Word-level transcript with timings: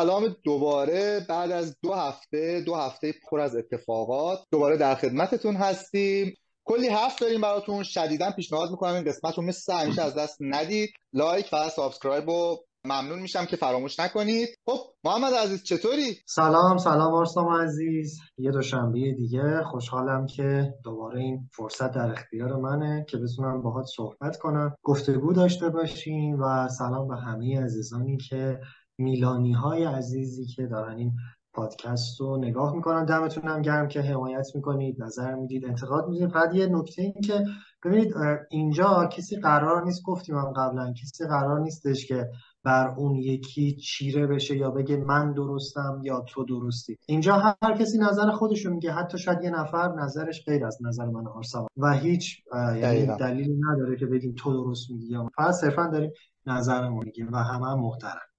سلام 0.00 0.36
دوباره 0.44 1.26
بعد 1.28 1.50
از 1.50 1.76
دو 1.82 1.92
هفته 1.92 2.62
دو 2.66 2.74
هفته 2.74 3.14
پر 3.30 3.40
از 3.40 3.56
اتفاقات 3.56 4.38
دوباره 4.50 4.76
در 4.76 4.94
خدمتتون 4.94 5.56
هستیم. 5.56 6.34
کلی 6.64 6.88
حرف 6.88 7.18
داریم 7.18 7.40
براتون 7.40 7.82
شدیدا 7.82 8.30
پیشنهاد 8.36 8.70
می‌کنم 8.70 8.94
این 8.94 9.04
قسمت 9.04 9.38
رو 9.38 9.42
مثل 9.42 9.72
همیشه 9.72 10.02
از 10.02 10.14
دست 10.14 10.36
ندید. 10.40 10.90
like 11.12 11.46
و 11.52 11.68
subscribe 11.68 12.28
و 12.28 12.56
ممنون 12.84 13.18
میشم 13.18 13.44
که 13.44 13.56
فراموش 13.56 14.00
نکنید. 14.00 14.48
خب 14.66 14.78
محمد 15.04 15.34
عزیز 15.34 15.62
چطوری؟ 15.62 16.16
سلام 16.26 16.78
سلام 16.78 17.14
آرسام 17.14 17.48
عزیز. 17.48 18.18
یه 18.38 18.50
دوشنبه 18.50 19.12
دیگه. 19.12 19.62
خوشحالم 19.70 20.26
که 20.26 20.74
دوباره 20.84 21.20
این 21.20 21.48
فرصت 21.52 21.92
در 21.92 22.10
اختیار 22.10 22.56
منه 22.56 23.06
که 23.08 23.16
بتونم 23.16 23.62
باهات 23.62 23.86
صحبت 23.96 24.38
کنم. 24.38 24.76
گفتگو 24.82 25.32
داشته 25.32 25.68
باشیم 25.68 26.42
و 26.42 26.68
سلام 26.68 27.08
به 27.08 27.16
همه 27.16 27.60
عزیزانی 27.64 28.16
که 28.16 28.60
میلانی 29.00 29.52
های 29.52 29.84
عزیزی 29.84 30.46
که 30.46 30.66
دارن 30.66 30.96
این 30.96 31.12
پادکست 31.54 32.20
رو 32.20 32.36
نگاه 32.36 32.74
می‌کنن. 32.74 33.04
دمتون 33.04 33.62
گرم 33.62 33.88
که 33.88 34.00
حمایت 34.00 34.46
می‌کنید 34.54 35.02
نظر 35.02 35.34
می‌دید 35.34 35.64
انتقاد 35.64 36.08
می‌دید 36.08 36.28
فقط 36.28 36.54
یه 36.54 36.66
نکته 36.66 37.02
این 37.02 37.20
که 37.24 37.44
ببینید 37.84 38.14
اینجا 38.50 39.06
کسی 39.12 39.36
قرار 39.36 39.84
نیست 39.84 40.02
گفتیم 40.02 40.36
هم 40.36 40.52
قبلا 40.56 40.92
کسی 40.92 41.26
قرار 41.26 41.60
نیستش 41.60 42.06
که 42.06 42.30
بر 42.64 42.94
اون 42.96 43.14
یکی 43.14 43.76
چیره 43.76 44.26
بشه 44.26 44.56
یا 44.56 44.70
بگه 44.70 44.96
من 44.96 45.32
درستم 45.32 46.00
یا 46.02 46.20
تو 46.20 46.44
درستی. 46.44 46.96
اینجا 47.06 47.34
هر 47.34 47.76
کسی 47.78 47.98
نظر 47.98 48.30
خودشو 48.30 48.70
میگه. 48.70 48.92
حتی 48.92 49.18
شاید 49.18 49.42
یه 49.42 49.50
نفر 49.50 49.94
نظرش 49.94 50.44
غیر 50.44 50.66
از 50.66 50.78
نظر 50.82 51.06
من 51.06 51.26
آرسا 51.26 51.66
و 51.76 51.92
هیچ 51.92 52.42
یعنی 52.54 53.06
دلیلی 53.06 53.60
نداره 53.70 53.96
که 53.96 54.06
بگیم 54.06 54.34
تو 54.38 54.52
درست 54.52 54.90
میگی 54.90 55.06
یا 55.06 55.30
فقط 55.36 55.54
صرفا 55.54 55.86
داریم 55.86 56.10
نظرمون 56.46 57.04
میگیم 57.04 57.32
و 57.32 57.36
همه 57.36 57.66
هم 57.66 57.80
محترم. 57.80 58.29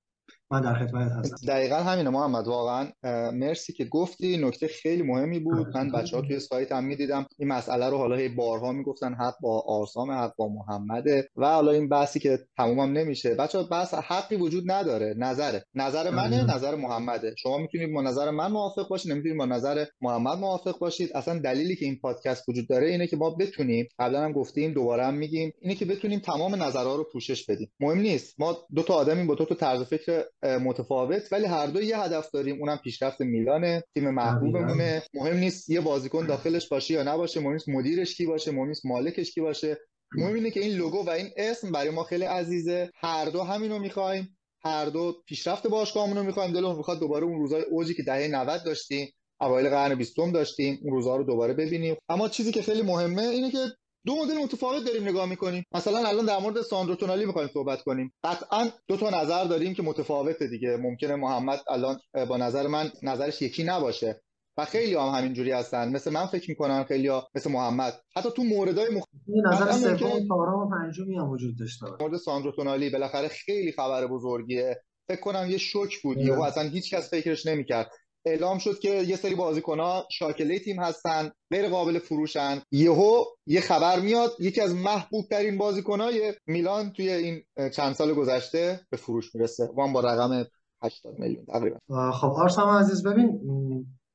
من 0.51 0.61
در 0.61 0.73
خدمت 0.73 1.11
هستم. 1.11 1.47
دقیقا 1.47 1.75
همینه 1.75 2.09
محمد 2.09 2.47
واقعا 2.47 2.91
مرسی 3.31 3.73
که 3.73 3.85
گفتی. 3.85 4.37
نکته 4.37 4.67
خیلی 4.67 5.03
مهمی 5.03 5.39
بود. 5.39 5.77
من 5.77 5.91
بچه 5.91 6.15
ها 6.15 6.21
توی 6.21 6.39
سایت 6.39 6.71
هم 6.71 6.83
می‌دیدم. 6.83 7.25
این 7.39 7.49
مسئله 7.49 7.89
رو 7.89 7.97
حالا 7.97 8.15
هی 8.15 8.29
بارها 8.29 8.71
می‌گفتن 8.71 9.13
حق 9.13 9.35
با 9.41 9.63
آرسام 9.67 10.11
حق 10.11 10.35
با 10.35 10.47
محمده. 10.47 11.29
و 11.37 11.45
حالا 11.45 11.71
این 11.71 11.89
بحثی 11.89 12.19
که 12.19 12.39
تمومم 12.57 12.97
نمیشه. 12.97 13.35
بچه 13.35 13.57
ها 13.57 13.63
بحث 13.63 13.93
حقی 13.93 14.35
وجود 14.35 14.71
نداره. 14.71 15.13
نظره. 15.17 15.65
نظر 15.75 16.09
منه 16.09 16.55
نظر 16.55 16.75
محمده. 16.75 17.35
شما 17.37 17.57
می‌تونید 17.57 17.93
با 17.93 18.01
نظر 18.01 18.29
من 18.29 18.51
موافق 18.51 18.87
باشید 18.89 19.11
نمی‌تونید 19.11 19.37
با 19.37 19.45
نظر 19.45 19.85
محمد 20.01 20.37
موافق 20.37 20.79
باشید. 20.79 21.11
اصلا 21.15 21.39
دلیلی 21.39 21.75
که 21.75 21.85
این 21.85 21.99
پادکست 22.01 22.49
وجود 22.49 22.67
داره 22.67 22.87
اینه 22.87 23.07
که 23.07 23.17
ما 23.17 23.29
بتونیم 23.29 23.87
قبلا 23.99 24.21
هم 24.21 24.31
گفتیم 24.31 24.73
دوباره 24.73 25.05
هم 25.05 25.13
میگیم 25.13 25.53
اینه 25.61 25.75
که 25.75 25.85
بتونیم 25.85 26.19
تمام 26.19 26.63
نظرها 26.63 26.95
رو 26.95 27.07
پوشش 27.13 27.45
بدیم. 27.45 27.71
مهم 27.79 27.99
نیست. 27.99 28.39
ما 28.39 28.57
دو 28.75 28.83
تا 28.83 28.93
آدمیم 28.93 29.27
با 29.27 29.35
دو 29.35 29.45
تا 29.45 29.55
طرز 29.55 29.81
فکر 29.81 30.23
متفاوت. 30.43 31.33
ولی 31.33 31.45
هر 31.45 31.67
دو 31.67 31.81
یه 31.81 31.99
هدف 31.99 32.31
داریم. 32.31 32.59
اونم 32.59 32.77
پیشرفت 32.83 33.21
میلانه. 33.21 33.83
تیم 33.93 34.09
محبوبمونه. 34.09 35.03
مهم 35.13 35.37
نیست 35.37 35.69
یه 35.69 35.81
بازیکن 35.81 36.25
داخلش 36.25 36.67
باشه 36.67 36.93
یا 36.93 37.03
نباشه. 37.03 37.39
مهم 37.39 37.53
نیست 37.53 37.69
مدیرش 37.69 38.15
کی 38.15 38.25
باشه. 38.25 38.51
مهم 38.51 38.67
نیست 38.67 38.85
مالکش 38.85 39.31
کی 39.31 39.41
باشه. 39.41 39.77
مهم 40.15 40.33
اینه 40.33 40.51
که 40.51 40.59
این 40.59 40.77
لوگو 40.77 41.05
و 41.05 41.09
این 41.09 41.29
اسم 41.37 41.71
برای 41.71 41.89
ما 41.89 42.03
خیلی 42.03 42.25
عزیزه. 42.25 42.89
هر 42.95 43.25
دو 43.25 43.43
همینو 43.43 43.79
می‌خوایم. 43.79 44.37
هر 44.63 44.85
دو 44.85 45.23
پیشرفت 45.27 45.67
باشگاهمون 45.67 46.17
رو 46.17 46.23
می‌خوایم. 46.23 46.53
دلمون 46.53 46.75
می‌خواد 46.75 46.99
دوباره 46.99 47.25
اون 47.25 47.39
روزای 47.39 47.61
اوجی 47.61 47.93
که 47.93 48.03
دهه 48.03 48.27
90 48.27 48.63
داشتیم 48.63 49.13
اوایل 49.41 49.69
قرن 49.69 49.95
بیستم 49.95 50.31
داشتیم 50.31 50.79
اون 50.83 50.93
روزها 50.93 51.15
رو 51.15 51.23
دوباره 51.23 51.53
ببینیم. 51.53 51.95
اما 52.09 52.29
چیزی 52.29 52.51
که 52.51 52.61
خیلی 52.61 52.81
مهمه 52.81 53.21
اینه 53.21 53.51
که 53.51 53.57
دو 54.05 54.15
مدل 54.15 54.37
متفاوت 54.37 54.85
داریم 54.85 55.07
نگاه 55.07 55.25
می‌کنیم. 55.25 55.65
مثلا 55.71 56.07
الان 56.07 56.25
در 56.25 56.39
مورد 56.39 56.61
ساندرو 56.61 56.95
تونالی 56.95 57.25
می‌خوایم 57.25 57.49
صحبت 57.53 57.81
کنیم. 57.81 58.13
قطعا 58.23 58.69
دو 58.87 58.97
تا 58.97 59.09
نظر 59.09 59.43
داریم 59.43 59.73
که 59.73 59.83
متفاوته 59.83 60.47
دیگه. 60.47 60.77
ممکنه 60.77 61.15
محمد 61.15 61.59
الان 61.69 61.99
با 62.29 62.37
نظر 62.37 62.67
من 62.67 62.91
نظرش 63.03 63.41
یکی 63.41 63.63
نباشه. 63.63 64.21
و 64.57 64.65
خیلی 64.65 64.95
هم 64.95 65.07
همینجوری 65.07 65.51
هستن. 65.51 65.89
مثل 65.89 66.11
من 66.11 66.25
فکر 66.25 66.49
می‌کنن 66.49 66.83
خیلی 66.83 67.07
ها 67.07 67.27
مثل 67.35 67.51
محمد. 67.51 68.01
حتی 68.15 68.29
تو 68.35 68.43
موردهای 68.43 68.89
مختلف 68.89 69.61
نظر 69.61 69.97
سوم 69.97 70.27
چهارم 70.27 70.59
و 70.59 70.69
پنجمی 70.69 71.17
هم 71.17 71.29
وجود 71.29 71.59
داشته 71.59 71.85
مورد 71.99 72.17
ساندرو 72.17 72.51
تونالی 72.51 72.89
بالاخره 72.89 73.27
خیلی 73.27 73.71
خبر 73.71 74.07
بزرگیه. 74.07 74.83
فکر 75.07 75.19
کنم 75.19 75.47
یه 75.49 75.57
شوک 75.57 76.01
بود. 76.01 76.17
یهو 76.17 76.41
اصلا 76.41 76.63
هیچ 76.63 76.93
کس 76.93 77.09
فکرش 77.09 77.45
نمی‌کرد. 77.45 77.91
اعلام 78.25 78.57
شد 78.57 78.79
که 78.79 78.89
یه 78.89 79.15
سری 79.15 79.35
ها 79.67 80.07
شاکله 80.11 80.59
تیم 80.59 80.79
هستن 80.79 81.31
غیر 81.51 81.69
قابل 81.69 81.99
فروشن. 81.99 82.61
یهو 82.71 83.23
یه 83.47 83.61
خبر 83.61 83.99
میاد 83.99 84.31
یکی 84.39 84.61
از 84.61 84.75
محبوب 84.75 85.25
ترین 85.29 85.61
های 85.87 86.33
میلان 86.47 86.91
توی 86.91 87.09
این 87.09 87.43
چند 87.73 87.93
سال 87.93 88.13
گذشته 88.13 88.79
به 88.89 88.97
فروش 88.97 89.35
می‌رسه. 89.35 89.69
وام 89.75 89.93
با 89.93 89.99
رقم 89.99 90.45
80 90.83 91.19
میلیون 91.19 91.45
تقریبا. 91.45 91.77
خب 92.11 92.27
آرسام 92.27 92.69
عزیز 92.69 93.03
ببین 93.03 93.39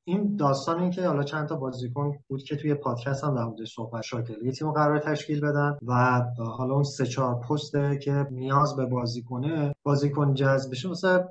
این 0.09 0.35
داستان 0.35 0.79
این 0.79 0.91
که 0.91 1.07
حالا 1.07 1.23
چند 1.23 1.47
تا 1.47 1.55
بازیکن 1.55 2.17
بود 2.27 2.43
که 2.43 2.55
توی 2.55 2.73
پادکست 2.73 3.23
هم 3.23 3.35
در 3.35 3.43
مورد 3.43 3.63
صحبت 3.63 4.01
شاکل 4.01 4.45
یه 4.45 4.51
تیم 4.51 4.71
قرار 4.71 4.99
تشکیل 4.99 5.41
بدن 5.41 5.77
و 5.87 6.23
حالا 6.37 6.73
اون 6.73 6.83
سه 6.83 7.05
چهار 7.05 7.35
پسته 7.35 7.99
که 8.03 8.27
نیاز 8.31 8.75
به 8.75 8.85
بازیکنه 8.85 9.75
بازیکن 9.83 10.33
جذب 10.33 10.71
بشه 10.71 10.89
مثل 10.89 11.23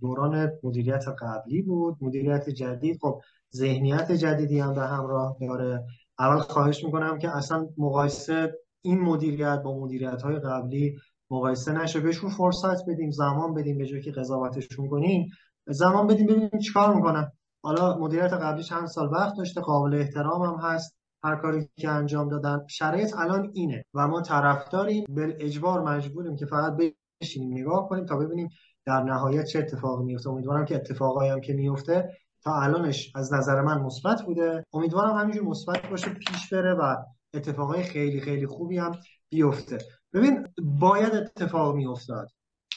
دوران 0.00 0.50
مدیریت 0.62 1.04
قبلی 1.08 1.62
بود 1.62 1.96
مدیریت 2.00 2.50
جدید. 2.50 2.98
خب 3.00 3.20
ذهنیت 3.54 4.12
جدیدی 4.12 4.60
هم 4.60 4.74
به 4.74 4.82
همراه 4.82 5.36
داره. 5.40 5.84
اول 6.18 6.38
خواهش 6.38 6.84
می‌کنم 6.84 7.18
که 7.18 7.36
اصلا 7.36 7.68
مقایسه 7.78 8.54
این 8.82 9.00
مدیریت 9.00 9.62
با 9.64 9.78
مدیریت 9.78 10.22
های 10.22 10.36
قبلی 10.36 10.98
مقایسه 11.30 11.72
نشه. 11.72 12.00
بهشون 12.00 12.30
فرصت 12.30 12.88
بدیم 12.88 13.10
زمان 13.10 13.54
بدیم 13.54 13.78
به 13.78 13.86
جایی 13.86 14.02
که 14.02 14.12
قضاوتشون 14.12 14.88
کنیم 14.88 15.28
زمان 15.66 16.06
بدیم 16.06 16.26
ببینیم 16.26 16.58
چیکار 16.66 16.94
می‌کنن. 16.94 17.32
حالا 17.64 17.98
مدیریت 17.98 18.32
قبلی 18.32 18.62
چند 18.62 18.86
سال 18.86 19.08
وقت 19.12 19.36
داشته 19.36 19.60
قابل 19.60 19.94
احترام 19.94 20.42
هم 20.42 20.70
هست. 20.70 20.96
هر 21.24 21.36
کاری 21.36 21.68
که 21.76 21.88
انجام 21.88 22.28
دادن. 22.28 22.66
شرایط 22.68 23.16
الان 23.18 23.50
اینه 23.54 23.84
و 23.94 24.08
ما 24.08 24.20
طرفداریم. 24.22 25.04
به 25.08 25.36
اجبار 25.40 25.82
مجبوریم 25.82 26.36
که 26.36 26.46
فقط 26.46 26.76
بشینیم 27.20 27.58
نگاه 27.58 27.88
کنیم 27.88 28.04
تا 28.04 28.16
ببینیم 28.16 28.48
در 28.86 29.02
نهایت 29.02 29.44
چه 29.44 29.58
اتفاقی 29.58 30.04
میفته. 30.04 30.30
امیدوارم 30.30 30.64
که 30.64 30.74
اتفاقایی 30.74 31.30
هم 31.30 31.40
که 31.40 31.52
میفته 31.52 32.10
تا 32.42 32.60
الانش 32.62 33.12
از 33.14 33.32
نظر 33.32 33.60
من 33.60 33.82
مثبت 33.82 34.22
بوده. 34.22 34.64
امیدوارم 34.72 35.16
همینجور 35.16 35.44
مثبت 35.44 35.86
باشه 35.90 36.10
پیش 36.10 36.52
بره 36.52 36.74
و 36.74 36.96
اتفاقای 37.34 37.82
خیلی 37.82 38.20
خیلی 38.20 38.46
خوبی 38.46 38.78
هم 38.78 38.92
بیفته. 39.28 39.78
ببین 40.12 40.46
باید 40.58 41.14
اتفاق 41.14 41.74
میافتاد. 41.74 42.28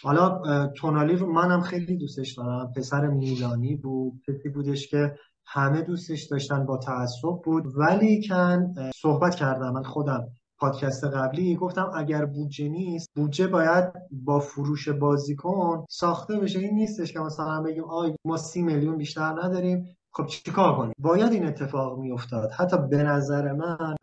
حالا 0.03 0.41
تونالی 0.67 1.15
رو 1.15 1.33
منم 1.33 1.61
خیلی 1.61 1.97
دوستش 1.97 2.33
دارم. 2.33 2.73
پسر 2.75 3.07
میلانی 3.07 3.75
بود 3.75 4.21
کسی 4.27 4.49
بودش 4.49 4.87
که 4.87 5.15
همه 5.45 5.81
دوستش 5.81 6.23
داشتن 6.23 6.65
با 6.65 6.77
تعصب 6.77 7.41
بود. 7.43 7.63
ولی 7.77 8.27
کن 8.27 8.73
صحبت 8.95 9.35
کردم 9.35 9.73
من 9.73 9.83
خودم 9.83 10.27
پادکست 10.59 11.03
قبلی. 11.03 11.55
گفتم 11.55 11.91
اگر 11.95 12.25
بودجه 12.25 12.69
نیست 12.69 13.09
بودجه 13.15 13.47
باید 13.47 13.93
با 14.11 14.39
فروش 14.39 14.89
بازیکن 14.89 15.85
ساخته 15.89 16.39
بشه. 16.39 16.59
این 16.59 16.73
نیستش 16.73 17.13
که 17.13 17.19
مثلا 17.19 17.61
بگیم 17.61 17.83
آی 17.83 18.15
ما 18.25 18.37
سی 18.37 18.61
میلیون 18.61 18.97
بیشتر 18.97 19.35
نداریم. 19.43 19.96
خب 20.17 20.25
چیکار 20.25 20.75
کنیم؟ 20.75 20.93
باید 20.99 21.31
این 21.31 21.45
اتفاق 21.45 21.99
میافتاد. 21.99 22.51
حتی 22.51 22.77
به 22.89 23.03
نظر 23.03 23.53
من 23.53 23.95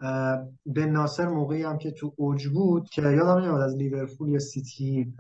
به 0.67 0.87
ناصر 0.87 1.29
موقعی 1.29 1.63
هم 1.63 1.79
که 1.79 1.91
تو 1.91 2.13
اوج 2.17 2.49
بود 2.49 2.89
که 2.91 3.03
یادم 3.03 3.39
نمیاد 3.39 3.61
از 3.61 3.77
لیورپول 3.77 4.29
یا 4.29 4.39
سیتی 4.39 5.15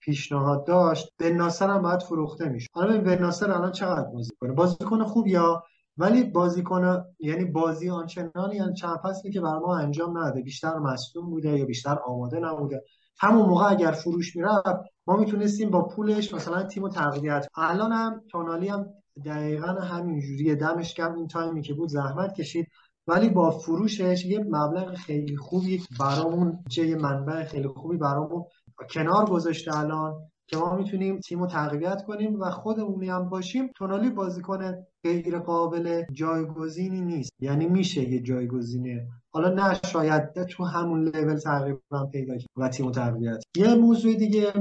پیشنهاد 0.00 0.66
داشت 0.66 1.08
به 1.18 1.30
ناصر 1.30 1.70
هم 1.70 1.82
باید 1.82 2.02
فروخته 2.02 2.48
میشه 2.48 2.68
حالا 2.74 3.00
به 3.00 3.16
ناصر 3.16 3.52
الان 3.52 3.72
چقدر 3.72 4.08
بازی 4.10 4.30
کنه؟ 4.40 4.52
بازیکن 4.52 5.04
خوب 5.04 5.26
یا 5.26 5.62
ولی 5.98 6.24
بازیکن 6.24 7.04
یعنی 7.20 7.44
بازی 7.44 7.90
آنچنانی 7.90 8.56
یعنی 8.56 8.74
چند 8.74 8.96
فصلی 8.96 9.32
که 9.32 9.40
بر 9.40 9.58
ما 9.58 9.76
انجام 9.78 10.18
نده. 10.18 10.42
بیشتر 10.42 10.78
مصدوم 10.78 11.30
بوده 11.30 11.58
یا 11.58 11.64
بیشتر 11.64 11.98
آماده 12.06 12.40
نبوده. 12.40 12.82
همون 13.18 13.46
موقع 13.48 13.70
اگر 13.70 13.90
فروش 13.90 14.36
می‌رفت 14.36 14.80
ما 15.06 15.16
می‌تونستیم 15.16 15.70
با 15.70 15.82
پولش 15.82 16.34
مثلا 16.34 16.62
تیم 16.62 16.88
تقویت 16.88 17.46
الان 17.56 17.92
هم 17.92 18.22
تونالی 18.30 18.68
هم 18.68 18.86
دقیقا 19.24 19.66
همینجوری 19.66 20.54
دمش 20.54 20.94
کم 20.94 21.14
این 21.14 21.26
تایمی 21.26 21.62
که 21.62 21.74
بود 21.74 21.88
زحمت 21.88 22.34
کشید. 22.34 22.68
ولی 23.06 23.28
با 23.28 23.50
فروشش 23.50 24.24
یه 24.24 24.38
مبلغ 24.38 24.94
خیلی 24.94 25.36
خوبی 25.36 25.82
برامون 26.00 26.58
چه 26.70 26.86
یه 26.86 26.96
منبع 26.96 27.44
خیلی 27.44 27.68
خوبی 27.68 27.96
برامون 27.96 28.44
کنار 28.90 29.24
گذاشته 29.24 29.78
الان 29.78 30.14
که 30.46 30.56
ما 30.56 30.76
می‌تونیم 30.76 31.20
تیم 31.20 31.40
رو 31.40 31.46
تقویت 31.46 32.04
کنیم 32.04 32.40
و 32.40 32.50
خودمونی 32.50 33.08
هم 33.08 33.28
باشیم. 33.28 33.70
تونالی 33.76 34.10
بازیکن 34.10 34.74
غیر 35.04 35.38
قابل 35.38 36.02
جایگزینی 36.12 37.00
نیست. 37.00 37.30
یعنی 37.40 37.66
میشه 37.66 38.08
یه 38.08 38.20
جایگزینه 38.20 39.06
حالا 39.30 39.48
نه 39.48 39.80
شاید 39.92 40.44
تو 40.44 40.64
همون 40.64 41.08
لول 41.08 41.36
تقریبا 41.36 42.06
پیدا 42.12 42.34
و 42.56 42.68
تیم 42.68 42.90
تقویت 42.90 43.42
یه 43.56 43.74
موضوع 43.74 44.14
دیگه 44.14 44.52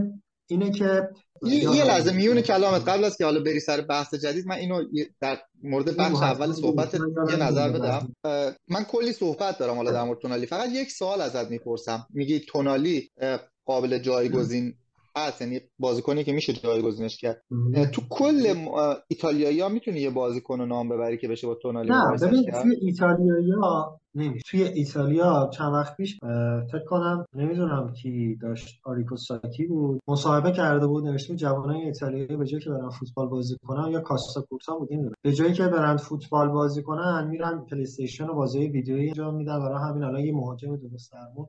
اینه 0.50 0.72
که 0.72 1.10
یه 1.44 1.84
لحظه 1.84 2.14
میون 2.14 2.42
کلامت 2.42 2.90
قبل 2.90 3.04
از 3.04 3.18
که 3.18 3.26
حالا 3.26 3.40
بری 3.40 3.60
سر 3.60 3.82
بحث 3.82 4.14
جدید 4.14 4.48
من 4.48 4.56
اینو 4.56 4.84
در 5.22 5.38
مورد 5.64 5.98
بخش 5.98 6.16
اول 6.16 6.54
صحبت 6.54 6.94
یه 7.30 7.36
نظر 7.36 7.70
بدم. 7.70 8.16
من 8.68 8.84
کلی 8.84 9.14
صحبت 9.14 9.58
دارم 9.58 9.76
حالا 9.76 9.92
در 9.92 10.04
مورد 10.04 10.20
تونالی. 10.20 10.46
فقط 10.46 10.70
یک 10.72 10.92
سوال 10.92 11.22
ازت 11.22 11.50
می‌پرسم. 11.50 12.08
میگی 12.10 12.40
تونالی 12.40 13.12
قابل 13.66 13.98
جایگزین 13.98 14.74
هست 15.18 15.42
یعنی 15.42 15.60
بازیکنی 15.80 16.24
که 16.24 16.34
میشه 16.34 16.54
جایگزینش 16.54 17.18
کرد. 17.18 17.42
تو 17.94 18.02
کل 18.10 18.56
ایتالیایی 19.08 19.60
ها 19.60 19.70
می‌تونی 19.70 20.00
یه 20.00 20.10
بازیکن 20.10 20.60
رو 20.60 20.66
نام 20.66 20.90
ببری 20.90 21.18
که 21.18 21.28
بشه 21.28 21.48
با 21.48 21.56
تونالی 21.56 21.90
نه 21.90 22.18
ببین 22.22 22.52
توی 22.62 22.76
ایتالیایی 22.82 23.52
ها 23.52 24.00
نمی 24.16 24.40
توی 24.46 24.64
ایتالیا 24.64 25.50
چند 25.54 25.74
وقت 25.74 25.98
پیش 25.98 26.20
فکر 26.72 26.86
کنم 26.90 27.26
نمی‌دونم 27.36 27.94
کی 27.94 28.36
داشت 28.42 28.82
آریگو 28.86 29.18
ساکی 29.18 29.66
بود. 29.68 30.02
مصاحبه 30.08 30.52
کرده 30.52 30.88
بود 30.88 31.06
نوشته 31.06 31.36
جوانای 31.36 31.82
ایتالیایی 31.82 32.38
به 32.38 32.46
جای 32.46 32.62
که 32.62 32.70
برن 32.70 32.90
فوتبال 32.90 33.28
بازی 33.28 33.58
کنن 33.68 33.92
یا 33.92 34.00
کاستا 34.00 34.42
کورتا 34.42 34.78
بود 34.78 34.88
این 34.92 35.12
به 35.22 35.34
جایی 35.34 35.54
که 35.54 35.64
برن 35.64 35.98
فوتبال 35.98 36.50
بازی 36.50 36.84
کنن 36.84 37.28
میرن 37.28 37.66
پلی 37.72 37.82
استیشن 37.82 38.28
و 38.28 38.34
بازی 38.34 38.60
ویدیویی 38.68 39.08
انجام 39.08 39.36
میدن. 39.36 39.60
برای 39.60 39.90
همین 39.90 40.04
الان 40.04 40.22
یه 40.22 40.34
مهاجم 40.34 40.80
سرمو 40.98 41.48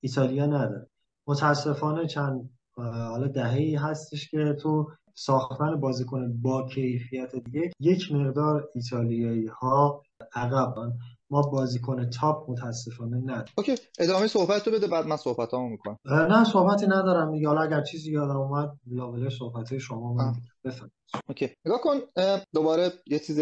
ایتالیا 0.00 0.46
نداره. 0.46 0.86
متاسفانه 1.26 2.06
چند 2.06 2.50
حالا 2.82 3.26
دهه‌ای 3.28 3.74
هستش 3.74 4.28
که 4.30 4.56
تو 4.62 4.90
ساختن 5.14 5.80
بازیکن 5.80 6.42
با 6.42 6.68
کیفیت 6.68 7.36
دیگه 7.36 7.70
یک 7.80 8.12
مقدار 8.12 8.68
ایتالیایی 8.74 9.46
ها 9.46 10.02
عقبن 10.34 10.92
ما 11.30 11.42
بازیکن 11.42 12.10
top 12.10 12.50
متاسفانه 12.50 13.16
نه. 13.16 13.44
OK 13.58 13.74
ادامه 13.98 14.26
صحبت 14.26 14.66
رو 14.68 14.72
بده 14.74 14.86
بعد 14.86 15.06
من 15.06 15.16
صحبت 15.16 15.50
هامو 15.50 15.68
می‌کنم 15.68 15.96
نه 16.04 16.44
صحبتی 16.44 16.86
ندارم 16.86 17.32
دیگه. 17.32 17.48
حالا 17.48 17.60
اگر 17.60 17.82
چیزی 17.82 18.12
یادم 18.12 18.36
اومد 18.36 18.70
لابلای 18.86 19.30
صحبت 19.30 19.78
شما 19.78 20.12
من 20.12 20.32
بفهم 20.64 20.90
OK. 21.28 21.50
نگاه 21.66 21.80
کن 21.80 21.94
دوباره 22.54 22.92
یه 23.06 23.18
چیز 23.18 23.40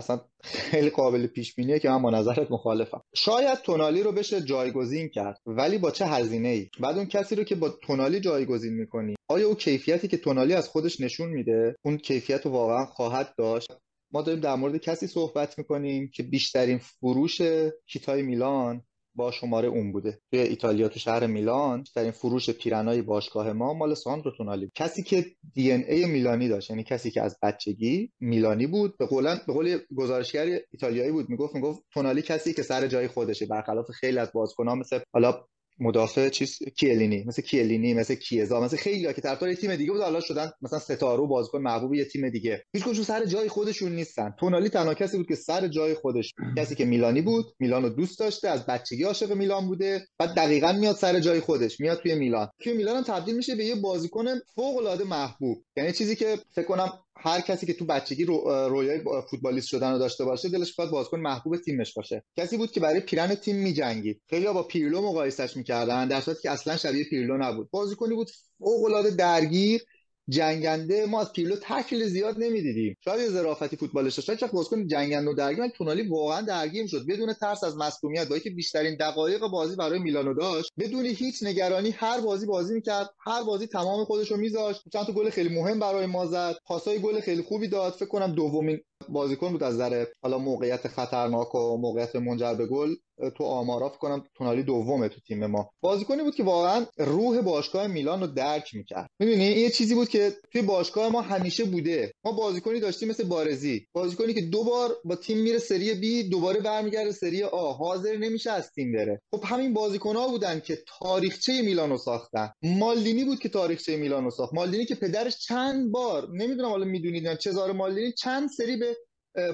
اصلا 0.00 0.20
خیلی 0.42 0.90
قابل 0.90 1.26
پیش 1.26 1.54
بینیه 1.54 1.78
که 1.78 1.88
من 1.90 2.02
با 2.02 2.10
نظرت 2.10 2.50
مخالفم. 2.50 3.02
شاید 3.14 3.58
تونالی 3.58 4.02
رو 4.02 4.12
بشه 4.12 4.40
جایگزین 4.40 5.08
کرد 5.08 5.38
ولی 5.46 5.78
با 5.78 5.90
چه 5.90 6.06
هزینه 6.06 6.48
ای 6.48 6.68
بعد 6.80 6.96
اون 6.96 7.06
کسی 7.06 7.34
رو 7.34 7.44
که 7.44 7.54
با 7.54 7.68
تونالی 7.68 8.20
جایگزین 8.20 8.72
می‌کنی 8.72 9.14
آیا 9.28 9.46
اون 9.46 9.56
کیفیتی 9.56 10.08
که 10.08 10.16
تونالی 10.16 10.54
از 10.54 10.68
خودش 10.68 11.00
نشون 11.00 11.28
میده 11.28 11.76
اون 11.84 11.96
کیفیت 11.96 12.46
رو 12.46 12.52
واقعا 12.52 12.84
خواهد 12.86 13.34
داشت؟ 13.38 13.72
ما 14.12 14.22
داریم 14.22 14.40
در 14.40 14.54
مورد 14.54 14.76
کسی 14.76 15.06
صحبت 15.06 15.58
می‌کنیم 15.58 16.10
که 16.14 16.22
بیشترین 16.22 16.78
فروش 16.78 17.40
کیتای 17.86 18.22
میلان 18.22 18.82
با 19.20 19.30
شماره 19.30 19.68
اون 19.68 19.92
بوده. 19.92 20.18
توی 20.30 20.40
ایتالیا 20.40 20.88
تو 20.88 20.98
شهر 20.98 21.26
میلان 21.26 21.80
بیشترین 21.80 22.10
فروش 22.10 22.50
پیرنای 22.50 23.02
باشگاه 23.02 23.52
ما 23.52 23.74
مال 23.74 23.94
ساندرو 23.94 24.30
تونالی 24.36 24.70
کسی 24.74 25.02
که 25.02 25.26
دی 25.54 25.72
ان 25.72 25.84
ای 25.88 26.04
میلانی 26.04 26.48
داشت 26.48 26.70
یعنی 26.70 26.84
کسی 26.84 27.10
که 27.10 27.22
از 27.22 27.36
بچگی 27.42 28.12
میلانی 28.20 28.66
بود 28.66 28.98
به 28.98 29.06
قول 29.06 29.36
به 29.46 29.52
قول 29.52 29.78
گزارشگر 29.96 30.46
ایتالیایی 30.72 31.12
بود 31.12 31.30
می‌گفت 31.30 31.54
می‌گفت 31.54 31.82
تونالی 31.92 32.22
کسی 32.22 32.54
که 32.54 32.62
سر 32.62 32.86
جای 32.86 33.08
خودشه 33.08 33.46
برخلاف 33.46 33.90
خیلی 33.90 34.18
از 34.18 34.32
بازیکنان 34.32 34.78
مثل 34.78 35.00
حالا 35.12 35.44
مدافع 35.80 36.28
چیز 36.28 36.58
کیلینی 36.76 37.24
مثل 37.24 37.42
کیلینی 37.42 37.94
مثل 37.94 38.14
کیزا 38.14 38.60
مثل 38.60 38.76
خیلی 38.76 39.14
که 39.14 39.20
طرفدار 39.20 39.54
تیم 39.54 39.76
دیگه 39.76 39.92
بود 39.92 40.00
حالا 40.00 40.20
شدن 40.20 40.50
مثلا 40.62 40.78
ستاره 40.78 41.26
بازیکن 41.26 41.58
محبوب 41.58 41.94
یه 41.94 42.04
تیم 42.04 42.28
دیگه. 42.28 42.64
هیچ 42.72 42.84
کدوم 42.84 43.04
سر 43.04 43.24
جای 43.24 43.48
خودشون 43.48 43.92
نیستن. 43.92 44.34
تونالی 44.40 44.68
تنها 44.68 44.94
کسی 44.94 45.16
بود 45.16 45.26
که 45.26 45.34
سر 45.34 45.68
جای 45.68 45.94
خودش 45.94 46.34
کسی 46.56 46.74
که 46.74 46.84
میلانی 46.84 47.22
بود 47.22 47.46
میلان 47.58 47.82
رو 47.82 47.88
دوست 47.88 48.18
داشته 48.18 48.48
از 48.48 48.66
بچگی 48.66 49.04
عاشق 49.04 49.32
میلان 49.32 49.66
بوده 49.66 50.06
بعد 50.18 50.34
دقیقا 50.34 50.72
میاد 50.72 50.96
سر 50.96 51.20
جای 51.20 51.40
خودش 51.40 51.80
میاد 51.80 51.98
توی 51.98 52.14
میلان. 52.14 52.48
توی 52.62 52.72
میلان 52.72 52.96
هم 52.96 53.02
تبدیل 53.02 53.36
میشه 53.36 53.54
به 53.54 53.64
یه 53.64 53.74
بازیکن 53.74 54.26
فوق 54.54 54.76
العاده 54.76 55.04
محبوب. 55.04 55.64
یعنی 55.76 55.92
چیزی 55.92 56.16
که 56.16 56.38
فکر 56.54 56.66
کنم 56.66 56.92
هر 57.22 57.40
کسی 57.40 57.66
که 57.66 57.74
تو 57.74 57.84
بچگی 57.84 58.24
رو 58.24 58.68
رویای 58.68 59.00
فوتبالیست 59.30 59.68
شدن 59.68 59.92
رو 59.92 59.98
داشته 59.98 60.24
باشه 60.24 60.48
دلش 60.48 60.72
بخواد 60.72 60.90
بازیکن 60.90 61.20
محبوب 61.20 61.56
تیمش 61.56 61.94
باشه. 61.94 62.24
کسی 62.36 62.56
بود 62.56 62.72
که 62.72 62.80
برای 62.80 63.00
پیرن 63.00 63.34
تیم 63.34 63.56
میجنگید. 63.56 64.20
خیلی 64.30 64.46
با 64.46 64.62
پیرلو 64.62 65.02
مقایسش 65.02 65.56
می‌کردن 65.56 66.08
در 66.08 66.20
صورتی 66.20 66.42
که 66.42 66.50
اصلا 66.50 66.76
شبیه 66.76 67.04
پیرلو 67.04 67.36
نبود. 67.36 67.70
بازیکنی 67.70 68.14
بود 68.14 68.30
فوق 68.58 68.84
العاده 68.84 69.10
درگیر 69.10 69.82
جنگنده 70.30 71.06
ما 71.06 71.20
از 71.20 71.32
پیرلو 71.32 71.56
تکل 71.62 72.06
زیاد 72.06 72.34
نمی‌دیدیم. 72.38 72.96
شاید 73.04 73.20
یه 73.20 73.28
ظرافتی 73.28 73.76
فوتبالش 73.76 74.14
داشت 74.14 74.34
چقدر 74.34 74.52
بازیکن 74.52 74.86
جنگنده 74.86 75.30
و 75.30 75.34
درگیر 75.34 75.68
تونالی 75.68 76.08
واقعا 76.08 76.40
درگیر 76.40 76.86
شد 76.86 77.06
بدون 77.08 77.32
ترس 77.32 77.64
از 77.64 77.76
مصونیت 77.76 78.28
با 78.28 78.38
که 78.38 78.50
بیشترین 78.50 78.96
دقایق 78.96 79.40
بازی 79.46 79.76
برای 79.76 79.98
میلانو 79.98 80.34
داشت 80.34 80.70
بدون 80.78 81.06
هیچ 81.06 81.42
نگرانی 81.42 81.90
هر 81.90 82.20
بازی 82.20 82.46
بازی 82.46 82.74
می‌کرد 82.74 83.10
هر 83.26 83.42
بازی 83.42 83.66
تمام 83.66 84.04
خودش 84.04 84.30
رو 84.30 84.36
میذاشت. 84.36 84.82
چند 84.92 85.06
تا 85.06 85.12
گل 85.12 85.30
خیلی 85.30 85.54
مهم 85.54 85.78
برای 85.80 86.06
ما 86.06 86.26
زد. 86.26 86.56
پاسای 86.66 86.98
گل 86.98 87.20
خیلی 87.20 87.42
خوبی 87.42 87.68
داد. 87.68 87.92
فکر 87.92 88.06
کنم 88.08 88.32
دومین 88.32 88.80
بازیکن 89.08 89.52
بود 89.52 89.62
از 89.62 89.74
نظر 89.74 90.06
حالا 90.22 90.38
موقعیت 90.38 90.88
خطرناک 90.88 91.54
و 91.54 91.76
موقعیت 91.76 92.16
منجر 92.16 92.54
به 92.54 92.66
گل. 92.66 92.94
تو 93.36 93.44
آمارا 93.44 93.88
فکر 93.88 93.98
کنم 93.98 94.24
تونالی 94.34 94.62
دومه 94.62 95.08
تو 95.08 95.20
تیم 95.20 95.46
ما. 95.46 95.70
بازیکنی 95.80 96.22
بود 96.22 96.34
که 96.34 96.42
واقعا 96.42 96.86
روح 96.98 97.40
باشگاه 97.40 97.86
میلان 97.86 98.20
رو 98.20 98.26
درک 98.26 98.74
می‌کرد. 98.74 99.10
می‌دونی؟ 99.18 99.44
یه 99.44 99.70
چیزی 99.70 99.94
بود 99.94 100.08
که 100.08 100.32
توی 100.52 100.62
باشگاه 100.62 101.12
ما 101.12 101.20
همیشه 101.20 101.64
بوده. 101.64 102.12
ما 102.24 102.32
بازیکنی 102.32 102.80
داشتیم 102.80 103.08
مثل 103.08 103.24
بارزی. 103.24 103.86
بازیکنی 103.92 104.34
که 104.34 104.40
دو 104.40 104.64
بار 104.64 104.96
با 105.04 105.16
تیم 105.16 105.38
میره 105.38 105.58
سری 105.58 105.94
بی 105.94 106.22
دوباره 106.22 106.60
برمیگرده 106.60 107.12
سری 107.12 107.42
آ. 107.42 107.72
حاضر 107.72 108.16
نمیشه 108.16 108.50
از 108.50 108.70
تیم 108.70 108.92
بره. 108.92 109.20
خب 109.34 109.44
همین 109.44 109.76
ها 110.04 110.28
بودن 110.28 110.60
که 110.60 110.78
تاریخچه 111.00 111.62
میلان 111.62 111.90
رو 111.90 111.98
ساختن. 111.98 112.52
مالدینی 112.62 113.24
بود 113.24 113.38
که 113.38 113.48
تاریخچه 113.48 113.96
میلان 113.96 114.24
رو 114.24 114.30
ساخت. 114.30 114.54
مالدینی 114.54 114.84
که 114.84 114.94
پدرش 114.94 115.38
چند 115.38 115.90
بار 115.92 116.28
نمی‌دونم 116.32 116.68
حالا 116.68 116.84
می‌دونید 116.84 117.38
چزار 117.38 117.72
مالدینی 117.72 118.12
چند 118.12 118.48
سری 118.48 118.76
به 118.76 118.96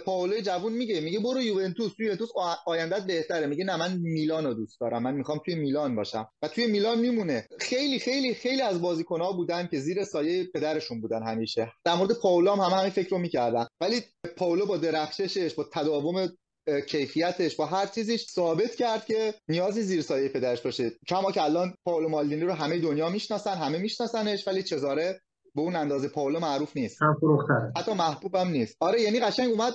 پاولو 0.04 0.40
جوون 0.40 0.72
میگه 0.72 1.00
میگه 1.00 1.18
برو 1.20 1.42
یوونتوس 1.42 1.92
توی 1.96 2.06
یوونتوس 2.06 2.28
آیندت 2.66 3.06
بهتره. 3.06 3.46
میگه 3.46 3.64
نه 3.64 3.76
من 3.76 3.98
میلان 3.98 4.44
رو 4.44 4.54
دوست 4.54 4.80
دارم. 4.80 5.02
من 5.02 5.14
می‌خوام 5.14 5.40
توی 5.44 5.54
میلان 5.54 5.96
باشم. 5.96 6.28
و 6.42 6.48
توی 6.48 6.66
میلان 6.66 6.98
میمونه. 6.98 7.46
خیلی 7.60 7.98
خیلی 7.98 8.34
خیلی 8.34 8.62
از 8.62 8.80
ها 9.10 9.32
بودن 9.32 9.68
که 9.70 9.78
زیر 9.78 10.04
سایه 10.04 10.44
پدرشون 10.54 11.00
بودن 11.00 11.22
همیشه. 11.22 11.72
در 11.84 11.94
مورد 11.94 12.12
پاولو 12.12 12.52
هم 12.52 12.60
همه 12.60 12.76
همین 12.76 12.90
فکر 12.90 13.08
رو 13.08 13.18
می‌کردن. 13.18 13.66
ولی 13.80 14.02
پاولو 14.36 14.66
با 14.66 14.76
درخششش 14.76 15.54
با 15.54 15.64
تداوم 15.72 16.28
کیفیتش 16.86 17.56
با 17.56 17.66
هر 17.66 17.86
چیزیش 17.86 18.26
ثابت 18.30 18.74
کرد 18.74 19.06
که 19.06 19.34
نیازی 19.48 19.82
زیر 19.82 20.02
سایه 20.02 20.28
پدرش 20.28 20.60
باشه. 20.60 20.92
کما 21.08 21.32
که 21.32 21.42
الان 21.42 21.74
پاولو 21.84 22.08
مالدینی 22.08 22.42
رو 22.42 22.52
همه 22.52 22.78
دنیا 22.78 23.08
می‌شناسن 23.08 23.54
همه 23.54 23.78
میشناسنش 23.78 24.48
ولی 24.48 24.62
چزاره 24.62 25.20
به 25.56 25.62
اون 25.62 25.76
اندازه 25.76 26.08
پاولو 26.08 26.40
معروف 26.40 26.76
نیست. 26.76 27.02
هم 27.02 27.16
حتی 27.76 27.92
محبوبم 27.92 28.48
نیست. 28.48 28.76
آره 28.80 29.00
یعنی 29.00 29.20
قشنگ 29.20 29.50
اومد 29.50 29.74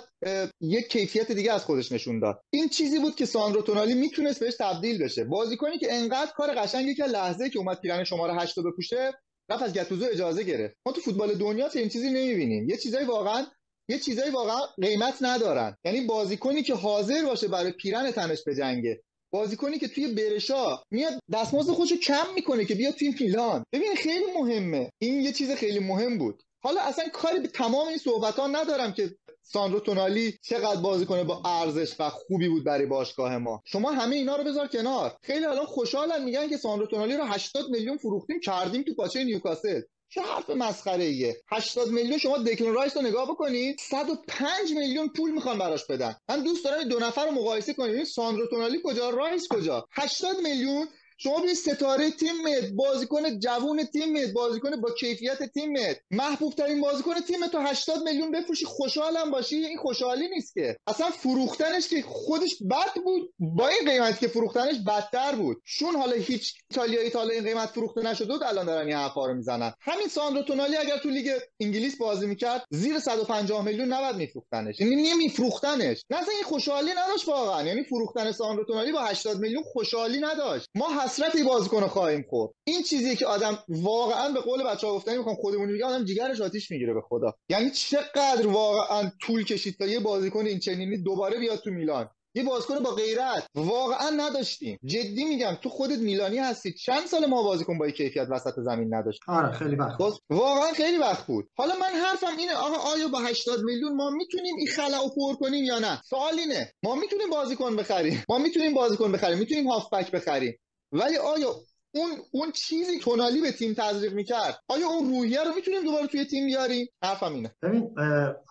یک 0.61 0.87
کیفیت 0.87 1.31
دیگه 1.31 1.53
از 1.53 1.65
خودش 1.65 1.91
نشون 1.91 2.19
داد. 2.19 2.41
این 2.53 2.69
چیزی 2.69 2.99
بود 2.99 3.15
که 3.15 3.25
ساندرو 3.25 3.61
تونالی 3.61 3.93
می‌تونست 3.93 4.39
بهش 4.39 4.55
تبدیل 4.59 5.03
بشه. 5.03 5.23
بازیکنی 5.23 5.77
که 5.77 5.93
انقدر 5.93 6.31
کار 6.35 6.53
قشنگی 6.55 6.95
که 6.95 7.03
لحظه 7.03 7.49
که 7.49 7.59
اومد 7.59 7.79
پیرن 7.79 8.03
شماره 8.03 8.35
8 8.35 8.57
رو 8.57 8.71
بپوشه 8.71 9.11
رفت 9.49 9.63
از 9.63 9.73
گتوزو 9.73 10.05
اجازه 10.11 10.43
گرفت. 10.43 10.75
ما 10.85 10.91
تو 10.91 11.01
فوتبال 11.01 11.35
دنیا 11.35 11.69
این 11.75 11.89
چیزی 11.89 12.09
نمی‌بینیم. 12.09 12.69
یه 12.69 12.77
چیزایی 12.77 13.05
واقعا 13.05 13.45
یه 13.89 13.99
چیزایی 13.99 14.31
واقعا 14.31 14.59
قیمت 14.81 15.17
ندارن. 15.21 15.77
یعنی 15.85 16.01
بازیکنی 16.01 16.63
که 16.63 16.75
حاضر 16.75 17.25
باشه 17.25 17.47
برای 17.47 17.71
پیرن 17.71 18.11
تنش 18.11 18.43
به 18.43 18.55
جنگه 18.55 19.03
بازیکنی 19.31 19.79
که 19.79 19.87
توی 19.87 20.07
برشا 20.07 20.83
میاد 20.91 21.13
دستمزد 21.33 21.71
خودشو 21.71 21.95
کم 21.95 22.25
می‌کنه 22.35 22.65
که 22.65 22.75
بیاد 22.75 22.93
توی 22.93 23.15
میلان 23.19 23.63
ببین 23.73 23.95
خیلی 23.95 24.25
مهمه. 24.37 24.89
این 25.01 25.21
یه 25.21 25.31
چیز 25.31 25.51
خیلی 25.51 25.79
مهم 25.79 26.17
بود. 26.17 26.43
حالا 26.63 26.81
اصلا 26.81 27.05
کاری 27.13 27.39
به 27.39 27.47
تمام 27.47 27.87
این 27.87 27.97
صحبت 27.97 28.35
ها 28.35 28.47
ندارم 28.47 28.93
که 28.93 29.15
ساندرو 29.43 29.79
تونالی 29.79 30.37
چقدر 30.41 30.81
بازیکنه 30.81 31.23
با 31.23 31.41
ارزش 31.45 31.95
و 31.99 32.09
خوبی 32.09 32.49
بود 32.49 32.63
برای 32.63 32.85
باشگاه 32.85 33.37
ما. 33.37 33.61
شما 33.65 33.91
همه 33.91 34.15
اینا 34.15 34.35
رو 34.35 34.43
بذار 34.43 34.67
کنار. 34.67 35.17
خیلی 35.23 35.45
الان 35.45 35.65
خوشحالن 35.65 36.23
میگن 36.23 36.49
که 36.49 36.57
ساندرو 36.57 36.87
تونالی 36.87 37.17
رو 37.17 37.23
80 37.23 37.69
میلیون 37.69 37.97
فروختیم 37.97 38.39
کردیم 38.39 38.83
تو 38.83 38.93
پاچه 38.93 39.23
نیوکاسل. 39.23 39.81
چه 40.13 40.21
حرف 40.21 40.49
مسخره 40.49 41.03
ایه 41.03 41.41
80 41.47 41.87
میلیون 41.87 42.17
شما 42.17 42.37
دکلن 42.37 42.73
رایس 42.73 42.97
رو 42.97 43.03
نگاه 43.03 43.29
بکنید 43.29 43.79
105 43.79 44.71
میلیون 44.73 45.07
پول 45.07 45.31
می‌خوان 45.31 45.57
براش 45.57 45.85
بدن. 45.85 46.15
من 46.29 46.43
دوست 46.43 46.65
دارم 46.65 46.83
دو 46.83 46.99
نفر 46.99 47.25
رو 47.25 47.31
مقایسه 47.31 47.73
کنید 47.73 48.03
ساندرو 48.03 48.47
تونالی 48.47 48.81
کجا؟ 48.83 49.09
رایس 49.09 49.47
کجا؟ 49.47 49.87
80 49.91 50.37
میلیون 50.43 50.87
شما 51.23 51.39
به 51.39 51.53
ستاره 51.53 52.11
تیمت 52.11 52.71
بازیکن 52.75 53.39
جوون 53.39 53.83
تیمت 53.83 54.33
بازیکن 54.33 54.81
با 54.81 54.91
کیفیت 54.91 55.43
تیمت 55.53 55.97
محبوب 56.11 56.53
ترین 56.53 56.81
بازیکن 56.81 57.13
تیمت 57.13 57.51
تو 57.51 57.57
80 57.57 58.03
میلیون 58.03 58.31
بفروشی 58.31 58.65
خوشحالم 58.65 59.31
باشی. 59.31 59.55
این 59.55 59.77
خوشحالی 59.77 60.27
نیست 60.29 60.53
که. 60.53 60.77
اصلا 60.87 61.09
فروختنش 61.09 61.87
که 61.87 62.01
خودش 62.01 62.55
بد 62.71 63.01
بود 63.03 63.33
با 63.39 63.67
این 63.67 63.91
قیمتی 63.91 64.19
که 64.19 64.27
فروختنش 64.27 64.75
بدتر 64.87 65.35
بود. 65.35 65.57
چون 65.65 65.95
حالا 65.95 66.13
هیچ 66.13 66.53
ایتالیایی 66.71 67.09
تا 67.09 67.23
این 67.23 67.43
قیمت 67.43 67.69
فروخته 67.69 68.01
نشده 68.01 68.33
بود 68.33 68.43
الان 68.43 68.65
دارن 68.65 68.87
این 68.87 68.95
حرفا 68.95 69.25
رو 69.25 69.33
می‌زنن. 69.33 69.73
همین 69.81 70.07
ساندرو 70.07 70.43
تونالی 70.43 70.77
اگر 70.77 70.97
تو 70.97 71.09
لیگ 71.09 71.39
انگلیس 71.59 71.97
بازی 71.97 72.27
می‌کرد 72.27 72.65
زیر 72.69 72.99
150 72.99 73.65
میلیون 73.65 73.93
نباید 73.93 74.15
میفروختنش. 74.15 74.79
یعنی 74.79 74.95
نمیفروختنش. 74.95 76.01
نه 76.09 76.17
این 76.17 76.43
خوشحالی 76.43 76.91
نداشت 76.91 77.27
واقعا. 77.27 77.67
یعنی 77.67 77.83
فروختن 77.83 78.31
ساندرو 78.31 78.65
تونالی 78.65 78.91
با 78.91 79.01
80 79.01 79.39
میلیون 79.39 79.63
خوشحالی 79.63 80.19
نداشت. 80.19 80.65
ما 80.75 80.89
حسرت 81.11 81.37
بازیکن 81.37 81.87
خواهیم 81.87 82.25
خورد. 82.29 82.53
این 82.63 82.83
چیزی 82.83 83.15
که 83.15 83.25
آدم 83.25 83.63
واقعا 83.69 84.29
به 84.29 84.39
قول 84.39 84.63
بچه‌ها 84.63 84.95
گفتن 84.95 85.17
می‌خوام 85.17 85.35
خودمون 85.35 85.71
میگه 85.71 85.85
آدم 85.85 86.05
جیگرش 86.05 86.41
آتیش 86.41 86.71
می‌گیره 86.71 86.93
به 86.93 87.01
خدا. 87.01 87.33
یعنی 87.49 87.71
چقدر 87.71 88.47
واقعا 88.47 89.11
طول 89.21 89.43
کشید 89.43 89.77
تا 89.79 89.85
یه 89.85 89.99
بازیکن 89.99 90.45
این 90.45 90.59
چنینی 90.59 90.97
دوباره 90.97 91.39
بیاد 91.39 91.59
تو 91.59 91.69
میلان. 91.69 92.09
یه 92.35 92.43
بازیکن 92.43 92.79
با 92.79 92.91
غیرت. 92.91 93.47
واقعا 93.55 94.09
نداشتیم. 94.09 94.79
جدی 94.85 95.23
میگم 95.23 95.57
تو 95.61 95.69
خودت 95.69 95.97
میلانی 95.97 96.37
هستی. 96.37 96.73
چند 96.73 97.05
سال 97.05 97.25
ما 97.25 97.43
بازیکن 97.43 97.77
با 97.77 97.89
کیفیت 97.89 98.27
وسط 98.29 98.53
زمین 98.57 98.93
نداشت 98.95 99.19
آره 99.27 99.51
خیلی 99.51 99.75
وقت. 99.75 99.97
باز... 99.97 100.19
واقعا 100.29 100.71
خیلی 100.73 100.97
وقت 100.97 101.27
بود. 101.27 101.49
حالا 101.57 101.73
من 101.75 101.99
حرفم 102.05 102.37
اینه 102.37 102.53
آقا 102.53 102.91
آیا 102.93 103.07
با 103.07 103.19
80 103.19 103.63
میلیون 103.63 103.95
ما 103.95 104.09
می‌تونیم 104.09 104.55
این 104.57 104.67
خلا 104.67 105.07
پر 105.15 105.35
کنیم 105.35 105.63
یا 105.63 105.79
نه؟ 105.79 106.01
سوال 106.09 106.39
اینه. 106.39 106.73
ما 106.83 106.95
می‌تونیم 106.95 107.29
بازیکن 107.29 107.75
بخریم. 107.75 108.23
ما 108.29 108.37
می‌تونیم 108.37 108.73
بازیکن 108.73 109.11
بخریم. 109.11 109.37
می‌تونیم 109.37 109.67
هافبک 109.67 110.11
بخریم. 110.11 110.57
ولی 110.91 111.17
آیا 111.17 111.55
اون 111.93 112.09
اون 112.31 112.51
چیزی 112.51 112.99
تونالی 112.99 113.41
به 113.41 113.51
تیم 113.51 113.73
تزریق 113.77 114.13
می‌کرد؟ 114.13 114.59
آیا 114.67 114.87
اون 114.87 115.09
روحیه 115.09 115.43
رو 115.43 115.55
می‌تونیم 115.55 115.83
دوباره 115.83 116.07
توی 116.07 116.25
تیم 116.25 116.45
بیاریم؟ 116.45 116.87
حرفم 117.03 117.33
اینه. 117.33 117.55
ببین 117.61 117.95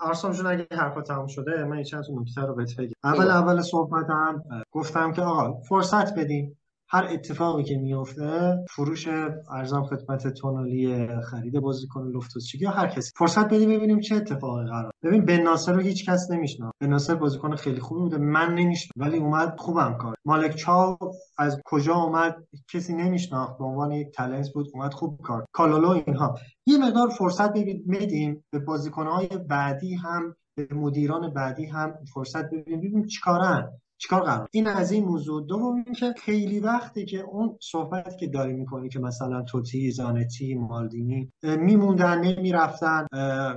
ارسام 0.01 0.33
جون 0.33 0.47
اگه 0.47 0.67
حرفا 0.73 1.03
تموم 1.03 1.27
شده 1.27 1.65
من 1.65 1.83
چند 1.83 2.05
تا 2.05 2.13
نکته 2.13 2.41
رو 2.41 2.55
بهت 2.55 2.77
بگم. 2.77 2.93
اول 3.05 3.31
اول 3.31 3.63
صحبتم 3.63 4.43
گفتم 4.71 5.13
که 5.13 5.23
آقا 5.23 5.61
فرصت 5.61 6.15
بدیم 6.15 6.60
هر 6.93 7.05
اتفاقی 7.11 7.65
که 7.65 7.77
میفته 7.77 8.59
فروش 8.71 9.09
ارزام 9.51 9.85
خدمت 9.85 10.29
تونالی 10.29 11.09
خرید 11.21 11.61
بازیکن 11.61 12.11
لوفتوس 12.13 12.55
یا 12.55 12.71
هر 12.71 12.87
کسی. 12.87 13.13
فرصت 13.17 13.45
بدیم 13.45 13.71
ببینیم 13.71 14.01
چه 14.01 14.15
اتفاقی 14.17 14.67
قرار 14.67 14.93
ببین 15.03 15.25
بن 15.25 15.41
ناصر 15.43 15.73
رو 15.73 15.81
هیچ 15.81 16.09
کس 16.09 16.31
نمی‌شناسه. 16.31 16.77
بن 16.81 17.15
بازیکن 17.15 17.57
خیلی 17.57 17.81
خوبی 17.81 18.01
بوده. 18.01 18.19
من 18.19 18.55
نمی‌شناسم 18.55 19.01
ولی 19.01 19.19
اومد 19.19 19.57
خوبم 19.59 19.97
کار. 20.01 20.17
مالک 20.25 20.57
چاو 20.57 20.99
از 21.39 21.61
کجا 21.65 21.95
اومد؟ 21.95 22.37
کسی 22.73 22.95
نمیشناخت. 22.95 23.59
به 23.59 23.65
عنوان 23.65 23.93
یک 23.93 24.11
تلنت 24.11 24.49
بود 24.55 24.67
اومد 24.75 24.95
خوب 24.95 25.21
کار. 25.21 25.47
کالولو 25.53 25.89
اینها. 25.89 26.39
یه 26.67 26.79
مقدار 26.79 27.09
فرصت 27.09 27.53
بدیم 27.53 28.45
به 28.51 28.59
بازیکنهای 28.59 29.29
بعدی 29.49 29.95
هم 29.95 30.37
به 30.55 30.69
مدیران 30.75 31.33
بعدی 31.35 31.67
هم 31.67 31.95
فرصت 32.15 32.45
ببینیم 32.51 32.81
ببینیم 32.81 33.07
چیکارن. 33.07 33.81
چیکار 34.01 34.21
قرار؟ 34.23 34.49
این 34.53 34.67
از 34.67 34.93
این 34.93 35.05
موضوع. 35.05 35.47
دوم 35.47 35.85
که 35.85 36.15
خیلی 36.19 36.61
وقتی 36.61 37.05
که 37.05 37.21
اون 37.21 37.57
صحبت 37.61 38.19
که 38.19 38.27
داری 38.27 38.53
می‌کنی 38.53 38.89
که 38.89 38.99
مثلا 38.99 39.43
توتی 39.43 39.91
زانتی 39.91 40.55
مالدینی 40.55 41.33
میموندن 41.43 42.21
نمی‌رفتن 42.21 43.07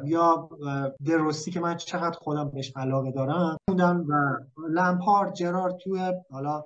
یا 0.05 0.49
درستی 1.05 1.51
که 1.51 1.59
من 1.59 1.77
چقدر 1.77 2.17
خودم 2.17 2.49
بهش 2.49 2.73
علاقه 2.75 3.11
دارم 3.11 3.57
موندن 3.69 3.97
و 3.97 4.37
لمپارد 4.69 5.33
جرار 5.33 5.71
توی 5.83 6.13
حالا 6.31 6.63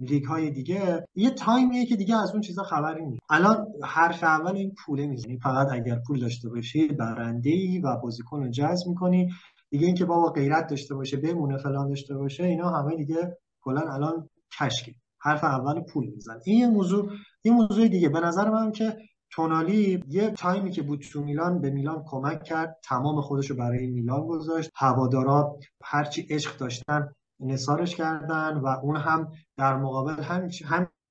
لیگ 0.00 0.24
های 0.24 0.50
دیگه. 0.50 1.06
یه 1.14 1.30
تایمیه 1.30 1.86
که 1.86 1.96
دیگه 1.96 2.22
از 2.22 2.32
اون 2.32 2.40
چیزا 2.40 2.62
خبری 2.62 3.06
نیست. 3.06 3.22
الان 3.30 3.66
حرف 3.82 4.24
اول 4.24 4.56
این 4.56 4.74
پوله 4.84 5.06
می‌زنی. 5.06 5.38
فقط 5.38 5.68
اگر 5.72 5.98
پول 6.06 6.20
داشته 6.20 6.48
باشی 6.48 6.88
برنده 6.88 7.50
ای 7.50 7.78
و 7.78 7.96
بازیکن 7.96 8.42
رو 8.42 8.48
جذب 8.48 8.88
می‌کنی. 8.88 9.30
دیگه 9.74 9.86
اینکه 9.86 10.04
بابا 10.04 10.30
غیرت 10.30 10.66
داشته 10.66 10.94
باشه 10.94 11.16
بمونه 11.16 11.56
فلان 11.56 11.88
داشته 11.88 12.14
باشه 12.14 12.44
اینا 12.44 12.70
همه 12.70 12.96
دیگه 12.96 13.38
کلا 13.60 13.80
الان 13.80 14.28
کشکی 14.60 14.96
حرف 15.18 15.44
اول 15.44 15.80
پول 15.80 16.06
میزن 16.06 16.40
این 16.44 16.58
یه 16.58 16.66
موضوع 16.66 17.10
این 17.42 17.54
موضوع 17.54 17.88
دیگه. 17.88 18.08
به 18.08 18.20
نظر 18.20 18.50
من 18.50 18.72
که 18.72 18.96
تونالی 19.30 20.04
یه 20.08 20.30
تایمی 20.30 20.70
که 20.70 20.82
بود 20.82 21.00
تو 21.12 21.24
میلان 21.24 21.60
به 21.60 21.70
میلان 21.70 22.04
کمک 22.06 22.42
کرد. 22.42 22.76
تمام 22.84 23.20
خودش 23.20 23.50
رو 23.50 23.56
برای 23.56 23.86
میلان 23.86 24.26
گذاشت. 24.26 24.70
هوادارا 24.74 25.58
هرچی 25.84 26.26
عشق 26.30 26.56
داشتن 26.56 27.08
نثارش 27.40 27.96
کردن 27.96 28.56
و 28.56 28.66
اون 28.66 28.96
هم 28.96 29.32
در 29.56 29.76
مقابل 29.76 30.22
هم 30.22 30.48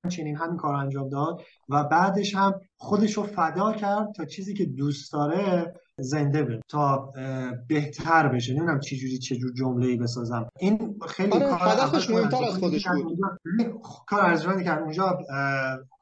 همچنین 0.04 0.36
همین 0.36 0.56
کار 0.56 0.74
انجام 0.74 1.08
داد 1.08 1.42
و 1.68 1.84
بعدش 1.84 2.34
هم 2.34 2.60
خودش 2.76 3.14
رو 3.14 3.22
فدا 3.22 3.72
کرد 3.72 4.12
تا 4.12 4.24
چیزی 4.24 4.54
که 4.54 4.64
دوست 4.64 5.12
داره 5.12 5.74
زنده 5.98 6.42
بشه 6.42 6.60
تا 6.68 7.12
بهتر 7.68 8.28
بشه. 8.28 8.52
نمی‌دونم 8.52 8.80
چه 8.80 8.96
جوری 8.96 9.18
چه 9.18 9.36
جور 9.36 9.52
جمله 9.52 9.86
ای 9.86 9.96
بسازم. 9.96 10.48
این 10.60 10.98
خیلی 11.08 11.32
آره 11.32 11.46
کار 11.46 11.58
هدفش 11.58 12.10
مهمتر 12.10 12.44
از 12.44 12.58
خودش 12.58 12.86
بود. 12.88 13.18
کار 14.06 14.20
ارزشمندی 14.20 14.64
کرد 14.64 14.82
اونجا 14.82 15.18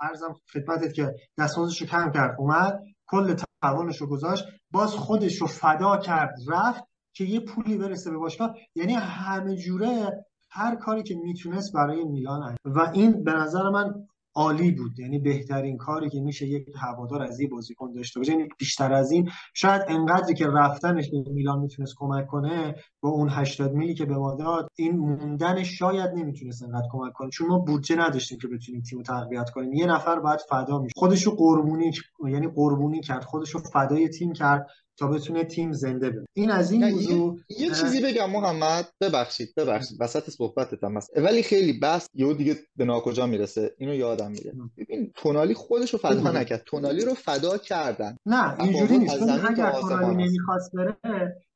ارزم 0.01 0.35
خدمتت 0.53 0.93
که 0.93 1.15
دستمزدش 1.39 1.81
رو 1.81 1.87
کم 1.87 2.11
کرد. 2.11 2.37
اومد 2.39 2.81
کل 3.07 3.35
توانش 3.63 4.01
رو 4.01 4.07
گذاشت. 4.07 4.45
باز 4.71 4.91
خودش 4.91 5.41
رو 5.41 5.47
فدا 5.47 5.97
کرد 5.97 6.35
رفت 6.49 6.85
که 7.15 7.25
یه 7.25 7.41
پولی 7.41 7.79
برسه 7.79 8.11
به 8.11 8.19
باشگاه. 8.19 8.55
یعنی 8.75 8.93
همه 8.93 9.57
جوره 9.57 10.25
هر 10.51 10.77
کاری 10.77 11.03
که 11.03 11.15
می‌تونست 11.25 11.73
برای 11.73 12.05
میلان 12.05 12.57
و 12.65 12.91
این 12.93 13.25
به 13.25 13.33
نظر 13.33 13.69
من 13.69 13.95
عالی 14.35 14.71
بود. 14.71 14.99
یعنی 14.99 15.19
بهترین 15.19 15.77
کاری 15.77 16.11
که 16.11 16.21
میشه 16.21 16.47
یک 16.47 16.67
هوادار 16.77 17.23
از 17.23 17.41
این 17.41 17.51
بازیکن 17.51 17.93
داشته 17.93 18.21
باشه. 18.21 18.33
یعنی 18.33 18.49
بیشتر 18.59 18.93
از 18.93 19.11
این 19.11 19.31
شاید 19.55 19.83
انقدری 19.89 20.35
که 20.35 20.47
رفتنش 20.47 21.11
به 21.11 21.31
میلان 21.33 21.59
می‌تونست 21.59 21.95
کمک 21.99 22.27
کنه 22.27 22.75
با 23.01 23.09
اون 23.09 23.29
80 23.29 23.73
میلی 23.73 23.95
که 23.95 24.05
به 24.05 24.17
ما 24.17 24.35
داد 24.35 24.69
این 24.79 24.97
موندن 24.97 25.62
شاید 25.62 26.11
نمی‌تونست 26.11 26.62
انقدر 26.62 26.89
کمک 26.93 27.12
کنه. 27.12 27.31
چون 27.31 27.49
ما 27.49 27.59
بودجه 27.59 27.97
نداشتیم 27.97 28.39
که 28.39 28.49
بتونیم 28.49 28.83
تیم 28.83 29.03
تقویت 29.03 29.51
کنیم. 29.51 29.73
یه 29.73 29.87
نفر 29.87 30.21
باید 30.21 30.41
فدا 30.51 30.79
میشه 30.79 30.93
خودشو 30.97 31.37
قربونی 31.37 31.93
یعنی 32.29 32.49
قربونی 32.49 33.01
کرد. 33.01 33.25
خودشو 33.25 33.59
فدای 33.59 34.09
تیم 34.09 34.33
کرد. 34.33 34.67
تا 34.97 35.07
بتونه 35.07 35.45
تیم 35.45 35.73
زنده 35.73 36.11
بمونه. 36.11 36.27
این 36.33 36.51
از 36.51 36.73
این 36.73 36.91
موضوع 36.91 37.39
یه, 37.49 37.71
چیزی 37.71 38.01
بگم 38.03 38.31
محمد. 38.31 38.89
ببخشید 39.01 39.55
ببخشید. 39.57 39.99
وسط 40.01 40.31
صحبتتم 40.31 40.97
هست. 40.97 41.11
ولی 41.17 41.43
خیلی 41.43 41.73
بس 41.73 42.07
یه 42.15 42.35
دیگه 42.35 42.57
به 42.77 42.85
ناکجا 42.85 43.27
می‌رسه. 43.27 43.75
اینو 43.79 43.95
یادم 43.95 44.31
میره. 44.31 44.53
ببین 44.79 45.13
تونالی 45.15 45.55
خودش 45.55 45.93
رو 45.93 45.99
فدا 45.99 46.33
نکرد. 46.33 46.63
تونالی 46.67 47.05
رو 47.05 47.15
فدا 47.15 47.59
کردن. 47.59 48.17
نه 48.27 48.61
اینجوری 48.61 48.99
نیست. 48.99 49.23
اگر 49.23 49.73
تونالی 49.81 50.25
نمی‌خواست 50.25 50.73
بره 50.77 50.97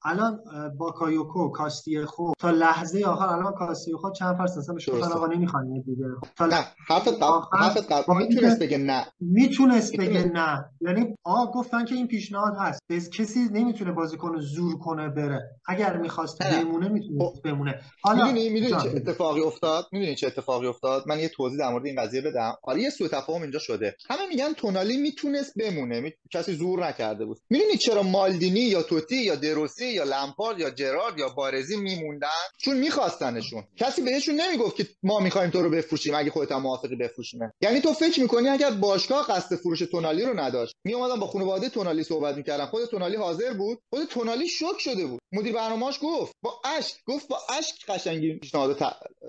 الان 0.07 0.39
با 0.79 0.91
کایوکو 0.91 1.49
کاستیخو 1.49 2.33
تا 2.39 2.51
لحظه 2.51 3.05
آخر 3.05 3.27
الان 3.27 3.53
کاستیخو 3.53 4.11
چند 4.13 4.37
فرس 4.37 4.59
اصلا 4.59 4.75
گفتن 4.75 5.13
آقا 5.13 5.27
نمی‌خوان 5.27 5.83
دیگه؟ 5.87 6.05
تا 6.37 6.47
نه 6.47 6.65
حرفت 6.89 7.23
حرفت 7.53 8.09
می‌تونست 8.09 8.59
بگه 8.63 8.79
نه. 8.79 9.07
می‌تونست 9.21 9.97
بگه 9.97 10.25
نه. 10.25 10.65
یعنی 10.81 11.15
آ 11.25 11.47
گفتن 11.47 11.85
که 11.85 11.95
این 11.95 12.07
پیشنهاد 12.07 12.55
هست. 12.59 12.81
بس 12.91 13.11
کسی 13.11 13.41
نمی‌تونه 13.53 13.93
بازیکن 13.93 14.39
زور 14.41 14.79
کنه 14.79 15.09
بره. 15.09 15.41
اگر 15.67 15.97
می‌خواست 15.97 16.43
بمونه 16.43 16.89
می‌تونه 16.89 17.25
خب. 17.25 17.33
بمونه. 17.45 17.81
حالا 18.03 18.25
می‌دونی 18.25 18.49
می‌دونی 18.49 18.83
چه 18.83 18.89
اتفاقی 18.97 19.41
افتاد؟ 19.41 19.87
می‌دونی 19.93 20.15
چه 20.15 20.27
اتفاقی 20.27 20.67
افتاد؟ 20.67 21.05
من 21.09 21.19
یه 21.19 21.29
توضیح 21.29 21.59
در 21.59 21.71
مورد 21.73 21.87
این 21.87 22.03
قضیه 22.03 22.21
بدم. 22.21 22.55
آره 22.63 22.81
یه 22.81 22.91
سوء 22.91 23.09
تفاهم 23.09 23.43
اینجا 23.43 23.59
شده. 23.59 23.97
همه 24.11 24.27
میگن 24.29 24.53
تونالی 24.53 24.97
می‌تونست 24.97 25.53
بمونه. 25.59 26.01
می... 26.01 26.13
کسی 26.33 26.53
زور 26.53 26.87
نکرده 26.87 27.25
بود. 27.25 27.39
می‌دونی 27.51 27.77
چرا 27.77 28.03
مالدینی 28.03 28.61
یا 28.61 28.83
توتی 28.83 29.17
یا 29.17 29.35
دروسی 29.35 29.96
یا 29.97 30.05
لمپارد 30.05 30.61
یا 30.61 30.71
جرارد 30.71 31.19
یا 31.19 31.29
بارزی 31.29 31.77
میموندن 31.77 32.29
چون 32.59 32.77
میخواستنشون. 32.77 33.65
کسی 33.77 34.03
بهشون 34.03 34.35
نمی‌گفت 34.35 34.77
که 34.77 34.87
ما 35.03 35.21
می‌خوایم 35.21 35.51
تو 35.51 35.63
رو 35.63 35.71
بفروشیم 35.71 36.15
اگه 36.15 36.31
خودت 36.31 36.53
هم 36.53 36.63
موافقی 36.63 36.97
بفروشیم 36.97 37.41
یعنی 37.61 37.81
تو 37.81 37.93
فکر 37.93 38.21
می‌کنی 38.21 38.49
اگر 38.49 38.71
باشگاه 38.71 39.27
قصد 39.27 39.57
فروش 39.57 39.79
تونالی 39.79 40.25
رو 40.25 40.41
نداشت. 40.41 40.75
میومدن 40.85 41.21
با 41.21 41.27
خانواده 41.27 41.69
تونالی 41.69 42.03
صحبت 42.03 42.37
می‌کردن 42.37 42.67
خود 42.67 42.85
تونالی 42.85 43.17
حاضر 43.17 43.53
بود. 43.53 43.79
خود 43.91 44.05
تونالی 44.05 44.49
شوک 44.49 44.79
شده 44.79 45.07
بود. 45.07 45.21
مدیر 45.33 45.53
برنامه‌اش 45.53 45.99
گفت 46.03 46.33
با 46.43 46.61
اشک 46.65 46.97
گفت 47.07 47.29
با 47.29 47.39
اشک 47.59 47.87
قشنگی 47.89 48.35
پیشنهاد 48.35 48.79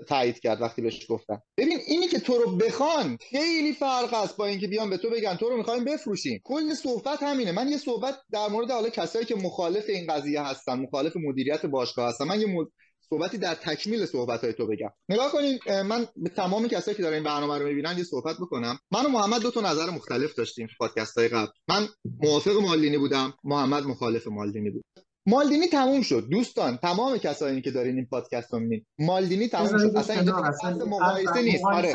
تایید 0.08 0.40
کرد 0.40 0.62
وقتی 0.62 0.82
بهش 0.82 1.06
گفتن. 1.08 1.42
ببین 1.58 1.78
اینی 1.86 2.08
که 2.08 2.18
تو 2.18 2.38
رو 2.38 2.56
بخوان 2.56 3.18
خیلی 3.30 3.72
فرق 3.72 4.14
است 4.14 4.36
با 4.36 4.46
اینکه 4.46 4.66
بیان 4.66 4.90
به 4.90 4.96
تو 4.96 5.10
بگن 5.10 5.36
تو 5.36 5.48
رو 5.48 5.56
می‌خوایم 5.56 5.84
بفروشیم. 5.84 6.40
کل 6.44 6.74
صحبت 6.74 7.22
همینه. 7.22 7.52
من 7.52 7.68
یه 7.68 7.78
صحبت 7.78 8.14
در 8.32 8.48
مورد 8.48 8.70
حالا 8.70 8.88
کسایی 8.88 9.24
که 9.24 9.34
مخالف 9.34 9.84
این 9.88 10.06
قضیه 10.12 10.40
هستن 10.50 10.78
مخالف 10.78 11.12
مدیریت 11.16 11.66
باشگاه 11.66 12.08
هستن 12.08 12.24
من 12.24 12.40
یه 12.40 12.66
صحبتی 13.10 13.38
در 13.38 13.54
تکمیل 13.54 14.06
صحبت 14.06 14.44
های 14.44 14.52
تو 14.52 14.66
بگم. 14.66 14.90
نگاه 15.08 15.32
کنین 15.32 15.58
من 15.82 16.06
به 16.16 16.30
تمام 16.30 16.68
کسایی 16.68 16.96
که 16.96 17.02
دارن 17.02 17.14
این 17.14 17.24
برنامه 17.24 17.58
رو 17.58 17.66
می‌بینن 17.66 17.98
یه 17.98 18.04
صحبت 18.04 18.36
بکنم. 18.36 18.78
من 18.90 19.06
و 19.06 19.08
محمد 19.08 19.42
دو 19.42 19.50
تا 19.50 19.60
نظر 19.60 19.90
مختلف 19.90 20.34
داشتیم 20.34 20.68
پادکست 20.78 21.18
های 21.18 21.28
قبل. 21.28 21.50
من 21.68 21.86
موافق 22.22 22.56
مالدینی 22.56 22.98
بودم 22.98 23.34
محمد 23.44 23.82
مخالف 23.82 24.26
مالدینی 24.26 24.70
بود. 24.70 24.84
مالدینی 25.26 25.66
تموم 25.66 26.02
شد. 26.02 26.28
دوستان 26.28 26.76
تمام 26.76 27.18
کسایی 27.18 27.62
که 27.62 27.70
دارین 27.70 27.96
این 27.96 28.06
پادکست 28.06 28.52
رو 28.52 28.58
می‌بینین. 28.58 28.86
مالدینی 28.98 29.48
تموم 29.48 29.78
شد. 29.78 29.96
اصلا 29.96 30.16
اینجا 30.16 30.86
مقایسه 30.86 31.42
نیست. 31.42 31.64
آره. 31.64 31.92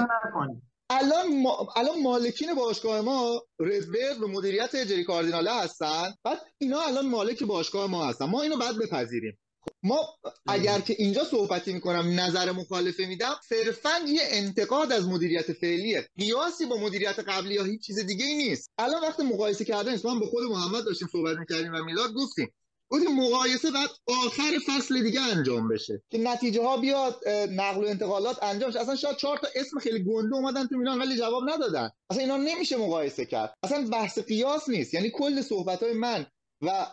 الان 0.94 1.42
ما... 1.42 1.74
الان 1.76 2.02
مالکین 2.02 2.54
باشگاه 2.54 3.02
ما 3.02 3.42
رزبرگ 3.60 4.24
و 4.24 4.28
مدیریت 4.28 4.76
جری 4.76 5.04
کاردیناله 5.04 5.54
هستن. 5.54 6.14
بعد 6.24 6.42
اینا 6.58 6.82
الان 6.82 7.08
مالک 7.08 7.44
باشگاه 7.44 7.88
ما 7.88 8.06
هستن. 8.06 8.26
ما 8.26 8.42
اینو 8.42 8.58
بعد 8.58 8.78
بپذیریم. 8.78 9.40
ما 9.84 10.08
اگر 10.48 10.80
که 10.80 10.96
اینجا 11.00 11.24
صحبتی 11.24 11.74
می‌کنم 11.74 12.20
نظر 12.20 12.52
مخالفه 12.52 13.06
میدم 13.06 13.36
صرفا 13.50 13.90
یه 14.08 14.22
انتقاد 14.24 14.92
از 14.92 15.08
مدیریت 15.08 15.54
فعلیه. 15.54 16.10
قیاسی 16.18 16.66
با 16.66 16.78
مدیریت 16.78 17.20
قبلی 17.20 17.54
یا 17.54 17.64
هیچ 17.64 17.86
چیز 17.86 18.00
دیگه 18.00 18.26
ای 18.26 18.36
نیست. 18.36 18.70
الان 18.78 19.02
وقت 19.02 19.20
مقایسه 19.20 19.66
کردن 19.66 19.92
نیست 19.92 20.06
من 20.06 20.20
با 20.20 20.26
خود 20.26 20.44
محمد 20.44 20.86
داشتیم 20.86 21.08
صحبت 21.12 21.38
می‌کردیم 21.38 21.74
و 21.74 21.84
میلاد 21.84 22.14
گفتیم. 22.14 22.54
گفتیم 22.94 23.16
مقایسه 23.16 23.72
بعد 23.72 23.90
آخر 24.08 24.60
فصل 24.68 25.04
دیگه 25.04 25.22
انجام 25.22 25.68
بشه. 25.68 26.04
که 26.10 26.18
نتیجه 26.18 26.62
ها 26.62 26.78
بیاد 26.78 27.28
نقل 27.52 27.84
و 27.84 27.88
انتقالات 27.88 28.44
انجام 28.44 28.72
شه. 28.72 28.80
اصلا 28.80 28.96
شاید 28.96 29.18
چهار 29.18 29.38
تا 29.38 29.48
اسم 29.56 29.80
خیلی 29.80 30.04
گنده 30.04 30.36
اومدن 30.36 30.68
تو 30.68 30.78
میلان 30.78 31.00
ولی 31.00 31.18
جواب 31.18 31.44
ندادن. 31.50 31.90
اصلا 32.10 32.24
اینا 32.24 32.38
نمیشه 32.38 32.78
مقایسه 32.78 33.26
کرد. 33.26 33.54
اصلا 33.64 33.88
بحث 33.92 34.20
قیاس 34.20 34.70
نیست. 34.70 34.94
یعنی 34.94 35.12
کل 35.12 35.42
صحبت 35.42 35.84
های 35.84 35.94
من 35.94 36.26
و 36.62 36.88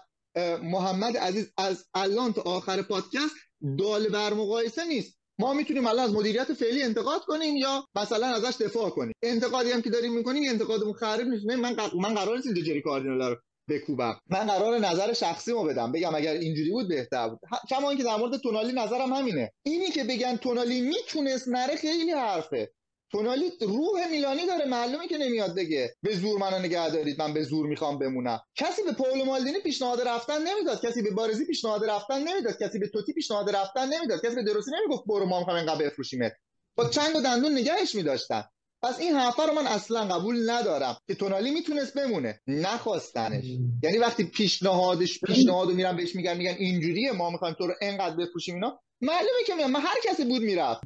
محمد 0.62 1.16
عزیز 1.16 1.52
از 1.56 1.84
الان 1.94 2.32
تا 2.32 2.42
آخر 2.42 2.82
پادکست 2.82 3.34
دال 3.78 4.08
بر 4.08 4.34
مقایسه 4.34 4.84
نیست. 4.84 5.20
ما 5.38 5.54
می‌تونیم 5.54 5.86
الان 5.86 6.04
از 6.04 6.12
مدیریت 6.12 6.52
فعلی 6.52 6.82
انتقاد 6.82 7.20
کنیم 7.20 7.56
یا 7.56 7.84
مثلا 7.94 8.26
ازش 8.26 8.56
دفاع 8.60 8.90
کنیم. 8.90 9.12
انتقادی 9.22 9.70
هم 9.70 9.82
که 9.82 9.90
داریم 9.90 10.14
می‌کنیم 10.14 10.50
انتقادمون 10.50 10.92
خرید 10.92 11.28
نیست. 11.28 11.46
من 11.46 11.76
من 11.94 12.14
قرار 12.14 12.36
نیست 12.36 12.46
اینجا 12.46 12.62
جری 12.62 12.82
کاردینال 12.82 13.30
رو 13.30 13.36
بکوبم. 13.70 14.20
من 14.30 14.46
قرار 14.46 14.78
نظر 14.78 15.12
شخصی 15.12 15.50
رو 15.50 15.64
بدم. 15.64 15.92
بگم 15.92 16.14
اگر 16.14 16.32
اینجوری 16.32 16.70
بود 16.70 16.88
بهتر 16.88 17.28
بود. 17.28 17.38
کما 17.70 17.94
که 17.94 18.02
در 18.02 18.16
مورد 18.16 18.36
تونالی 18.36 18.72
نظرم 18.72 19.12
همینه. 19.12 19.52
اینی 19.62 19.90
که 19.90 20.04
بگن 20.04 20.36
تونالی 20.36 20.80
می‌تونست 20.80 21.48
نره 21.48 21.76
خیلی 21.76 22.10
حرفه. 22.10 22.70
تونالی 23.12 23.50
روح 23.60 24.08
میلانی 24.10 24.46
داره 24.46 24.64
معلومه 24.64 25.08
که 25.08 25.18
نمیاد 25.18 25.56
بگه 25.56 25.94
به 26.02 26.16
زور 26.16 26.38
منو 26.38 26.58
نگه 26.58 26.90
دارید 26.90 27.22
من 27.22 27.34
به 27.34 27.42
زور 27.42 27.66
می‌خوام 27.66 27.98
بمونم. 27.98 28.40
کسی 28.56 28.82
به 28.82 28.92
پاولو 28.92 29.24
مالدینی 29.24 29.60
پیشنهاد 29.60 30.08
رفتن 30.08 30.42
نمی‌داد. 30.42 30.80
کسی 30.80 31.02
به 31.02 31.10
بارزی 31.10 31.46
پیشنهاد 31.46 31.90
رفتن 31.90 32.18
نمی‌داد. 32.22 32.62
کسی 32.62 32.78
به 32.78 32.88
توتی 32.88 33.12
پیشنهاد 33.12 33.56
رفتن 33.56 33.88
نمی‌داد. 33.88 34.20
کسی 34.24 34.34
به 34.34 34.42
دروسی 34.42 34.70
نمی‌گفت 34.70 35.04
برو 35.06 35.26
ما 35.26 35.38
می‌خوام 35.38 35.56
اینقدر 35.56 35.84
بفروشیمت. 35.84 36.32
با 36.76 36.88
چند 36.88 37.16
و 37.16 37.20
دندون 37.20 37.52
نگهش 37.52 37.94
میداشتن. 37.94 38.44
پس 38.82 39.00
این 39.00 39.14
حرفا 39.14 39.44
رو 39.44 39.52
من 39.52 39.66
اصلا 39.66 40.04
قبول 40.04 40.50
ندارم. 40.50 40.96
که 41.08 41.14
تونالی 41.14 41.50
می‌تونست 41.50 41.94
بمونه. 41.94 42.40
نخواستنش. 42.46 43.44
یعنی 43.82 43.98
وقتی 43.98 44.24
پیشنهادش 44.24 45.20
پیشنهادو 45.20 45.74
میرن 45.74 45.96
بهش 45.96 46.16
میگن 46.16 46.36
میگن 46.36 46.54
اینجوریه 46.58 47.12
ما 47.12 47.30
می‌خوایم 47.30 47.54
تو 47.58 47.66
رو 47.66 47.74
انقدر 47.80 48.16
بفروشیم 48.16 48.54
اینا. 48.54 48.80
معلومه 49.02 49.42
که 49.46 49.54
من 49.54 49.80
هر 49.80 49.96
کسی 50.04 50.24
بود 50.24 50.42
می‌رفت. 50.42 50.80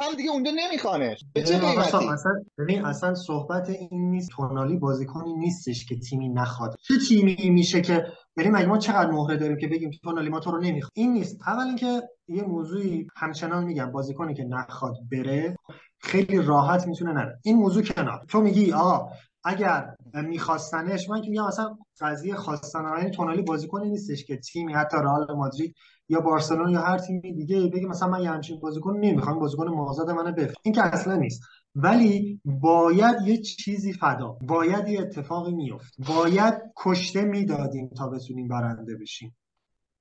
هم 0.00 0.14
دیگه 0.16 0.30
اونجا 0.30 0.50
نمیخوانش. 0.56 1.24
به 1.34 1.42
چه 1.42 1.58
قیمتی؟ 1.58 2.08
اصلا 2.08 2.32
ببین 2.58 2.84
اصلا 2.84 3.14
صحبت 3.14 3.70
این 3.70 4.10
نیست. 4.10 4.30
تونالی 4.30 4.76
بازیکنی 4.76 5.32
نیستش 5.32 5.86
که 5.86 5.96
تیمی 5.98 6.28
نخواد. 6.28 6.76
چه 6.82 6.94
تیمی 7.08 7.50
میشه 7.50 7.80
که 7.80 8.06
بریم 8.36 8.52
مگه 8.52 8.66
ما 8.66 8.78
چقدر 8.78 9.10
مهره 9.10 9.36
داریم 9.36 9.56
که 9.56 9.68
بگیم 9.68 9.90
تونالی 10.02 10.28
ما 10.28 10.40
تو 10.40 10.50
رو 10.50 10.60
نمی‌خواد؟ 10.60 10.92
این 10.94 11.12
نیست. 11.12 11.38
اول 11.46 11.66
اینکه 11.66 12.02
یه 12.28 12.42
موضوعی 12.42 13.06
همچنان 13.16 13.64
میگم. 13.64 13.92
بازیکنی 13.92 14.34
که 14.34 14.44
نخواد 14.44 14.94
بره 15.12 15.56
خیلی 16.00 16.42
راحت 16.42 16.86
می‌تونه 16.86 17.12
نره. 17.12 17.38
این 17.44 17.56
موضوع 17.56 17.82
کنار. 17.82 18.24
تو 18.28 18.40
میگی 18.40 18.72
آقا 18.72 19.10
اگر 19.44 19.94
میخواستنش 20.14 21.08
من 21.08 21.22
که 21.22 21.30
میگم 21.30 21.44
اصلا 21.44 21.78
قضیه 22.00 22.34
خواستن 22.34 22.84
یعنی 22.98 23.10
تونالی 23.10 23.42
بازیکنی 23.42 23.90
نیستش 23.90 24.24
که 24.24 24.36
تیمی 24.36 24.72
حتی 24.72 24.96
رئال 24.96 25.36
مادرید 25.36 25.74
یا 26.08 26.20
بارسلون 26.20 26.70
یا 26.70 26.80
هر 26.80 26.98
تیمی 26.98 27.32
دیگه 27.32 27.66
بگه 27.66 27.86
مثلا 27.86 28.08
من 28.08 28.22
یه 28.22 28.30
همچین 28.30 28.60
بازیکن 28.60 28.96
نمی‌خوام 28.96 29.38
بازیکن 29.38 29.68
مازاد 29.68 30.10
منو 30.10 30.32
بفر 30.32 30.54
این 30.62 30.74
که 30.74 30.82
اصلا 30.82 31.16
نیست. 31.16 31.42
ولی 31.74 32.40
باید 32.44 33.16
یه 33.24 33.36
چیزی 33.36 33.92
فدا 33.92 34.28
باید 34.28 34.88
یه 34.88 35.00
اتفاقی 35.00 35.54
میفت 35.54 35.94
باید 36.08 36.54
کشته 36.76 37.22
می‌دادیم 37.22 37.88
تا 37.88 38.08
بتونیم 38.08 38.48
برنده 38.48 38.96
بشیم. 38.96 39.36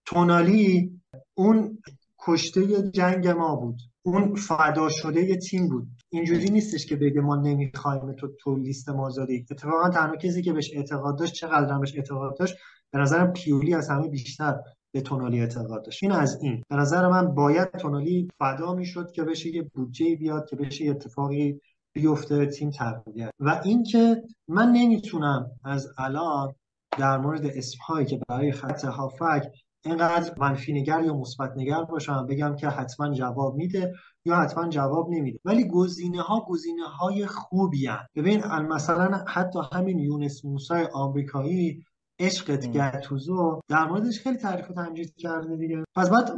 تونالی 0.06 1.00
اون 1.34 1.78
کشته 2.20 2.92
جنگ 2.92 3.28
ما 3.28 3.56
بود. 3.56 3.78
اون 4.02 4.36
فدا 4.36 4.90
شده 4.90 5.26
یه 5.26 5.38
تیم 5.38 5.70
بود. 5.70 5.88
اینجوری 6.10 6.50
نیستش 6.50 6.86
که 6.86 6.96
بگه 6.96 7.22
ما 7.22 7.36
نمی‌خوایم 7.36 8.14
تو 8.14 8.28
تو 8.40 8.56
لیست 8.56 8.90
مازادی. 8.90 9.46
اتفاقا 9.52 9.90
تنها 9.90 10.16
کسی 10.16 10.42
که 10.42 10.54
بهش 10.54 10.72
اعتقاد 10.74 11.20
داشت 11.20 11.34
چقدر 11.34 11.80
بهش 11.80 11.96
اعتقاد 11.96 12.38
داشت 12.38 12.56
به 12.92 13.00
نظرم 13.00 13.34
پیولی 13.34 13.74
از 13.74 13.90
همه 13.90 14.08
بیشتر. 14.08 14.60
به 14.98 15.02
تونالی 15.02 15.40
اعتقاد 15.40 15.86
داشت. 15.86 16.04
این 16.04 16.12
از 16.12 16.40
این. 16.42 16.64
به 16.70 16.76
نظر 16.76 17.08
من 17.08 17.34
باید 17.34 17.72
تونالی 17.72 18.28
فدا 18.40 18.74
می‌شد 18.74 19.12
که 19.12 19.24
بشه 19.24 19.56
یه 19.56 19.64
بودجه 19.74 20.16
بیاد 20.16 20.50
که 20.50 20.56
بشه 20.56 20.86
یه 20.86 20.92
اتفاقی 20.92 21.62
بیفته 21.94 22.46
تیم 22.46 22.70
تقویت 22.70 23.32
و 23.40 23.62
اینکه 23.64 24.24
من 24.48 24.72
نمی‌تونم 24.72 25.52
از 25.64 25.88
الان 25.98 26.54
در 26.98 27.18
مورد 27.18 27.46
اسمهایی 27.46 28.06
که 28.06 28.20
برای 28.30 28.52
خط 28.52 28.86
هافک 28.86 29.52
اینقدر 29.86 30.34
منفی 30.38 30.74
نگر 30.74 31.04
یا 31.04 31.14
مثبت 31.14 31.54
نگر 31.56 31.84
باشم 31.84 32.26
بگم 32.26 32.56
که 32.56 32.68
حتما 32.70 33.14
جواب 33.14 33.56
میده 33.56 33.94
یا 34.26 34.36
حتما 34.36 34.70
جواب 34.70 35.10
نمیده. 35.10 35.40
ولی 35.46 35.68
گزینه 35.68 36.22
ها 36.22 36.46
گزینه 36.48 36.88
های 36.88 37.26
خوبی 37.26 37.88
هن. 37.88 38.08
ببین 38.16 38.46
مثلا 38.46 39.24
حتی 39.28 39.60
همین 39.74 40.00
یونس 40.00 40.46
موسای 40.46 40.88
آمریکایی 40.94 41.86
عشقت 42.20 42.68
گتوزو 42.68 43.62
در 43.68 43.86
موردش 43.86 44.22
خیلی 44.22 44.38
تعریف 44.38 44.72
و 44.72 44.74
تمجید 44.74 45.16
کرده 45.16 45.56
دیگه. 45.56 45.84
پس 45.96 46.10
بعد 46.10 46.32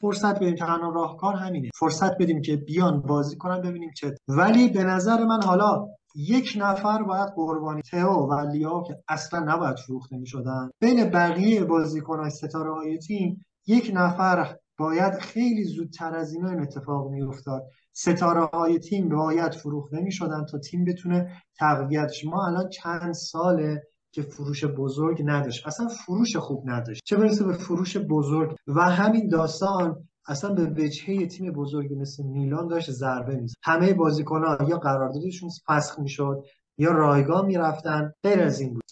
فرصت 0.00 0.36
بدیم 0.36 0.54
تنها 0.54 0.90
راهکار 0.90 1.34
همینه. 1.34 1.70
فرصت 1.74 2.18
بدیم 2.18 2.42
که 2.42 2.56
بیان 2.56 3.00
بازی 3.00 3.36
کنن 3.36 3.60
ببینیم 3.60 3.90
چه. 3.96 4.14
ولی 4.28 4.68
به 4.68 4.84
نظر 4.84 5.24
من 5.24 5.42
حالا 5.42 5.86
یک 6.14 6.56
نفر 6.58 7.02
باید 7.02 7.28
قربانی. 7.36 7.82
تئو 7.82 8.26
و 8.26 8.50
لیاو 8.52 8.82
که 8.82 8.96
اصلا 9.08 9.40
نباید 9.40 9.76
فروخته 9.76 10.16
می 10.16 10.26
شدن 10.26 10.70
بین 10.80 11.10
بقیه 11.10 11.64
بازیکنان 11.64 12.30
ستاره 12.30 12.74
های 12.74 12.98
تیم 12.98 13.44
یک 13.66 13.90
نفر 13.94 14.56
باید 14.78 15.14
خیلی 15.14 15.64
زودتر 15.64 16.14
از 16.14 16.34
اینا 16.34 16.50
این 16.50 16.60
اتفاق 16.60 17.10
می 17.10 17.22
افتاد 17.22 17.62
ستاره 17.92 18.44
های 18.44 18.78
تیم 18.78 19.08
باید 19.08 19.54
فروخته 19.54 20.00
می 20.00 20.12
شدن 20.12 20.44
تا 20.44 20.58
تیم 20.58 20.84
بتونه 20.84 21.42
تقویتش. 21.58 22.24
ما 22.24 22.46
الان 22.46 22.68
چند 22.68 23.12
ساله 23.12 23.82
که 24.16 24.22
فروش 24.22 24.64
بزرگ 24.64 25.22
نداشت. 25.24 25.66
اصلا 25.66 25.88
فروش 25.88 26.36
خوب 26.36 26.62
نداشت. 26.70 27.02
چه 27.04 27.16
برسه 27.16 27.44
به 27.44 27.52
فروش 27.52 27.96
بزرگ؟ 27.96 28.56
و 28.66 28.80
همین 28.80 29.28
داستان 29.28 30.08
اصلا 30.28 30.54
به 30.54 30.64
وجهه 30.64 31.26
تیم 31.26 31.52
بزرگی 31.52 31.94
مثل 31.94 32.22
میلان 32.22 32.68
داشت 32.68 32.90
ضربه 32.90 33.36
می‌زد. 33.36 33.54
همه 33.62 33.94
بازیکن‌ها 33.94 34.58
یا 34.68 34.78
قراردادشون 34.78 35.50
فسخ 35.66 35.98
می‌شد 35.98 36.44
یا 36.78 36.92
رایگان 36.92 37.46
می‌رفتن. 37.46 38.12
غیر 38.22 38.40
از 38.40 38.60
این 38.60 38.74
بود. 38.74 38.82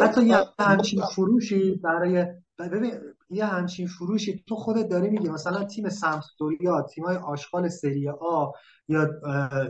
حتی 0.00 0.24
یه 0.24 0.36
همچین 0.58 1.00
فروشی 1.02 1.74
برای 1.74 2.26
ببین 2.58 2.92
یه 3.30 3.46
همچین 3.46 3.86
فروشی 3.86 4.44
تو 4.48 4.56
خودت 4.56 4.88
داری 4.88 5.10
میگی. 5.10 5.28
مثلا 5.28 5.64
تیم 5.64 5.88
سمپدوریا 5.88 6.82
تیمای 6.82 7.16
آشغال 7.16 7.68
سری 7.68 8.08
آ 8.08 8.50
یا 8.88 9.10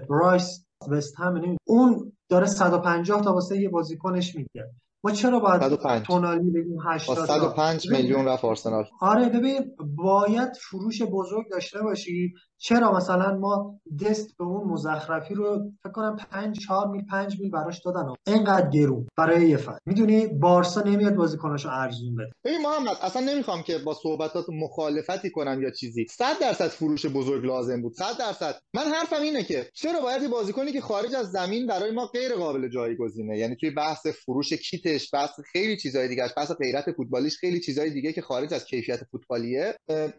رایس 0.08 0.66
وست 0.88 1.20
هم 1.20 1.56
اون 1.64 2.12
داره 2.28 2.46
150 2.46 3.22
تا 3.22 3.34
واسه 3.34 3.60
یه 3.60 3.68
بازیکنش 3.68 4.36
میگه. 4.36 4.70
ما 5.04 5.10
چرا 5.10 5.38
باید 5.38 5.60
105. 5.62 6.06
تونالی 6.06 6.50
بگیم 6.50 6.78
80 6.84 7.26
105 7.26 7.90
میلیون 7.90 8.24
رفت 8.26 8.44
آرسنال. 8.44 8.84
آره 9.00 9.28
ببین 9.28 9.76
باید 9.96 10.52
فروش 10.56 11.02
بزرگ 11.02 11.50
داشته 11.50 11.82
باشی. 11.82 12.34
چرا 12.66 12.92
مثلا 12.92 13.38
ما 13.38 13.80
دست 14.04 14.36
به 14.36 14.44
اون 14.44 14.68
مزخرفی 14.68 15.34
رو 15.34 15.72
فکر 15.82 15.92
کنم 15.92 16.16
5 16.30 16.58
4 16.58 16.88
میل 16.88 17.04
5 17.10 17.40
میل 17.40 17.50
براش 17.50 17.80
دادن 17.84 18.06
اینقدر 18.26 18.70
گرون 18.70 19.06
برای 19.16 19.48
یه 19.48 19.56
فصل 19.56 19.78
می‌دونی 19.86 20.26
بارسا 20.26 20.82
نمیاد 20.82 21.14
بازیکناشو 21.14 21.68
ارزون 21.68 22.14
بده. 22.14 22.30
ببین 22.44 22.62
محمد 22.62 22.96
اصلا 23.02 23.22
نمی‌خوام 23.32 23.62
که 23.62 23.78
با 23.78 23.94
صحبتات 23.94 24.44
مخالفتی 24.48 25.30
کنم 25.30 25.62
یا 25.62 25.70
چیزی. 25.70 26.06
100 26.10 26.38
درصد 26.40 26.68
فروش 26.68 27.06
بزرگ 27.06 27.44
لازم 27.44 27.82
بود. 27.82 27.92
100 27.92 28.18
درصد. 28.18 28.54
من 28.74 28.82
حرفم 28.82 29.22
اینه 29.22 29.42
که 29.42 29.70
چرا 29.74 30.00
باید 30.00 30.30
بازیکنی 30.30 30.72
که 30.72 30.80
خارج 30.80 31.14
از 31.14 31.30
زمین 31.30 31.66
برای 31.66 31.90
ما 31.90 32.06
غیر 32.06 32.34
قابل 32.34 32.68
جایگزینه؟ 32.68 33.38
یعنی 33.38 33.56
توی 33.56 33.70
بحث 33.70 34.06
فروش 34.06 34.52
کیتش 34.52 35.10
بحث 35.12 35.40
خیلی 35.52 35.76
چیزای 35.76 36.08
دیگه 36.08 36.24
بحث 36.36 36.52
غیرت 36.52 36.92
فوتبالیش 36.92 37.36
خیلی 37.36 37.60
چیزای 37.60 37.90
دیگه 37.90 38.12
که 38.12 38.22
خارج 38.22 38.54
از 38.54 38.64
کیفیت 38.64 39.00
فوتبالیه. 39.10 39.74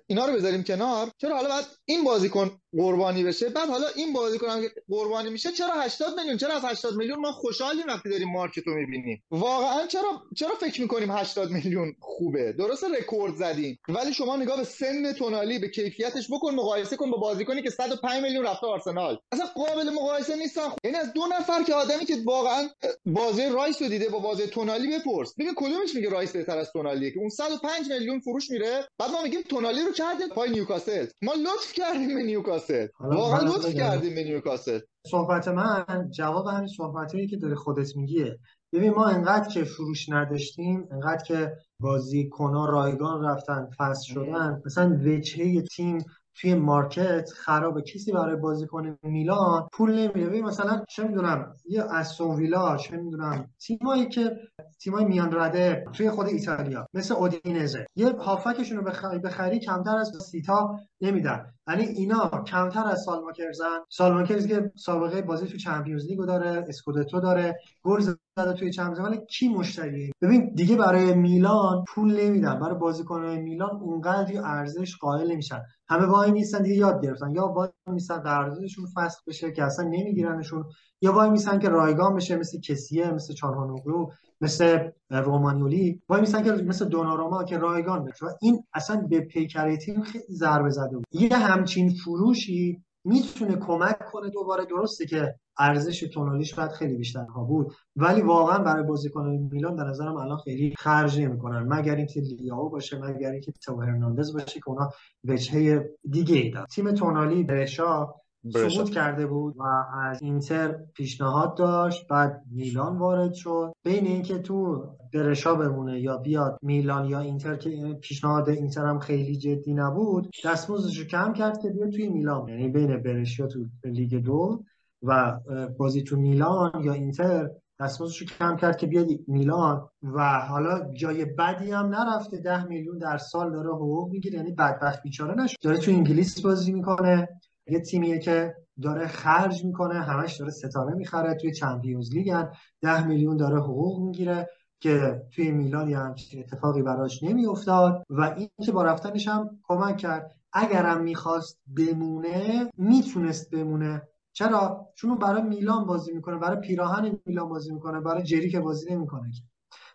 اینا 0.07 0.25
رو 0.25 0.33
بذاریم 0.33 0.63
کنار. 0.63 1.07
چرا 1.17 1.35
حالا 1.35 1.49
بعد 1.49 1.65
این 1.85 2.03
بازیکن 2.35 2.59
قربانی 2.77 3.23
بشه. 3.23 3.49
بعد 3.49 3.69
حالا 3.69 3.87
این 3.95 4.13
بازیکن 4.13 4.49
هم 4.49 4.61
قربانی 4.89 5.29
میشه 5.29 5.51
چرا 5.51 5.73
80 5.73 6.19
میلیون؟ 6.19 6.37
چرا 6.37 6.53
از 6.53 6.65
80 6.65 6.95
میلیون 6.95 7.19
ما 7.19 7.31
خوشحالیم 7.31 7.83
وقتی 7.87 8.09
داریم 8.09 8.31
market 8.31 8.66
و 8.66 8.71
می‌بینیم؟ 8.71 9.23
واقعا 9.31 9.87
چرا 9.87 10.21
چرا 10.35 10.55
فکر 10.55 10.81
می‌کنیم 10.81 11.11
80 11.11 11.51
میلیون 11.51 11.95
خوبه؟ 11.99 12.51
درست 12.51 12.83
رکورد 12.83 13.35
زدیم. 13.35 13.79
ولی 13.89 14.13
شما 14.13 14.37
نگاه 14.37 14.57
به 14.57 14.63
سن 14.63 15.13
تونالی 15.13 15.59
به 15.59 15.69
کیفیتش 15.69 16.27
بکن 16.31 16.55
مقایسه 16.55 16.95
کن 16.95 17.11
با 17.11 17.17
بازیکنی 17.17 17.61
که 17.61 17.69
105 17.69 18.23
میلیون 18.23 18.45
رفته 18.45 18.67
آرسنال. 18.67 19.17
اصلا 19.31 19.45
قابل 19.45 19.89
مقایسه 19.89 20.35
نیستن. 20.35 20.61
یعنی 20.83 20.97
از 20.97 21.13
دو 21.13 21.21
نفر 21.31 21.63
که 21.63 21.73
آدمی 21.73 22.05
که 22.05 22.15
واقعا 22.25 22.69
بازی 23.05 23.45
رایس 23.45 23.81
رو 23.81 23.87
دیده 23.87 24.09
با 24.09 24.19
بازی 24.19 24.47
تونالی 24.47 24.97
بپرس. 24.97 25.33
ببین 25.39 25.53
کدومش 25.55 25.95
میگه 25.95 26.09
رایس 26.09 26.31
بهتر 26.31 26.57
از 26.57 26.71
تونالیه؟ 26.71 27.11
که 27.11 27.19
اون 27.19 27.29
105 27.29 27.89
میلیون 27.89 28.19
فروش 28.19 28.51
میره. 28.51 28.87
بعد 28.99 29.11
ما 29.11 29.23
میگیم 29.23 29.41
تونالی 29.41 29.81
رو 29.81 29.91
کردیم 29.91 30.27
پای 30.27 30.49
نیوکاسل. 30.49 31.05
ما 31.21 31.33
لطف 31.33 31.73
کردیم 31.73 32.14
به 32.15 32.23
نیوکاسل 32.23 32.87
واقعا 32.99 33.39
لطف 33.39 33.73
کردیم 33.73 34.15
به 34.15 34.23
نیوکاسل 34.23 34.79
صحبت 35.07 35.47
من 35.47 36.09
جواب 36.11 36.47
همین 36.47 36.67
صحبتایی 36.67 37.27
که 37.27 37.37
داره 37.37 37.55
خودت 37.55 37.95
میگیه 37.95 38.39
ببین 38.73 38.93
ما 38.93 39.05
انقدر 39.05 39.49
که 39.49 39.63
فروش 39.63 40.09
نداشتیم 40.09 40.87
انقدر 40.91 41.23
که 41.23 41.57
بازی 41.79 42.29
کنا 42.31 42.65
رایگان 42.65 43.23
رفتن 43.25 43.69
فصل 43.77 44.13
شدن 44.13 44.61
مثلا 44.65 44.99
وجهه 45.03 45.61
تیم 45.61 46.05
توی 46.35 46.53
مارکت 46.53 47.29
خرابه 47.35 47.81
کسی 47.81 48.11
برای 48.11 48.35
بازیکن 48.35 48.97
میلان 49.03 49.67
پول 49.73 49.99
نمیده. 49.99 50.41
مثلا 50.41 50.83
چه 50.89 51.03
می‌دونم 51.03 51.53
یه 51.65 51.83
استون 51.83 52.35
ویلا 52.35 52.77
چه 52.77 52.97
می‌دونم 52.97 53.49
تیمایی 53.59 54.09
که 54.09 54.37
تیمای 54.79 55.05
میان 55.05 55.33
رده 55.33 55.85
توی 55.93 56.09
خود 56.09 56.27
ایتالیا 56.27 56.87
مثل 56.93 57.13
اودینزه. 57.13 57.85
یه 57.95 58.09
هافکشون 58.09 58.77
رو 58.77 58.83
بخری, 58.83 59.19
بخری 59.19 59.59
کمتر 59.59 59.97
از 59.97 60.11
سیتا 60.31 60.79
نمیدن. 61.01 61.45
یعنی 61.67 61.83
اینا 61.83 62.43
کمتر 62.47 62.87
از 62.87 63.03
سالماکرزن. 63.05 63.79
سالماکرز 63.89 64.47
که 64.47 64.71
سابقه 64.75 65.21
بازی 65.21 65.47
تو 65.47 65.57
چمپیونز 65.57 66.05
لیگو 66.05 66.25
داره 66.25 66.65
اسکودتو 66.69 67.19
داره 67.19 67.59
گل 67.83 67.99
زده 67.99 68.53
توی 68.53 68.71
چمپیونز 68.71 68.99
ولی 68.99 69.19
کی 69.29 69.47
مشتریه 69.47 70.11
ببین 70.21 70.53
دیگه 70.55 70.75
برای 70.75 71.13
میلان 71.13 71.83
پول 71.87 72.19
نمیدن. 72.21 72.59
برای 72.59 72.75
بازیکنان 72.75 73.35
میلان 73.37 73.69
اونقدر 73.81 74.41
ارزش 74.43 74.97
قائل 74.97 75.31
نمیشن. 75.31 75.61
همه 75.87 76.05
وای 76.05 76.31
میسن 76.31 76.61
دیگه 76.61 76.75
یاد 76.75 77.03
گرفتن. 77.03 77.35
یا 77.35 77.47
وای 77.47 77.69
میسن 77.87 78.17
قراردادشون 78.17 78.85
فسخ 78.85 79.23
بشه 79.27 79.51
که 79.51 79.63
اصلا 79.63 79.85
نمیگیرنشون 79.85 80.65
یا 81.01 81.13
وای 81.13 81.29
میسن 81.29 81.59
که 81.59 81.69
رایگان 81.69 82.15
بشه 82.15 82.35
مثل 82.35 82.59
کسیه 82.59 83.11
مثل 83.11 83.33
چانهانوغلو 83.33 84.09
مثل 84.41 84.89
رومانیولی. 85.09 86.01
وای 86.09 86.21
میسن 86.21 86.43
که 86.43 86.51
مثل 86.51 86.89
دوناروما 86.89 87.43
که 87.43 87.57
رایگان 87.57 88.05
بشه. 88.05 88.25
و 88.25 88.29
این 88.41 88.63
اصلا 88.73 89.07
به 89.09 89.19
پیکره 89.19 89.77
تیم 89.77 90.01
خیلی 90.01 90.33
ضربه 90.33 90.69
زده 90.69 90.95
بود. 90.95 91.05
یه 91.11 91.37
همچین 91.37 91.89
فروشی 91.89 92.83
می‌تونه 93.05 93.55
کمک 93.55 93.99
کنه 94.11 94.29
دوباره. 94.29 94.65
درسته 94.65 95.05
که 95.05 95.35
ارزش 95.57 95.99
تونالیش 95.99 96.53
باید 96.53 96.71
خیلی 96.71 96.95
بیشتر 96.95 97.25
ها 97.25 97.43
بود 97.43 97.73
ولی 97.95 98.21
واقعا 98.21 98.59
برای 98.59 98.83
بازیکن 98.83 99.25
میلان 99.51 99.75
به 99.75 99.83
نظرم 99.83 100.15
الان 100.15 100.37
خیلی 100.37 100.73
خرج 100.77 101.19
نمی‌کنن 101.19 101.59
مگر 101.73 101.95
اینکه 101.95 102.19
لیاو 102.19 102.69
باشه 102.69 102.99
مگر 102.99 103.31
اینکه 103.31 103.51
تو 103.51 103.81
هرناندز 103.81 104.33
باشه 104.33 104.59
که 104.59 104.69
اونا 104.69 104.89
وجهه 105.23 105.89
دیگه 106.09 106.35
ای 106.35 106.49
داد 106.49 106.67
تیم 106.67 106.91
تونالی 106.91 107.43
برشا 107.43 108.13
سقوط 108.53 108.89
کرده 108.89 109.27
بود 109.27 109.55
و 109.57 109.63
از 110.01 110.21
اینتر 110.21 110.75
پیشنهاد 110.93 111.57
داشت 111.57 112.07
بعد 112.07 112.43
میلان 112.51 112.97
وارد 112.97 113.33
شد. 113.33 113.73
بین 113.83 114.07
اینکه 114.07 114.39
تو 114.39 114.85
برشا 115.13 115.55
بمونه 115.55 115.99
یا 115.99 116.17
بیاد 116.17 116.59
میلان 116.61 117.05
یا 117.05 117.19
اینتر 117.19 117.55
که 117.55 117.97
پیشنهاد 118.01 118.49
اینتر 118.49 118.85
هم 118.85 118.99
خیلی 118.99 119.37
جدی 119.37 119.73
نبود 119.73 120.29
دستمزدش 120.45 120.99
رو 120.99 121.05
کم 121.05 121.33
کرد 121.33 121.61
که 121.61 121.69
بیاد 121.69 121.89
توی 121.89 122.09
میلان. 122.09 122.49
یعنی 122.49 122.69
بین 122.69 122.97
برشا 122.97 123.47
تو 123.47 123.65
لیگ 123.83 124.15
دو 124.15 124.63
و 125.03 125.39
بازی 125.77 126.03
تو 126.03 126.17
میلان 126.17 126.71
یا 126.83 126.93
اینتر 126.93 127.49
دستمزدش 127.79 128.21
رو 128.21 128.27
کم 128.27 128.55
کرد 128.55 128.77
که 128.77 128.87
بیاد 128.87 129.07
میلان. 129.27 129.89
و 130.03 130.39
حالا 130.39 130.93
جای 130.93 131.25
بدی 131.25 131.71
هم 131.71 131.85
نرفته. 131.85 132.37
ده 132.37 132.65
میلیون 132.65 132.97
در 132.97 133.17
سال 133.17 133.51
داره 133.51 133.69
حقوق 133.69 134.11
می‌گیره. 134.11 134.37
یعنی 134.37 134.51
بدبخت 134.51 135.03
بیچاره 135.03 135.43
نشد 135.43 135.57
داره 135.61 135.77
تو 135.77 135.91
انگلیس 135.91 136.41
بازی 136.41 136.73
می‌کنه. 136.73 137.27
یه 137.67 137.79
تیمیه 137.79 138.19
که 138.19 138.55
داره 138.81 139.07
خرج 139.07 139.65
می‌کنه 139.65 139.93
همش 139.93 140.37
داره 140.37 140.51
ستاره 140.51 140.93
می‌خره 140.93 141.35
توی 141.35 141.51
چمپیونز 141.51 142.13
لیگ 142.13 142.45
ده 142.81 143.07
میلیون 143.07 143.37
داره 143.37 143.59
حقوق 143.59 143.99
می‌گیره 143.99 144.49
که 144.79 145.21
توی 145.35 145.51
میلان 145.51 145.89
یه 145.89 145.97
همچین 145.97 146.39
اتفاقی 146.39 146.81
براش 146.81 147.23
نمیافتاد 147.23 148.03
و 148.09 148.21
این 148.21 148.49
که 148.65 148.71
با 148.71 148.83
رفتنش 148.83 149.27
هم 149.27 149.49
کمک 149.63 149.97
کرد. 149.97 150.35
اگرم 150.53 151.01
می‌خواست 151.03 151.59
بمونه 151.77 152.69
می‌تونست 152.77 153.51
بمونه. 153.51 154.01
چرا؟ 154.33 154.87
چون 154.95 155.15
برای 155.15 155.41
میلان 155.41 155.85
بازی 155.85 156.13
می‌کنه 156.13 156.37
برای 156.37 156.59
پیراهن 156.59 157.19
میلان 157.25 157.49
بازی 157.49 157.73
می‌کنه 157.73 158.01
برای 158.01 158.23
جری 158.23 158.49
که 158.49 158.59
بازی 158.59 158.93
نمی‌کنه 158.93 159.31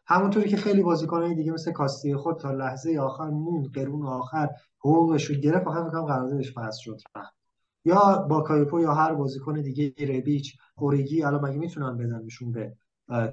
همونطوری 0.07 0.49
که 0.49 0.57
خیلی 0.57 0.83
بازیکنان 0.83 1.35
دیگه 1.35 1.53
مثل 1.53 1.73
کاستی 1.73 2.17
خود 2.17 2.39
تا 2.39 2.51
لحظه 2.51 2.99
آخر 2.99 3.31
موند 3.31 3.67
قرون 3.75 4.07
آخر 4.07 4.49
حقوقش 4.79 5.25
رو 5.25 5.35
گرفت 5.35 5.67
آخر 5.67 5.89
فکر 5.91 6.01
قراردادش 6.01 6.55
پس 6.55 6.77
شد. 6.81 6.99
یا 7.85 8.27
با 8.31 8.45
یا 8.81 8.95
هر 8.95 9.15
بازیکن 9.15 9.61
دیگه 9.61 9.95
ربیچ 10.09 10.57
اوریگی 10.77 11.23
الان 11.23 11.45
مگه 11.45 11.59
می‌تونن 11.59 11.97
بدنشون 11.97 12.53
به 12.53 12.77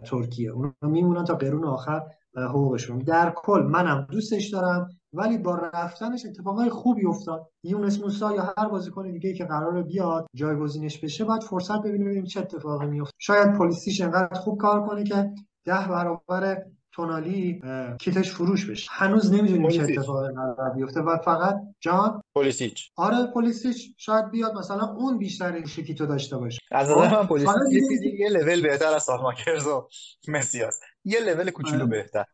ترکیه؟ 0.06 0.52
اونا 0.52 0.74
میمونن 0.82 1.24
تا 1.24 1.36
قرون 1.36 1.66
آخر 1.66 2.02
حقوقشون. 2.36 2.98
در 2.98 3.34
کل 3.36 3.62
منم 3.62 4.08
دوستش 4.12 4.50
دارم 4.50 4.90
ولی 5.14 5.38
با 5.38 5.56
رفتنش 5.56 6.26
اتفاقای 6.26 6.70
خوبی 6.70 7.06
افتاد. 7.06 7.50
یونس 7.64 8.00
موسا 8.00 8.34
یا 8.34 8.54
هر 8.58 8.68
بازیکن 8.70 9.12
دیگه 9.12 9.34
که 9.34 9.46
قرار 9.46 9.84
بیاد 9.84 10.28
جایگزینش 10.34 11.00
بشه 11.00 11.24
باید 11.24 11.44
فرصت 11.44 11.82
ببینیم 11.82 12.24
چه 12.24 12.40
اتفاقی 12.40 12.88
میفته 12.88 13.16
شاید 13.18 13.58
پلیسیش 13.58 14.02
انقدر 14.02 14.40
خوب 14.40 14.58
کار 14.58 14.88
کنه 14.88 15.04
که 15.04 15.30
ده 15.66 15.88
برابر 15.88 16.64
تونالی 16.98 17.62
کیتش 18.00 18.32
فروش 18.32 18.70
بشه. 18.70 18.90
هنوز 18.92 19.34
نمی‌دونیم 19.34 19.70
چه 19.70 19.84
اتفاقی 19.84 20.34
قرار 20.34 20.74
بیفته 20.76 21.02
و 21.02 21.18
فقط 21.18 21.56
جان؟ 21.80 22.22
پلیسیچ. 22.36 22.92
آره 22.96 23.32
پلیسیچ. 23.34 23.94
شاید 23.98 24.32
بیاد 24.32 24.54
مثلا 24.54 24.86
اون 24.86 25.18
بیشتر 25.18 25.62
کیتو 25.62 26.06
داشته 26.06 26.38
باشه. 26.38 26.60
از 26.72 26.90
نظر 26.90 27.16
من 27.16 27.28
پلیسیچ 27.28 27.50
یه 28.20 28.30
لول 28.30 28.62
بهتر 28.62 28.94
از 28.94 29.04
سالماکرز 29.04 29.68
و 29.68 29.88
مسی 30.28 30.64
است 30.64 30.84
یه 31.06 31.20
لول 31.20 31.52
کوچولو 31.52 31.82
آره. 31.82 31.86
بهتر. 31.86 32.26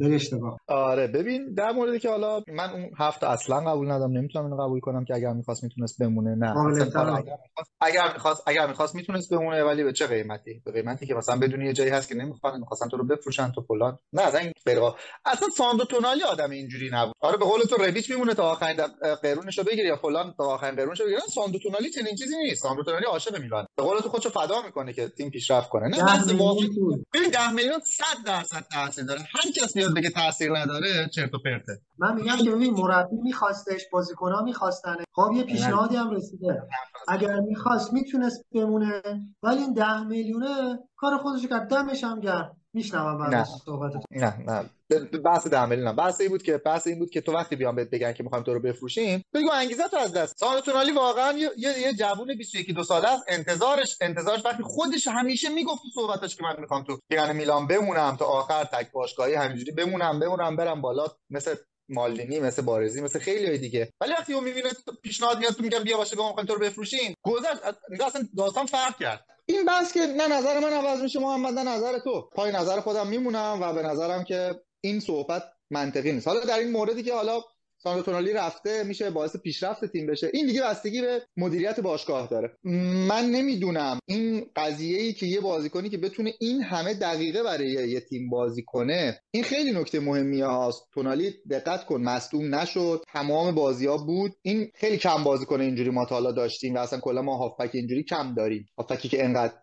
نه 0.00 0.14
اشتباه. 0.14 0.58
آره 0.68 1.06
ببین 1.06 1.54
در 1.54 1.72
موردی 1.72 1.98
که 1.98 2.10
حالا 2.10 2.42
من 2.48 2.70
اون 2.70 2.90
هفته 2.98 3.30
اصلا 3.30 3.60
قبول 3.60 3.90
ندارم 3.90 4.12
نمی‌تونم 4.12 4.44
اینو 4.44 4.62
قبول 4.62 4.80
کنم 4.80 5.04
که 5.04 5.14
اگر 5.14 5.32
می‌خواست 5.32 5.64
می‌تونست 5.64 6.02
بمونه 6.02 6.34
نه 6.34 6.54
اگر 7.80 8.12
می‌خواست 8.12 8.42
اگر 8.46 8.66
می‌خواست 8.66 8.94
می‌تونست 8.94 9.32
بمونه 9.34 9.64
ولی 9.64 9.84
به 9.84 9.92
چه 9.92 10.06
قیمتی؟ 10.06 10.62
به 10.64 10.72
قیمتی 10.72 11.06
که 11.06 11.14
مثلا 11.14 11.36
بدون 11.36 11.62
یه 11.62 11.72
جایی 11.72 11.90
هست 11.90 12.08
که 12.08 12.14
نمی‌خوان 12.14 12.60
می‌خواستن 12.60 12.88
تو 12.88 12.96
رو 12.96 13.06
بفروشن 13.06 13.52
تو 13.52 13.62
فلان. 13.62 13.98
نه 14.12 14.22
اصلا 14.22 14.40
این 14.40 14.52
غیر 14.66 14.78
اصلا 15.24 15.48
ساندو 15.56 15.84
تونالی 15.84 16.22
آدم 16.22 16.50
اینجوری 16.50 16.90
نبود. 16.92 17.14
آره 17.20 17.36
به 17.36 17.44
قول 17.44 17.60
تو 17.60 17.76
ربیچ 17.76 18.10
میمونه 18.10 18.34
تا 18.34 18.50
آخرین 18.50 18.76
قرونش 19.22 19.58
رو 19.58 19.64
بگیره 19.64 19.88
یا 19.88 19.96
فلان 19.96 20.34
تا 20.38 20.44
آخرین 20.44 20.76
قرونش 20.76 21.00
رو 21.00 21.06
بگیره 21.06 21.20
ساندو 21.34 21.58
تونالی 21.58 21.90
چنین 21.90 22.14
چیزی 22.16 22.36
نیست. 22.36 22.62
ساندو 22.62 22.82
تونالی 22.82 23.04
عاشق 23.04 23.40
میلان. 23.40 23.66
به 23.76 23.82
قول 23.82 24.00
تو 24.00 24.08
خودشو 24.08 24.30
فدا 24.30 24.62
می‌کنه 24.62 24.92
که 24.92 25.08
تیم 25.08 25.30
پیشرفت 25.30 25.68
کنه. 25.68 25.88
نه 25.88 26.04
بس 26.04 26.32
واقعا 26.32 26.66
ببین 27.14 27.30
10 27.30 27.52
میلیون 27.52 27.80
100 27.80 28.04
درصد 28.26 28.64
تاثیر 28.72 29.04
داره. 29.04 29.20
هر 29.44 29.50
کس 29.52 29.76
میاد 29.76 29.94
بگه 29.94 30.10
تاثیر 30.10 30.58
نداره؟ 30.58 31.08
چرت 31.14 31.34
و 31.34 31.38
پرته. 31.38 31.80
من 31.98 32.14
میگم 32.14 32.36
که 32.36 32.50
ببین 32.50 32.74
مربی 32.74 33.16
میخواستش 33.16 33.82
بازیکن‌ها 33.92 34.42
می‌خواستن. 34.42 34.96
خب 35.12 35.30
یه 35.36 35.44
پیشنهادی 35.44 35.96
هم 35.96 36.10
رسیده. 36.10 36.62
اگر 37.08 37.40
می‌خواست 37.40 37.92
می‌تونست 37.92 38.44
بمونه 38.54 39.02
ولی 39.42 39.58
این 39.58 39.72
10 39.72 40.02
میلیونه 40.02 40.78
کار 40.96 41.16
خودش 41.18 41.46
کرد. 41.46 41.68
دمش 41.68 42.04
هم 42.04 42.20
گرم. 42.20 42.56
میشنوم 42.74 43.18
بعد 43.18 43.44
صحبت 43.64 43.92
نه 44.10 44.36
نه. 44.46 44.64
بحث 45.00 45.46
ده 45.46 45.66
میلیون 45.66 45.96
بحث 45.96 46.20
این 46.20 46.30
بود 46.30 46.42
که 46.42 46.56
بحث 46.56 46.86
این 46.86 46.98
بود 46.98 47.10
که 47.10 47.20
تو 47.20 47.32
وقتی 47.32 47.56
بیان 47.56 47.76
بهت 47.76 47.90
بگن 47.90 48.12
که 48.12 48.22
می‌خوایم 48.22 48.44
تو 48.44 48.54
رو 48.54 48.60
بفروشیم 48.60 49.24
بگو 49.34 49.50
انگیزه 49.52 49.88
تو 49.88 49.96
از 49.96 50.12
دست. 50.12 50.38
سانتونالی 50.38 50.92
واقعا 50.92 51.38
یه 51.38 51.50
یه 51.56 51.92
جوون 51.92 52.34
21 52.38 52.74
دو 52.74 52.84
ساله 52.84 53.08
است. 53.08 53.24
انتظارش 53.28 53.96
انتظارش 54.00 54.44
وقتی 54.44 54.62
خودش 54.62 55.08
همیشه 55.08 55.48
می‌گفت 55.48 55.82
تو 55.94 56.26
که 56.26 56.42
من 56.42 56.60
می‌خوام 56.60 56.84
تو 56.84 56.98
یعنی 57.10 57.38
میلان 57.38 57.66
بمونم 57.66 58.16
تا 58.16 58.24
آخر 58.24 58.64
تک 58.64 58.92
باشگاهی 58.92 59.34
همینجوری 59.34 59.72
بمونم 59.72 60.20
بمونم 60.20 60.56
برم 60.56 60.80
بالا. 60.80 61.06
مثل 61.30 61.54
مالدینی 61.88 62.40
مثل 62.40 62.62
بارزی 62.62 63.00
مثل 63.00 63.18
خیلی 63.18 63.46
های 63.46 63.58
دیگه. 63.58 63.90
ولی 64.00 64.12
وقتی 64.12 64.32
اون 64.34 64.44
می‌بینه 64.44 64.70
پیشنهاد 65.02 65.38
میاد 65.38 65.52
تو 65.52 65.62
میگم 65.62 65.82
بیا 65.82 65.96
باشه 65.96 66.16
بگم 66.16 66.44
تو 66.44 66.54
رو 66.54 66.60
بفروشیم. 66.60 67.14
گذشت. 67.22 67.60
نگاه 67.90 68.06
اصلا 68.06 68.22
داستان 68.36 68.66
فرق 68.66 68.98
کرد. 68.98 69.24
این 69.46 69.64
بحث 69.64 69.92
که 69.92 70.00
نه 70.00 70.28
نظر 70.28 70.58
من 70.60 70.72
عوض 70.72 71.02
میشه 71.02 71.20
محمد 71.20 71.54
نه 71.54 71.76
نظر 71.76 71.98
تو. 71.98 72.30
پای 72.34 72.52
نظر 72.52 72.80
خودم 72.80 73.06
میمونم 73.06 73.58
و 73.62 73.72
به 73.72 73.82
نظرم 73.82 74.24
که 74.24 74.60
این 74.84 75.00
صحبت 75.00 75.42
منطقی 75.70 76.12
نیست. 76.12 76.28
حالا 76.28 76.40
در 76.40 76.58
این 76.58 76.70
موردی 76.70 77.02
که 77.02 77.14
حالا 77.14 77.40
ساندرو 77.82 78.02
تونالی 78.02 78.32
رفته 78.32 78.84
میشه 78.84 79.10
باعث 79.10 79.36
پیشرفت 79.36 79.84
تیم 79.84 80.06
بشه 80.06 80.30
این 80.32 80.46
دیگه 80.46 80.62
بستگی 80.62 81.00
به 81.00 81.22
مدیریت 81.36 81.80
باشگاه 81.80 82.28
داره. 82.28 82.56
من 83.08 83.24
نمی‌دونم 83.24 83.98
این 84.06 84.46
قضیه 84.56 85.00
ای 85.00 85.12
که 85.12 85.26
یه 85.26 85.40
بازیکنی 85.40 85.90
که 85.90 85.98
بتونه 85.98 86.32
این 86.40 86.62
همه 86.62 86.94
دقیقه 86.94 87.42
برای 87.42 87.70
یه 87.70 88.00
تیم 88.00 88.30
بازی 88.30 88.62
کنه 88.66 89.20
این 89.30 89.44
خیلی 89.44 89.72
نکته 89.72 90.00
مهمی 90.00 90.40
هاست. 90.40 90.82
تونالی 90.94 91.34
دقت 91.50 91.86
کن 91.86 92.00
مصدوم 92.00 92.54
نشد 92.54 93.02
تمام 93.12 93.54
بازی 93.54 93.86
ها 93.86 93.96
بود. 93.96 94.32
این 94.42 94.70
خیلی 94.74 94.96
کم 94.96 95.24
بازیکن 95.24 95.60
اینجوری 95.60 95.90
ما 95.90 96.06
تا 96.06 96.14
حالا 96.14 96.32
داشتیم 96.32 96.74
و 96.74 96.78
اصلا 96.78 97.00
کلا 97.00 97.22
ما 97.22 97.36
هافبک 97.36 97.70
اینجوری 97.74 98.02
کم 98.02 98.34
داریم. 98.34 98.66
هافبکی 98.78 99.08
که 99.08 99.24
انقدر 99.24 99.54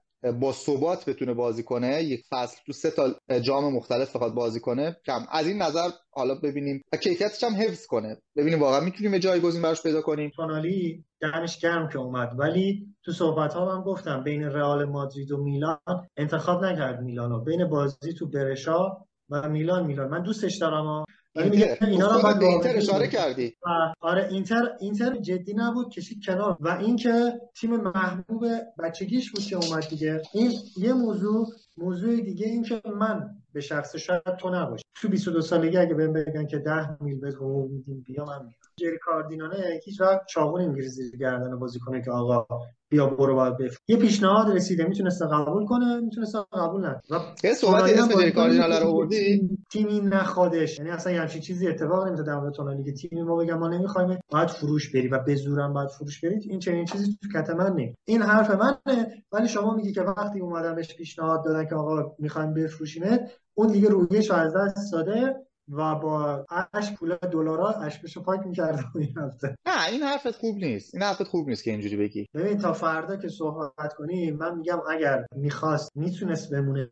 با 0.41 0.51
ثبات 0.51 1.09
بتونه 1.09 1.33
بازی 1.33 1.63
کنه 1.63 2.03
یک 2.03 2.25
فصل 2.29 2.57
تو 2.65 2.73
سه 2.73 2.91
تا 2.91 3.15
جام 3.39 3.73
مختلف 3.73 4.15
بخواد 4.15 4.33
بازی 4.33 4.59
کنه 4.59 4.97
کم. 5.05 5.25
از 5.31 5.47
این 5.47 5.61
نظر 5.61 5.89
حالا 6.11 6.35
ببینیم. 6.35 6.83
کیفیتش 7.01 7.43
هم 7.43 7.53
حفظ 7.53 7.85
کنه. 7.85 8.17
ببینیم 8.35 8.61
واقعا 8.61 8.79
می‌تونیم 8.79 9.13
یه 9.13 9.19
جایگزین 9.19 9.61
براش 9.61 9.83
پیدا 9.83 10.01
کنیم. 10.01 10.31
تونالی 10.35 11.05
دمش 11.21 11.59
گرم 11.59 11.89
که 11.89 11.99
اومد. 11.99 12.31
ولی 12.37 12.95
تو 13.05 13.11
صحبت 13.11 13.53
ها 13.53 13.75
هم 13.75 13.83
گفتم 13.83 14.23
بین 14.23 14.43
رئال 14.43 14.85
مادرید 14.85 15.31
و 15.31 15.43
میلان 15.43 15.79
انتخاب 16.17 16.65
نکرد 16.65 17.01
میلانو. 17.01 17.39
بین 17.39 17.69
بازی 17.69 18.13
تو 18.13 18.27
برشا 18.29 18.97
و 19.29 19.49
میلان 19.49 19.85
میلان. 19.85 20.09
من 20.09 20.23
دوستش 20.23 20.57
دارم 20.57 21.05
اینتر 21.35 21.85
اینا 21.85 22.15
رو 22.15 22.39
به 22.39 22.45
اینتر 22.45 22.77
اشاره 22.77 23.07
کردی. 23.07 23.55
آره 24.01 24.27
اینتر 24.31 24.69
اینتر 24.79 25.17
جدی 25.17 25.53
نبود 25.53 25.89
کشید 25.89 26.25
کنار. 26.25 26.57
و 26.59 26.77
اینکه 26.79 27.33
تیم 27.59 27.75
محبوب 27.75 28.45
بچگیش 28.83 29.31
بود 29.31 29.43
که 29.43 29.55
اومد 29.55 29.87
دیگه. 29.89 30.21
این 30.33 30.51
یه 30.77 30.93
موضوع 30.93 31.47
موضوع 31.79 32.15
دیگه 32.21 32.47
این 32.47 32.63
که 32.63 32.81
من 32.99 33.29
به 33.53 33.61
شخص 33.61 33.95
شاید 33.95 34.35
تو 34.39 34.49
نباش 34.49 34.81
تو 35.01 35.09
22 35.09 35.41
سالگی 35.41 35.77
اگه 35.77 35.93
بهم 35.93 36.13
بگن 36.13 36.45
که 36.45 36.57
10 36.57 37.03
میل 37.03 37.19
به 37.19 37.35
میدیم 37.69 38.03
بیا 38.07 38.25
من 38.25 38.39
میام. 38.39 38.53
جری 38.79 38.97
کاردینانه 39.01 39.79
هیچ 39.85 40.01
وقت 40.01 40.21
چاقون 40.29 40.61
انگلیسی 40.61 41.17
گردن 41.19 41.59
بازی 41.59 41.79
کنه 41.79 42.01
که 42.01 42.11
آقا 42.11 42.47
بیا 42.89 43.07
برو 43.07 43.35
باید 43.35 43.57
بفروش 43.57 43.77
یه 43.87 43.97
پیشنهاد 43.97 44.55
رسیده 44.55 44.85
می‌تونسته 44.85 45.25
قبول 45.25 45.65
کنه 45.65 45.99
می‌تونسته 45.99 46.39
قبول 46.53 46.85
نکنه. 46.85 47.19
و 47.19 47.19
یه 47.43 47.53
صحبتی 47.53 47.93
اسم 47.93 48.21
جری 48.21 48.31
کاردینال 48.31 48.73
رو 48.73 48.87
آوردی؟ 48.87 49.49
تیمی 49.71 49.99
نخوادش. 49.99 50.77
یعنی 50.77 50.91
اصلا 50.91 51.13
یه 51.13 51.21
همچین 51.21 51.41
چیزی 51.41 51.67
اتفاق 51.67 52.07
نمیفته 52.07 52.23
در 52.23 52.35
مورد 52.35 52.53
تونالی 52.53 52.83
که 52.83 52.93
تیمی 52.93 53.23
ما 53.23 53.35
بگم 53.35 53.57
ما 53.57 53.67
نمی‌خوایم. 53.67 54.19
باید 54.29 54.49
فروش 54.49 54.89
بری 54.95 55.07
و 55.07 55.19
به 55.19 55.35
زورم 55.35 55.73
باید 55.73 55.89
فروش 55.89 56.23
برید 56.23 56.43
این 56.49 56.59
چنین 56.59 56.85
چیزی 56.85 57.17
تو 57.21 57.39
کت 57.39 57.49
من 57.49 57.73
نیست. 57.73 57.97
این 58.05 58.21
حرف 58.21 58.51
منه 58.51 59.23
ولی 59.31 59.47
شما 59.47 59.75
میگی 59.75 59.93
که 59.93 60.01
وقتی 60.01 60.39
اومدن 60.39 60.75
بهش 60.75 60.95
پیشنهاد 60.95 61.45
دادن 61.45 61.65
که 61.69 61.75
آقا 61.75 62.15
می‌خوایم 62.19 62.53
بفروشیمت 62.53 63.31
اون 63.53 63.67
دیگه 63.71 63.89
رویش 63.89 64.31
از 64.31 64.55
دست 64.55 64.93
داده 64.93 65.35
و 65.71 65.95
با 65.95 66.45
اش 66.73 66.93
پول 66.93 67.15
دلارا 67.15 67.69
اشکشو 67.69 68.23
پاک 68.23 68.39
می‌کرده 68.45 68.83
این 68.95 69.17
هفته. 69.17 69.55
نه 69.67 69.87
این 69.91 70.01
حرفت 70.01 70.31
خوب 70.31 70.55
نیست. 70.55 70.95
این 70.95 71.03
حرفت 71.03 71.23
خوب 71.23 71.49
نیست 71.49 71.63
که 71.63 71.71
اینجوری 71.71 71.97
بگی. 71.97 72.25
ببین 72.33 72.57
تا 72.57 72.73
فردا 72.73 73.15
که 73.15 73.29
صحبت 73.29 73.93
کنی 73.93 74.31
من 74.31 74.57
میگم 74.57 74.79
اگر 74.89 75.25
می‌خواست 75.35 75.91
می‌تونست 75.95 76.53
بمونه 76.53 76.89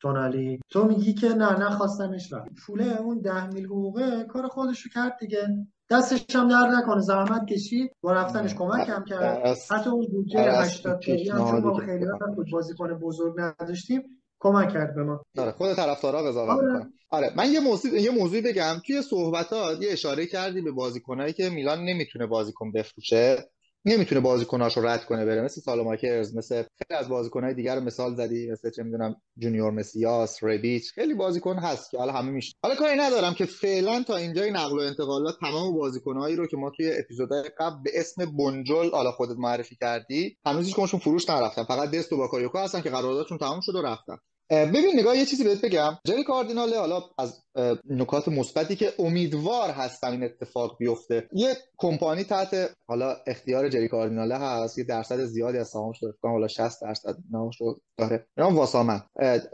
تونالی 0.00 0.60
تو 0.70 0.84
میگی 0.84 1.14
که 1.14 1.28
نه 1.28 1.58
نخواستنش 1.58 2.32
رفت. 2.32 2.48
پول 2.66 2.82
اون 2.82 3.20
ده 3.20 3.46
میل 3.46 3.66
حقوقه 3.66 4.24
کار 4.24 4.48
خودشو 4.48 4.88
کرد 4.94 5.16
دیگه. 5.20 5.48
دستش 5.90 6.36
هم 6.36 6.48
در 6.48 6.68
نکنه. 6.78 7.00
زحمت 7.00 7.46
کشید. 7.46 7.90
با 8.00 8.12
رفتنش 8.12 8.54
کمک 8.54 8.88
هم 8.88 9.04
کرد. 9.04 9.56
حتی 9.70 9.90
اون 9.90 10.06
بودجه 10.06 10.60
80 10.60 11.00
میلیون 11.08 11.38
هم 11.38 11.50
چون 11.50 11.60
ما 11.60 11.74
خیلی 11.74 12.04
وقت 12.04 12.50
بازیکن 12.52 12.94
بزرگ 12.94 13.34
نداشتیم 13.38 14.02
کمک 14.40 14.72
کرد 14.72 14.94
به 14.94 15.02
ما. 15.02 15.24
آره 15.38 15.52
خود 15.52 15.74
طرفدارا 15.74 16.22
قضاوت 16.22 16.50
آره. 16.50 16.86
آره 17.10 17.32
من 17.36 17.52
یه 17.52 17.60
موضوع 17.60 18.00
یه 18.00 18.10
موضوعی 18.10 18.42
بگم. 18.42 18.76
توی 18.86 19.02
صحبتات 19.02 19.82
یه 19.82 19.92
اشاره 19.92 20.26
کردی 20.26 20.60
به 20.60 20.72
بازیکنایی 20.72 21.32
که 21.32 21.50
میلان 21.50 21.78
نمی‌تونه 21.84 22.26
بازیکن 22.26 22.72
بفروشه. 22.72 23.50
نمی‌تونه 23.84 24.20
بازیکناشو 24.20 24.80
رد 24.80 25.04
کنه 25.04 25.24
بره. 25.24 25.42
مثل 25.42 25.60
سالوماکرز 25.60 26.36
مثل 26.36 26.54
خیلی 26.62 26.98
از 27.00 27.08
بازیکنهای 27.08 27.54
دیگر 27.54 27.74
رو 27.74 27.80
مثال 27.80 28.14
زدی 28.14 28.50
مثل 28.50 28.70
چه 28.70 28.82
می‌دونم 28.82 29.16
جونیور 29.38 29.70
مسیاس 29.70 30.44
ربیچ. 30.44 30.92
خیلی 30.92 31.14
بازیکن 31.14 31.58
هست 31.58 31.90
که 31.90 31.98
حالا 31.98 32.12
همه 32.12 32.30
میشه 32.30 32.54
حالا 32.62 32.74
کاری 32.74 32.98
ندارم 32.98 33.34
که 33.34 33.44
فعلا 33.44 34.02
تا 34.02 34.16
اینجای 34.16 34.50
نقل 34.50 34.78
و 34.78 34.80
انتقالات 34.80 35.34
تمام 35.40 35.74
بازیکنهایی 35.74 36.36
رو 36.36 36.46
که 36.46 36.56
ما 36.56 36.70
توی 36.70 36.92
اپیزودهای 36.98 37.50
قبل 37.58 37.82
به 37.84 37.90
اسم 37.94 38.36
بنجل 38.36 38.90
حالا 38.90 39.12
خودت 39.12 39.36
معرفی 39.38 39.76
کردی 39.76 40.36
هنوز 40.46 40.66
هیچ 40.66 40.76
فروش 40.76 41.30
نرفتن. 41.30 41.64
فقط 41.64 41.90
دست 41.90 42.12
و 42.12 42.16
باکایوکو 42.16 42.58
هستن 42.58 42.80
که 42.80 42.90
قراردادشون 42.90 43.38
تمام 43.38 43.60
شد 43.60 43.74
و 43.74 43.82
رفتن. 43.82 44.16
ببین 44.52 45.00
نگاه 45.00 45.16
یه 45.16 45.26
چیزی 45.26 45.44
بهت 45.44 45.60
بگم. 45.60 45.98
جری 46.06 46.24
کاردیناله 46.24 46.78
حالا 46.78 47.02
از 47.18 47.42
نکات 47.90 48.28
مثبتی 48.28 48.76
که 48.76 48.92
امیدوار 48.98 49.70
هستم 49.70 50.10
این 50.10 50.24
اتفاق 50.24 50.76
بیفته. 50.78 51.28
یه 51.32 51.56
کمپانی 51.78 52.24
تحت 52.24 52.70
حالا 52.88 53.16
اختیار 53.26 53.68
جری 53.68 53.88
کاردیناله 53.88 54.38
هست. 54.38 54.78
یه 54.78 54.84
درصد 54.84 55.24
زیادی 55.24 55.58
از 55.58 55.68
سهامش 55.68 56.02
داره. 56.02 56.14
حالا 56.22 56.48
60 56.48 56.82
درصد 56.82 57.16
نامش 57.30 57.58
داره. 57.98 58.26
نام 58.36 58.56
واسامن 58.56 59.02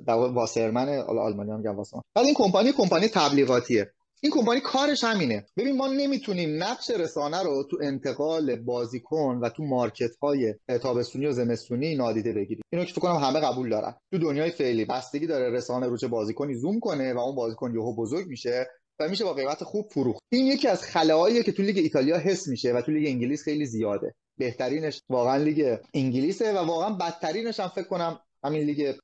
واسرمن 0.08 1.02
حالا 1.06 1.22
آلمانی 1.22 1.50
هم 1.50 1.56
میگن 1.56 1.74
واسامن 1.74 2.02
بعد 2.14 2.24
این 2.24 2.34
کمپانی 2.34 2.72
کمپانی 2.72 3.08
تبلیغاتیه. 3.08 3.92
این 4.22 4.32
کمپانی 4.32 4.60
کارش 4.60 5.04
همینه. 5.04 5.46
ببین 5.56 5.76
ما 5.76 5.86
نمی‌تونیم 5.86 6.62
نقش 6.62 6.90
رسانه 6.90 7.42
رو 7.42 7.64
تو 7.70 7.78
انتقال 7.82 8.56
بازیکن 8.56 9.38
و 9.42 9.48
تو 9.48 9.62
مارکت 9.62 10.16
های 10.22 10.54
تابستونی 10.82 11.26
و 11.26 11.32
زمستونی 11.32 11.96
نادیده 11.96 12.32
بگیریم. 12.32 12.62
اینو 12.72 12.84
که 12.84 12.92
فکر 12.92 13.00
کنم 13.00 13.16
همه 13.16 13.40
قبول 13.40 13.68
دارن. 13.70 13.94
تو 14.12 14.18
دنیای 14.18 14.50
فعلی 14.50 14.84
بستگی 14.84 15.26
داره 15.26 15.50
رسانه 15.50 15.86
رو 15.86 15.96
چه 15.96 16.08
بازیکنی 16.08 16.54
زوم 16.54 16.80
کنه 16.80 17.14
و 17.14 17.18
اون 17.18 17.34
بازیکن 17.34 17.74
یهو 17.74 17.96
بزرگ 17.96 18.26
میشه 18.26 18.66
و 19.00 19.08
میشه 19.08 19.24
با 19.24 19.34
قیمت 19.34 19.64
خوب 19.64 19.88
فروخت. 19.90 20.22
این 20.32 20.46
یکی 20.46 20.68
از 20.68 20.82
خلاهاییه 20.82 21.42
که 21.42 21.52
تو 21.52 21.62
لیگ 21.62 21.78
ایتالیا 21.78 22.18
حس 22.18 22.48
میشه 22.48 22.72
و 22.72 22.80
تو 22.80 22.92
لیگ 22.92 23.06
انگلیس 23.06 23.42
خیلی 23.42 23.66
زیاده. 23.66 24.14
بهترینش 24.38 25.02
واقعا 25.08 25.36
لیگ 25.36 25.78
انگلیسه 25.94 26.52
و 26.52 26.56
واقعا 26.56 26.90
بدترینش 26.90 27.60
هم 27.60 27.68
فکر 27.68 27.88
کنم 27.88 28.20
همین 28.44 28.62
لیگ 28.62 28.94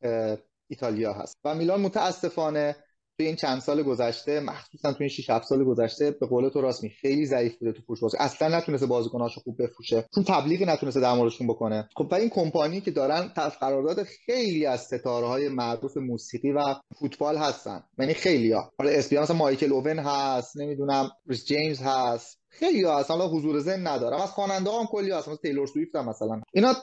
ایتالیا 0.70 1.12
هست. 1.12 1.36
و 1.44 1.54
میلان 1.54 1.80
متاسفانه 1.80 2.76
توی 3.18 3.26
این 3.26 3.36
چند 3.36 3.60
سال 3.60 3.82
گذشته 3.82 4.40
مخصوصا 4.40 4.92
توی 4.92 5.04
این 5.04 5.08
6 5.08 5.30
7 5.30 5.46
سال 5.46 5.64
گذشته 5.64 6.10
به 6.10 6.26
قول 6.26 6.48
تو 6.48 6.60
راست 6.60 6.82
می 6.82 6.90
خیلی 6.90 7.26
ضعیف 7.26 7.56
بوده 7.58 7.72
تو 7.72 7.82
فروش 7.82 8.00
بازی. 8.00 8.16
اصلا 8.20 8.58
نتونسته 8.58 8.86
بازیکناشو 8.86 9.40
خوب 9.40 9.62
بفروشه 9.62 10.04
چون 10.14 10.24
تبلیغی 10.24 10.64
نتونسته 10.64 11.00
در 11.00 11.14
موردشون 11.14 11.46
بکنه. 11.46 11.88
خب 11.96 12.08
و 12.10 12.14
این 12.14 12.28
کمپانی 12.28 12.80
که 12.80 12.90
دارن 12.90 13.32
قرارداد 13.60 14.02
خیلی 14.02 14.66
از 14.66 14.80
ستاره 14.80 15.26
های 15.26 15.48
معروف 15.48 15.96
موسیقی 15.96 16.52
و 16.52 16.60
فوتبال 17.00 17.36
هستن. 17.36 17.82
یعنی 17.98 18.14
خیلیا 18.14 18.72
حالا 18.78 18.90
اسپیان 18.90 19.22
مثلا 19.22 19.36
مایکل 19.36 19.72
اوون 19.72 19.98
هست 19.98 20.56
نمی‌دونم 20.56 21.10
ریس 21.26 21.44
جیمز 21.44 21.82
هست. 21.82 22.40
خیلی 22.48 22.82
ها 22.84 22.98
اصلا 22.98 23.28
حضور 23.28 23.60
ذهن 23.60 23.86
ندارم. 23.86 24.20
از 24.20 24.30
خواننده 24.30 24.70
هم 24.70 24.86
کلی 24.86 25.10
هست 25.10 25.28
مثلا 25.28 25.36
تیلور 25.36 25.66
سویفت 25.66 25.96
هم 25.96 26.08
مثلا. 26.08 26.40
اینا 26.52 26.74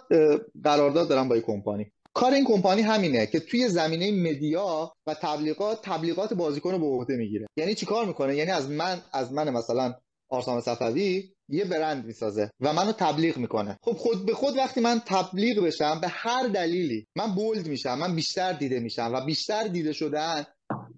قرارداد 0.63 1.09
دارن 1.09 1.27
با 1.27 1.35
این 1.35 1.43
کمپانی. 1.43 1.91
کار 2.13 2.33
این 2.33 2.45
کمپانی 2.45 2.81
همینه 2.81 3.25
که 3.25 3.39
توی 3.39 3.69
زمینه 3.69 4.11
media 4.11 4.93
و 5.07 5.13
تبلیغات 5.13 5.79
تبلیغات 5.83 6.33
بازیکن 6.33 6.71
رو 6.71 6.79
به 6.79 6.85
عهده 6.85 7.15
می‌گیره. 7.15 7.47
یعنی 7.57 7.75
چیکار 7.75 8.05
می‌کنه؟ 8.05 8.35
یعنی 8.35 8.51
از 8.51 8.69
من 8.69 9.01
از 9.13 9.33
من 9.33 9.49
مثلا 9.49 9.93
آرسام 10.29 10.61
صفوی 10.61 11.33
یه 11.49 11.65
برند 11.65 12.05
می‌سازه 12.05 12.51
و 12.59 12.73
منو 12.73 12.91
تبلیغ 12.91 13.37
می‌کنه. 13.37 13.77
خب 13.83 13.93
خود 13.93 14.25
به 14.25 14.33
خود 14.33 14.57
وقتی 14.57 14.81
من 14.81 15.01
تبلیغ 15.05 15.63
بشم 15.63 15.99
به 16.01 16.07
هر 16.07 16.47
دلیلی 16.47 17.07
من 17.15 17.35
bold 17.35 17.67
میشم 17.67 17.97
من 17.97 18.15
بیشتر 18.15 18.53
دیده 18.53 18.79
میشم 18.79 19.11
و 19.13 19.25
بیشتر 19.25 19.67
دیده 19.67 19.93
شدن 19.93 20.45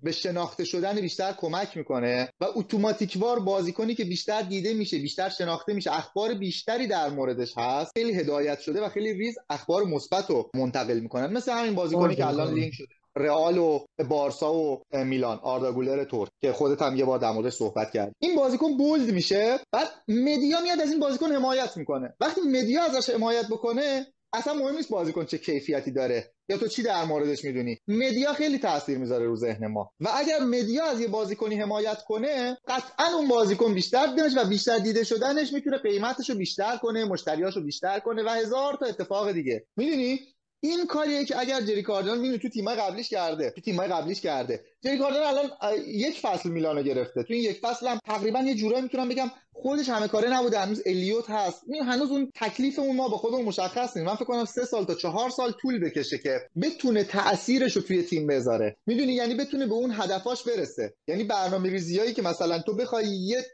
به 0.03 0.11
شناخته 0.11 0.63
شدن 0.65 1.01
بیشتر 1.01 1.33
کمک 1.37 1.77
می‌کنه 1.77 2.29
و 2.41 2.45
automatic 2.56 3.24
وار 3.24 3.39
بازیکنی 3.39 3.95
که 3.95 4.03
بیشتر 4.03 4.41
دیده 4.41 4.73
میشه 4.73 4.97
بیشتر 4.97 5.29
شناخته 5.29 5.73
میشه 5.73 5.93
اخبار 5.93 6.33
بیشتری 6.33 6.87
در 6.87 7.09
موردش 7.09 7.53
هست 7.57 7.91
خیلی 7.97 8.13
هدایت 8.13 8.59
شده 8.59 8.81
و 8.81 8.89
خیلی 8.89 9.13
ریز 9.13 9.35
اخبار 9.49 9.83
مثبت 9.83 10.29
رو 10.29 10.49
منتقل 10.53 10.99
می‌کنن 10.99 11.33
مثل 11.33 11.51
همین 11.51 11.75
بازیکنی 11.75 12.15
که 12.15 12.27
الان 12.27 12.53
لینک 12.53 12.73
شده. 12.73 12.87
رئال 13.15 13.57
و 13.57 13.79
بارسا 14.09 14.53
و 14.53 14.81
میلان 14.93 15.39
آردا 15.43 15.71
گولر 15.71 16.03
تور 16.03 16.27
که 16.41 16.53
خودت 16.53 16.81
هم 16.81 16.95
یه 16.95 17.05
بار 17.05 17.19
در 17.19 17.31
موردش 17.31 17.53
صحبت 17.53 17.91
کرد 17.91 18.11
این 18.19 18.35
بازیکن 18.35 18.77
bold 18.77 19.12
میشه 19.13 19.59
بعد 19.71 19.87
media 20.08 20.62
میاد 20.61 20.81
از 20.81 20.91
این 20.91 20.99
بازیکن 20.99 21.31
حمایت 21.31 21.77
می‌کنه. 21.77 22.13
وقتی 22.19 22.41
media 22.41 22.84
ازش 22.83 23.09
حمایت 23.09 23.45
بکنه 23.51 24.07
اصلا 24.33 24.53
مهم 24.53 24.75
نیست 24.75 24.89
بازیکن 24.89 25.25
چه 25.25 25.37
کیفیتی 25.37 25.91
داره. 25.91 26.33
یا 26.49 26.58
تو 26.58 26.67
چی 26.67 26.84
در 26.84 27.03
موردش 27.03 27.43
می‌دونی؟ 27.43 27.77
media 27.88 28.34
خیلی 28.34 28.58
تاثیر 28.58 28.97
می‌ذاره 28.97 29.25
رو 29.25 29.36
ذهن 29.36 29.67
ما. 29.67 29.91
و 29.99 30.10
اگر 30.15 30.39
media 30.39 30.86
از 30.86 31.01
یه 31.01 31.08
بازیکنی 31.08 31.56
حمایت 31.56 32.03
کنه 32.08 32.58
قطعا 32.67 33.06
اون 33.17 33.27
بازیکن 33.27 33.73
بیشتر 33.73 34.08
دیدنش 34.08 34.38
و 34.38 34.49
بیشتر 34.49 34.77
دیده 34.77 35.03
شدنش 35.03 35.53
می‌تونه 35.53 35.77
قیمتش 35.77 36.29
رو 36.29 36.36
بیشتر 36.36 36.77
کنه 36.77 37.06
مشتریاش 37.06 37.56
رو 37.56 37.63
بیشتر 37.63 37.99
کنه 37.99 38.23
و 38.23 38.29
هزار 38.29 38.77
تا 38.79 38.86
اتفاق 38.86 39.32
دیگه. 39.32 39.65
می‌دونی؟ 39.77 40.19
این 40.63 40.86
کاریه 40.86 41.26
که 41.26 41.39
اگر 41.39 41.62
جری 41.62 41.84
کاردینال 41.84 42.19
می‌دونی 42.19 42.39
تو 42.39 42.49
تیمای 42.49 42.76
قبلیش 42.76 43.10
کرده 43.10 43.49
تو 43.49 43.62
تیمای 43.62 43.88
قبلیش 43.88 44.21
کرده 44.21 44.63
جری 44.82 44.97
کاردینال 44.97 45.26
الان 45.28 45.49
یک 45.88 46.19
فصل 46.19 46.49
میلانو 46.49 46.84
گرفته. 46.84 47.23
تو 47.23 47.34
این 47.34 47.43
یک 47.43 47.60
فصل 47.60 47.88
هم 47.88 47.99
تقریبا 48.06 48.39
یه 48.39 48.56
جورایی 48.56 48.82
می‌تونم 48.82 49.10
بگم 49.10 49.32
خودش 49.54 49.89
همه 49.89 50.08
کاره 50.08 50.30
نبوده. 50.30 50.60
هنوز 50.60 50.82
الیوت 50.86 51.30
هست. 51.30 51.63
این 51.67 51.84
هنوز 51.84 52.12
اون 52.12 52.32
تکلیف 52.36 52.80
اون 52.80 52.95
ما 52.95 53.08
با 53.08 53.17
خودمون 53.17 53.45
مشخص 53.45 53.97
نیست 53.97 54.10
من 54.10 54.15
فکر 54.15 54.26
کنم 54.26 54.45
سه 54.45 54.65
سال 54.65 54.86
تا 54.86 54.95
چهار 54.95 55.30
سال 55.30 55.52
طول 55.52 55.80
بکشه 55.80 56.17
که 56.17 56.39
بتونه 56.62 57.04
تاثیرش 57.04 57.76
رو 57.76 57.82
توی 57.82 58.04
تیم 58.04 58.28
بذاره. 58.28 58.78
می‌دونی؟ 58.86 59.13
یعنی 59.13 59.36
بتونه 59.36 59.65
به 59.65 59.73
اون 59.73 59.91
هدفاش 59.91 60.43
برسه. 60.43 60.93
یعنی 61.08 61.23
برنامه 61.23 61.69
ریزیایی 61.69 62.13
که 62.13 62.21
مثلا 62.21 62.60
تو 62.60 62.76
بخوای 62.76 63.06
یه 63.08 63.45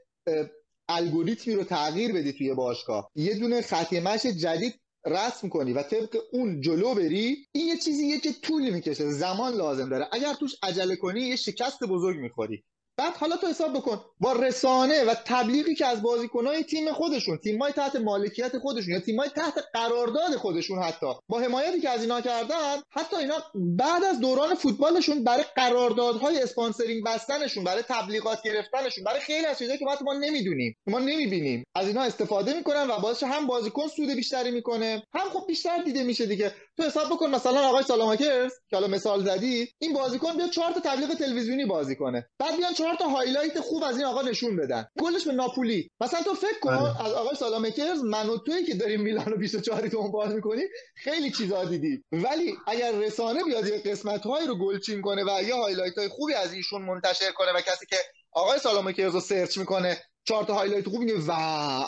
الگوریتمی 0.90 1.56
رو 1.56 1.64
تغییر 1.64 2.14
بدی 2.14 2.34
توی 2.34 2.54
باشگاه 2.54 3.12
یه 3.16 3.40
دونه 3.40 3.62
خط 3.62 3.94
جدید 4.42 4.80
رسم 5.10 5.50
کنی 5.50 5.74
و 5.74 5.84
طبق 5.84 6.18
اون 6.32 6.62
جلو 6.62 6.96
بری 6.96 7.48
این 7.52 7.68
یه 7.68 7.78
چیزیه 7.78 8.20
که 8.20 8.34
طول 8.44 8.70
می‌کشه 8.70 9.12
زمان 9.12 9.54
لازم 9.54 9.90
داره. 9.90 10.08
اگر 10.12 10.34
توش 10.34 10.56
عجله 10.64 10.96
کنی 10.96 11.22
یه 11.22 11.36
شکست 11.36 11.84
بزرگ 11.84 12.18
می‌خوری. 12.18 12.64
بعد 13.00 13.14
حالا 13.18 13.38
تو 13.38 13.48
حساب 13.48 13.74
بکن. 13.74 14.02
با 14.20 14.34
رسانه 14.34 15.04
و 15.04 15.14
تبلیغی 15.26 15.76
که 15.76 15.86
از 15.86 16.02
بازیکنهای 16.02 16.64
تیم 16.64 16.92
خودشون 16.94 17.38
تیمای 17.38 17.72
تحت 17.72 17.96
مالکیت 17.96 18.58
خودشون 18.58 18.94
یا 18.94 19.00
تیمای 19.00 19.30
تحت 19.30 19.54
قرارداد 19.74 20.36
خودشون 20.36 20.84
حتی 20.84 21.08
با 21.30 21.40
حمایتی 21.40 21.82
که 21.82 21.90
از 21.90 22.02
اینا 22.02 22.22
کردن 22.22 22.78
حتی 22.90 23.16
اینا 23.16 23.36
بعد 23.56 24.04
از 24.04 24.20
دوران 24.20 24.56
فوتبالشون 24.56 25.24
برای 25.24 25.44
قراردادهای 25.56 26.42
اسپانسرینگ 26.42 27.04
بستنشون 27.06 27.64
برای 27.64 27.84
تبلیغات 27.90 28.42
گرفتنشون 28.44 29.04
برای 29.04 29.20
خیلی 29.20 29.46
از 29.46 29.58
چیزایی 29.60 29.78
که 29.78 29.86
ما 30.06 30.14
نمی‌دونیم 30.14 30.78
ما 30.88 31.00
نمی‌بینیم 31.00 31.64
از 31.76 31.88
اینا 31.88 32.02
استفاده 32.02 32.54
می‌کنن 32.54 32.88
و 32.90 33.00
باعث 33.00 33.24
هم 33.24 33.48
بازیکن 33.48 33.88
سود 33.88 34.10
بیشتری 34.10 34.52
می‌کنه 34.52 35.04
هم 35.14 35.30
خب 35.30 35.48
بیشتر 35.48 35.84
دیده 35.84 36.04
میشه 36.04 36.26
دیگه. 36.26 36.54
تو 36.80 36.86
حساب 36.86 37.10
بکن 37.10 37.30
مثلا 37.30 37.68
آقای 37.68 37.84
سالاماکرز 37.84 38.52
که 38.70 38.76
حالا 38.76 38.88
مثال 38.88 39.24
زدی 39.24 39.68
این 39.80 39.94
بازیکن 39.94 40.38
بیاد 40.38 40.50
چهار 40.50 40.72
تا 40.72 40.80
تبلیغ 40.80 41.14
تلویزیونی 41.14 41.66
بازی 41.66 41.96
کنه. 41.96 42.30
بعد 42.40 42.58
بیان 42.58 42.74
چهار 42.74 42.96
تا 42.96 43.10
highlight 43.10 43.60
خوب 43.60 43.84
از 43.84 43.98
این 43.98 44.06
آقا 44.06 44.22
نشون 44.22 44.56
بدن. 44.56 44.88
گلش 45.00 45.26
به 45.28 45.32
ناپولی. 45.32 45.90
مثلا 46.02 46.22
تو 46.24 46.34
فکر 46.34 46.60
کن 46.62 46.76
بله. 46.76 47.06
از 47.06 47.14
آقای 47.14 47.36
سالامکرز 47.36 48.04
من 48.04 48.30
و 48.30 48.38
توی 48.38 48.64
که 48.64 48.76
داریم 48.76 49.02
میلانو 49.02 49.38
24 49.38 49.82
دنبال 49.82 50.34
می‌کنی 50.34 50.62
خیلی 50.96 51.32
چیزا 51.32 51.66
دیدی. 51.66 52.04
ولی 52.12 52.58
اگر 52.68 52.92
رسانه 52.92 53.44
بیاد 53.44 53.68
یه 53.68 53.78
قسمت 53.78 54.24
های 54.24 54.48
رو 54.48 54.56
گلچین 54.56 55.02
کنه 55.02 55.24
و 55.24 55.44
یه 55.44 55.56
highlight 55.56 55.98
های 55.98 56.08
خوبی 56.08 56.34
از 56.34 56.54
ایشون 56.54 56.82
منتشر 56.82 57.32
کنه 57.32 57.52
و 57.56 57.62
کسی 57.62 57.86
که 57.86 57.98
آقای 58.32 58.60
سالامکرز 58.60 59.14
رو 59.14 59.20
search 59.20 59.58
می‌کنه 59.58 59.98
چهار 60.24 60.44
تا 60.44 60.54
highlight 60.54 60.88
خوب 60.88 61.00
میگه 61.00 61.18
و 61.28 61.32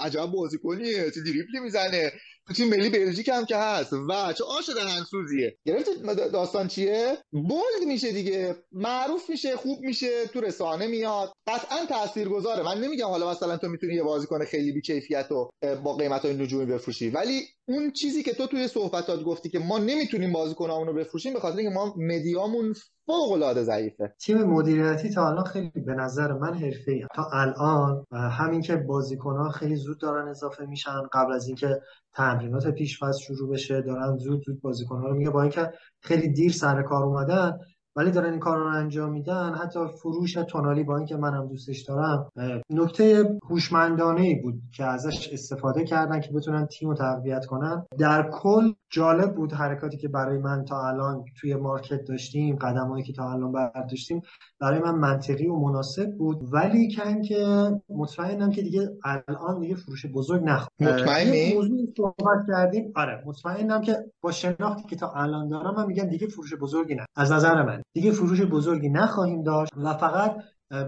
عجب 0.03 0.25
بازیکنیه 0.25 1.11
چه 1.11 1.21
دریبلی 1.21 1.59
می‌زنه. 1.63 2.11
تو 2.47 2.53
تیم 2.53 2.69
ملی 2.69 2.89
بلژیک 2.89 3.29
هم 3.29 3.45
که 3.45 3.57
هست. 3.57 3.93
و 3.93 4.33
چه 4.37 4.43
آش 4.43 4.69
دهنسوزیه 4.69 5.57
گرفت 5.65 6.03
داستان 6.31 6.67
چیه؟ 6.67 7.17
بولد 7.31 7.87
میشه 7.87 8.11
دیگه. 8.11 8.55
معروف 8.71 9.29
میشه 9.29 9.55
خوب 9.55 9.79
میشه 9.81 10.25
تو 10.27 10.41
رسانه 10.41 10.87
میاد. 10.87 11.33
قطعا 11.47 11.85
تاثیرگذاره. 11.85 12.63
من 12.63 12.81
نمیگم 12.81 13.07
حالا 13.07 13.31
مثلا 13.31 13.57
تو 13.57 13.67
می‌تونی 13.67 13.93
یه 13.93 14.03
بازیکن 14.03 14.45
خیلی 14.45 14.71
بی 14.71 14.81
کیفیت 14.81 15.27
رو 15.29 15.49
با 15.83 15.95
قیمت 15.95 16.25
های 16.25 16.33
نجومی 16.33 16.65
بفروشی. 16.65 17.09
ولی 17.09 17.41
اون 17.67 17.91
چیزی 17.91 18.23
که 18.23 18.33
تو 18.33 18.47
توی 18.47 18.67
صحبتات 18.67 19.23
گفتی 19.23 19.49
که 19.49 19.59
ما 19.59 19.77
نمی‌تونیم 19.77 20.33
بازیکنامون 20.33 20.87
رو 20.87 20.93
بفروشیم 20.93 21.33
به 21.33 21.39
خاطر 21.39 21.57
اینکه 21.57 21.73
ما 21.73 21.95
مدیامون 21.97 22.75
فوق 23.11 23.31
العاده 23.31 23.63
ضعیفه. 23.63 24.13
تیم 24.19 24.43
مدیریتی 24.43 25.09
تا 25.09 25.27
الان 25.29 25.43
خیلی 25.43 25.69
به 25.69 25.93
نظر 25.93 26.33
من 26.33 26.53
حرفه‌ای 26.53 27.05
تا 27.15 27.29
الان 27.33 28.05
همین 28.11 28.61
که 28.61 28.75
بازیکن‌ها 28.75 29.49
خیلی 29.49 29.75
زود 29.75 29.99
دارن 29.99 30.27
اضافه 30.27 30.65
میشن 30.65 31.01
قبل 31.13 31.33
از 31.33 31.47
اینکه 31.47 31.81
تمرینات 32.13 32.67
پیش‌فصل 32.67 33.23
شروع 33.23 33.53
بشه 33.53 33.81
دارن 33.81 34.17
زود 34.17 34.43
زود 34.45 34.61
بازیکن‌ها 34.61 35.07
رو 35.07 35.15
میگه 35.15 35.29
با 35.29 35.41
اینکه 35.41 35.71
خیلی 35.99 36.27
دیر 36.27 36.51
سر 36.51 36.81
کار 36.81 37.03
اومدن 37.03 37.59
ولی 37.95 38.11
دارن 38.11 38.31
این 38.31 38.39
کار 38.39 38.57
رو 38.57 38.65
انجام 38.65 39.11
میدن. 39.11 39.53
حتی 39.55 39.79
فروش 39.87 40.33
تونالی 40.33 40.83
با 40.83 40.97
اینکه 40.97 41.15
منم 41.15 41.47
دوستش 41.47 41.81
دارم 41.81 42.29
نکته 42.69 43.37
هوشمندانه 43.49 44.21
ای 44.21 44.35
بود 44.35 44.61
که 44.75 44.85
ازش 44.85 45.29
استفاده 45.33 45.83
کردن 45.83 46.19
که 46.19 46.31
بتونن 46.33 46.65
تیم 46.65 46.89
رو 46.89 46.95
تقویت 46.95 47.45
کنن. 47.45 47.85
در 47.99 48.29
کل 48.33 48.73
جالب 48.89 49.35
بود 49.35 49.53
حرکاتی 49.53 49.97
که 49.97 50.07
برای 50.07 50.37
من 50.37 50.65
تا 50.65 50.87
الان 50.87 51.25
توی 51.41 51.55
مارکت 51.55 52.03
داشتیم 52.07 52.55
قدمایی 52.55 53.03
که 53.03 53.13
تا 53.13 53.31
الان 53.31 53.51
برداشتیم 53.51 54.21
برای 54.59 54.79
من 54.79 54.95
منطقی 54.95 55.47
و 55.47 55.55
مناسب 55.55 56.17
بود. 56.17 56.53
ولی 56.53 56.95
کن 56.95 57.21
که 57.21 57.71
مطمئنم 57.89 58.51
که 58.51 58.61
دیگه 58.61 58.89
الان 59.03 59.59
دیگه 59.59 59.75
فروش 59.75 60.05
بزرگ 60.05 60.43
نخواهد 60.43 61.01
مطمئنی؟ 61.01 61.53
موضوع 61.53 61.79
صحبت 61.97 62.47
کردیم. 62.47 62.91
آره 62.95 63.23
مطمئنم 63.25 63.81
که 63.81 63.95
با 64.21 64.31
شناختی 64.31 64.83
که 64.89 64.95
تا 64.95 65.11
الان 65.15 65.49
دارم 65.49 65.75
من 65.75 65.85
میگم 65.85 66.03
دیگه 66.03 66.27
فروش 66.27 66.53
بزرگی 66.53 66.95
نه. 66.95 67.05
از 67.15 67.31
نظر 67.31 67.63
من. 67.63 67.80
دیگه 67.93 68.11
فروش 68.11 68.41
بزرگی 68.41 68.89
نخواهیم 68.89 69.43
داشت 69.43 69.71
و 69.77 69.93
فقط 69.93 70.37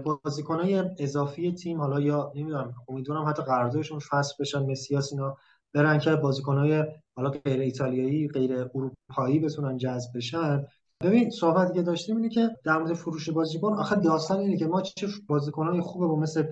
بازیکنهای 0.04 0.84
اضافی 0.98 1.52
تیم 1.52 1.80
حالا 1.80 2.00
یا 2.00 2.32
نمی‌دونم 2.34 2.74
امیدوارم 2.88 3.28
حتی 3.28 3.42
قراردادشون 3.42 3.98
فصل 3.98 4.34
بشن 4.40 4.70
مسیاس 4.70 5.12
اینا 5.12 5.36
برن 5.74 5.98
که 5.98 6.16
بازیکنهای 6.16 6.84
حالا 7.16 7.30
غیر 7.30 7.60
ایتالیایی 7.60 8.28
غیر 8.28 8.52
اروپایی 8.54 9.38
بتونن 9.38 9.76
جذب 9.76 10.10
بشن. 10.14 10.64
ببین 11.02 11.30
صحبت 11.30 11.74
که 11.74 11.82
داشتیم 11.82 12.16
اینه 12.16 12.28
که 12.28 12.50
در 12.64 12.78
مورد 12.78 12.94
فروش 12.94 13.30
بازیکن 13.30 13.72
آخه 13.72 13.96
داستان 13.96 14.38
اینه 14.38 14.56
که 14.56 14.66
ما 14.66 14.82
چه 14.82 15.08
بازیکنای 15.26 15.80
خوبه 15.80 16.06
با 16.06 16.16
مثل 16.16 16.44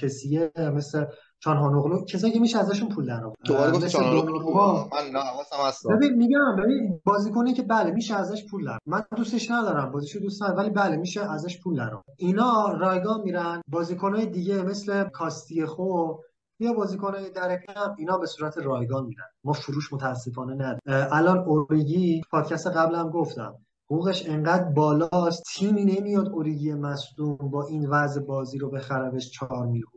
کسیه 0.00 0.52
مثل 0.56 1.04
چان 1.46 1.56
هانوغلو 1.56 2.04
کسایی 2.04 2.32
که 2.32 2.40
میشه 2.40 2.58
ازشون 2.58 2.88
پول 2.88 3.06
در 3.06 3.24
آورد. 3.24 3.36
دوباره 3.44 3.72
گفت 3.72 3.86
چان 3.86 4.04
من 4.04 5.10
نه 5.12 5.18
حواسم 5.18 5.56
هست. 5.68 5.86
ببین 5.86 6.12
میگم 6.12 6.56
ببین 6.56 7.00
بازیکنی 7.04 7.52
که 7.52 7.62
بله 7.62 7.90
میشه 7.90 8.14
ازش 8.14 8.46
پول 8.50 8.64
در 8.64 8.78
من 8.86 9.04
دوستش 9.16 9.50
ندارم 9.50 9.90
بازیشو 9.90 10.18
دوست 10.18 10.42
ندارم 10.42 10.58
ولی 10.58 10.70
بله 10.70 10.96
میشه 10.96 11.30
ازش 11.32 11.60
پول 11.60 11.76
در 11.76 11.98
اینا 12.16 12.72
رایگان 12.72 13.20
میرن 13.20 13.62
بازیکنای 13.68 14.26
دیگه 14.26 14.62
مثل 14.62 15.04
کاستیخو 15.04 16.14
یا 16.60 16.72
بازیکنای 16.72 17.30
در 17.30 17.56
کم 17.56 17.94
اینا 17.98 18.18
به 18.18 18.26
صورت 18.26 18.58
رایگان 18.58 19.06
میرن. 19.06 19.26
ما 19.44 19.52
فروش 19.52 19.92
متاسفانه 19.92 20.54
نداریم. 20.54 20.80
الان 21.12 21.38
اوریگی 21.38 22.22
پادکست 22.30 22.66
قبلم 22.66 23.10
گفتم 23.10 23.54
حقوقش 23.90 24.28
انقدر 24.28 24.64
بالاست 24.64 25.42
تیمی 25.54 25.84
نمیاد 25.84 26.28
اوریگی 26.28 26.74
مصدوم 26.74 27.36
با 27.36 27.66
این 27.66 27.88
وضع 27.88 28.20
بازی 28.20 28.58
رو 28.58 28.70
بخره 28.70 29.10
بهش 29.10 29.30
4 29.30 29.66
میلیون. 29.66 29.95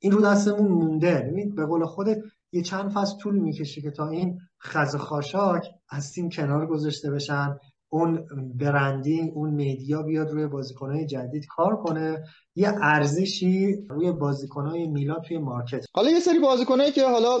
این 0.00 0.12
رو 0.12 0.20
دستمون 0.20 0.68
مونده. 0.68 1.28
ببین 1.32 1.54
به 1.54 1.66
قول 1.66 1.86
خودت 1.86 2.18
یه 2.52 2.62
چند 2.62 2.90
فصل 2.90 3.16
طول 3.16 3.38
می‌کشه 3.38 3.80
که 3.80 3.90
تا 3.90 4.08
این 4.08 4.38
خز 4.62 4.96
خاشاک 4.96 5.66
از 5.88 6.12
تیم 6.12 6.28
کنار 6.28 6.66
گذاشته 6.66 7.10
بشن 7.10 7.56
اون 7.92 8.26
برندینگ 8.54 9.32
اون 9.34 9.50
میدیا 9.50 10.02
بیاد 10.02 10.30
روی 10.30 10.46
بازیکنهای 10.46 11.06
جدید 11.06 11.46
کار 11.56 11.76
کنه. 11.76 12.24
یه 12.54 12.72
ارزشی 12.82 13.86
روی 13.90 14.12
بازیکنهای 14.12 14.86
میلا 14.86 15.14
توی 15.14 15.38
مارکت. 15.38 15.84
حالا 15.94 16.10
یه 16.10 16.20
سری 16.20 16.38
بازیکنایی 16.38 16.92
که 16.92 17.06
حالا 17.06 17.38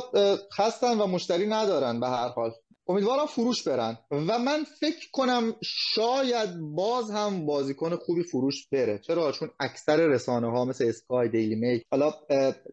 خستن 0.58 0.98
و 0.98 1.06
مشتری 1.06 1.46
ندارن 1.46 2.00
به 2.00 2.06
هر 2.06 2.28
حال. 2.28 2.50
امیدوارم 2.90 3.26
فروش 3.26 3.68
برن. 3.68 3.98
و 4.10 4.38
من 4.38 4.64
فکر 4.80 5.10
کنم 5.12 5.52
شاید 5.64 6.50
باز 6.60 7.10
هم 7.10 7.46
بازیکن 7.46 7.96
خوبی 7.96 8.22
فروش 8.22 8.68
بره. 8.72 8.98
چرا؟ 8.98 9.32
چون 9.32 9.50
اکثر 9.60 10.06
رسانه 10.06 10.50
ها 10.50 10.64
مثل 10.64 10.84
اسکای 10.88 11.28
دیلی 11.28 11.54
میک 11.54 11.82
حالا 11.90 12.12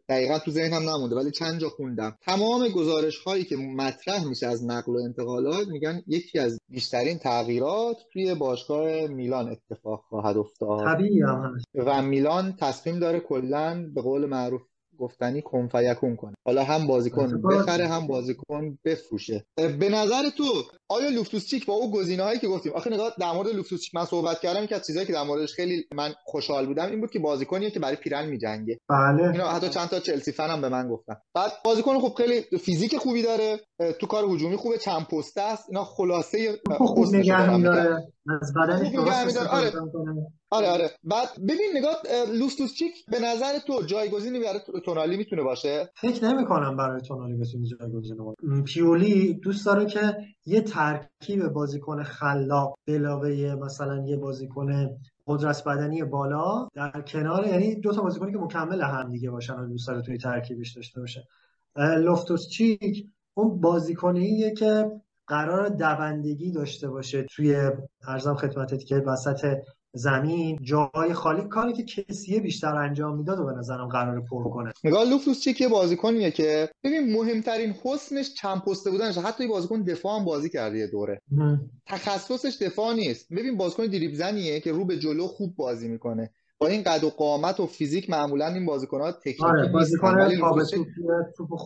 دقیقا 0.10 0.40
تو 0.40 0.52
ذهنم 0.52 0.90
نمونده 0.90 1.16
ولی 1.16 1.32
چند 1.32 1.60
جا 1.60 1.70
خوندم. 1.70 2.18
تمام 2.22 2.70
گزارش 2.70 3.18
هایی 3.18 3.44
که 3.44 3.56
مطرح 3.56 4.28
میشه 4.28 4.48
از 4.48 4.66
نقل 4.66 4.92
و 4.92 5.04
انتقالات 5.06 5.68
میگن 5.68 6.04
یکی 6.08 6.40
از 6.40 6.60
بیشترین 6.70 7.18
تغییرات 7.18 7.98
توی 8.14 8.36
باشگاه 8.36 9.08
میلان 9.08 9.50
اتفاق 9.50 10.04
خواهد 10.10 10.38
افتاد. 10.38 10.96
طبیعی 10.96 11.22
و 11.76 12.02
میلان 12.02 12.56
تصمیم 12.60 13.00
داره 13.00 13.20
کلا 13.20 13.92
به 13.96 14.02
قول 14.02 14.26
معروف 14.26 14.62
گفتنی 15.00 15.42
کن 15.42 15.68
فیکون 15.68 16.16
کنه. 16.16 16.34
حالا 16.46 16.64
هم 16.64 16.88
بازیکن 16.88 17.42
بخره 17.42 17.88
هم 17.88 18.08
بازیکن 18.08 18.78
بفروشه. 18.86 19.46
به 19.56 19.90
نظر 19.90 20.30
تو 20.38 20.44
آیا 20.90 21.10
لوفتوسچیک 21.10 21.66
با 21.66 21.74
او 21.74 21.92
گزینه 21.92 22.24
هایی 22.24 22.40
که 22.40 22.48
گفتیم 22.48 22.74
آخه 22.74 22.94
نگاه 22.94 23.14
در 23.20 23.32
مورد 23.32 23.48
لوفتوسچیک 23.48 23.96
من 23.96 24.06
صحبت 24.06 24.40
کردم 24.40 24.66
که 24.66 24.76
از 24.76 24.88
چیزایی 24.88 25.06
که 25.06 25.14
در 25.14 25.24
موردش 25.24 25.54
خیلی 25.54 25.86
من 25.96 26.14
خوشحال 26.26 26.66
بودم 26.66 26.90
این 26.90 27.02
بود 27.02 27.12
که 27.12 27.20
بازیکنیه 27.20 27.72
که 27.72 27.80
برای 27.80 27.96
پیرن 27.96 28.26
میجنگه. 28.30 28.80
بله. 28.90 29.32
اینا 29.32 29.48
حتی 29.48 29.70
چند 29.70 29.90
تا 29.90 30.00
چلسی 30.00 30.32
فن 30.32 30.50
هم 30.50 30.62
به 30.62 30.70
من 30.70 30.90
گفتن. 30.90 31.16
بعد 31.36 31.52
بازیکن 31.66 32.00
خوب 32.00 32.14
خیلی 32.14 32.42
فیزیک 32.42 32.98
خوبی 32.98 33.24
داره 33.24 33.60
تو 34.00 34.08
کار 34.08 34.24
هجومی 34.24 34.56
خوبه 34.56 34.78
چند 34.78 35.08
پسته 35.08 35.42
است 35.42 35.66
اینا 35.70 35.84
خلاصه 35.84 36.60
خوب 36.78 37.16
نگه 37.16 37.56
میداره. 37.56 38.08
از 38.30 39.38
آره. 39.50 39.72
آره 40.50 40.68
آره. 40.68 40.92
بعد 41.04 41.28
ببین 41.44 41.72
نگاه 41.76 41.96
لوفتوسچیک 42.34 43.06
به 43.12 43.20
نظر 43.20 43.60
تو 43.68 43.82
جایگزینی 43.86 44.40
برای 44.40 44.60
تونالی 44.86 45.18
می‌تونه 45.18 45.44
باشه؟ 45.44 45.90
فکر 45.96 46.26
نمی 46.26 46.46
کنم 46.46 46.78
برای 46.78 47.02
تونالی 47.02 47.38
بتونه 47.38 47.68
جایگزین 47.68 48.18
باشه. 48.18 48.64
پیولی 48.66 49.34
دوست 49.34 49.66
داره 49.66 49.86
که 49.86 50.18
یه 50.46 50.62
ترکیب 50.62 51.48
بازیکن 51.48 52.04
خلاق 52.04 52.80
علاوه 52.88 53.56
مثلا 53.62 54.06
یه 54.08 54.18
بازیکن 54.18 54.90
قدرت 55.28 55.64
بدنی 55.64 56.04
بالا 56.04 56.68
در 56.74 57.02
کنار 57.02 57.48
یعنی 57.48 57.76
دو 57.76 57.94
تا 57.94 58.02
بازیکنی 58.02 58.32
که 58.32 58.38
مکمل 58.38 58.82
هم 58.82 59.12
دیگه 59.12 59.30
باشن 59.30 59.54
و 59.54 59.68
دوست 59.68 59.88
داره 59.88 60.02
توی 60.02 60.18
ترکیبش 60.18 60.76
داشته 60.76 61.00
باشه. 61.00 61.28
لوفتوس 61.78 62.48
چیک 62.50 63.08
اون 63.34 63.62
بازیکنیه 63.62 64.52
که 64.52 64.92
قرار 65.28 65.70
دوندگی 65.70 66.52
داشته 66.52 66.90
باشه 66.90 67.24
توی 67.24 67.72
ارزم 68.08 68.36
خدمتت 68.36 68.84
که 68.84 68.96
وسط 68.96 69.58
زمین 69.94 70.60
جای 70.62 71.14
خالی 71.14 71.42
کاری 71.42 71.74
که 71.74 71.84
کسیه 71.84 72.40
بیشتر 72.40 72.76
انجام 72.76 73.18
می‌داد 73.18 73.40
و 73.40 73.46
به 73.46 73.52
نظرم 73.52 73.88
قرار 73.88 74.22
پر 74.22 74.44
کنه. 74.44 74.74
نگاه 74.84 75.04
لوفتوس 75.04 75.42
چیک 75.42 75.62
یه 75.62 75.68
بازیکنیه 75.68 76.32
که 76.32 76.70
ببین 76.84 77.14
مهمترین 77.14 77.76
حسنش 77.84 78.34
چند 78.34 78.62
پسته 78.62 78.92
بودنش. 78.92 79.18
حتی 79.18 79.44
یه 79.44 79.50
بازیکن 79.50 79.82
دفاع 79.82 80.20
هم 80.20 80.26
بازی 80.26 80.50
کرده 80.50 80.78
یه 80.78 80.88
دوره. 80.88 81.22
تخصصش 81.88 82.58
دفاع 82.62 82.94
نیست. 82.94 83.28
ببین 83.34 83.58
بازیکن 83.58 83.86
دریبل 83.86 84.16
زنیه 84.16 84.60
که 84.60 84.72
رو 84.72 84.86
به 84.86 85.00
جلو 85.00 85.28
خوب 85.28 85.56
بازی 85.56 85.88
می‌کنه. 85.88 86.30
با 86.60 86.68
این 86.68 86.84
قد 86.84 87.04
و 87.04 87.10
قامت 87.10 87.60
و 87.60 87.66
فیزیک 87.66 88.10
معمولا 88.10 88.48
این 88.48 88.66
بازیکن‌ها 88.66 89.12
تکنیکی 89.12 89.44
آره 89.44 89.72
بازیکن 89.72 90.16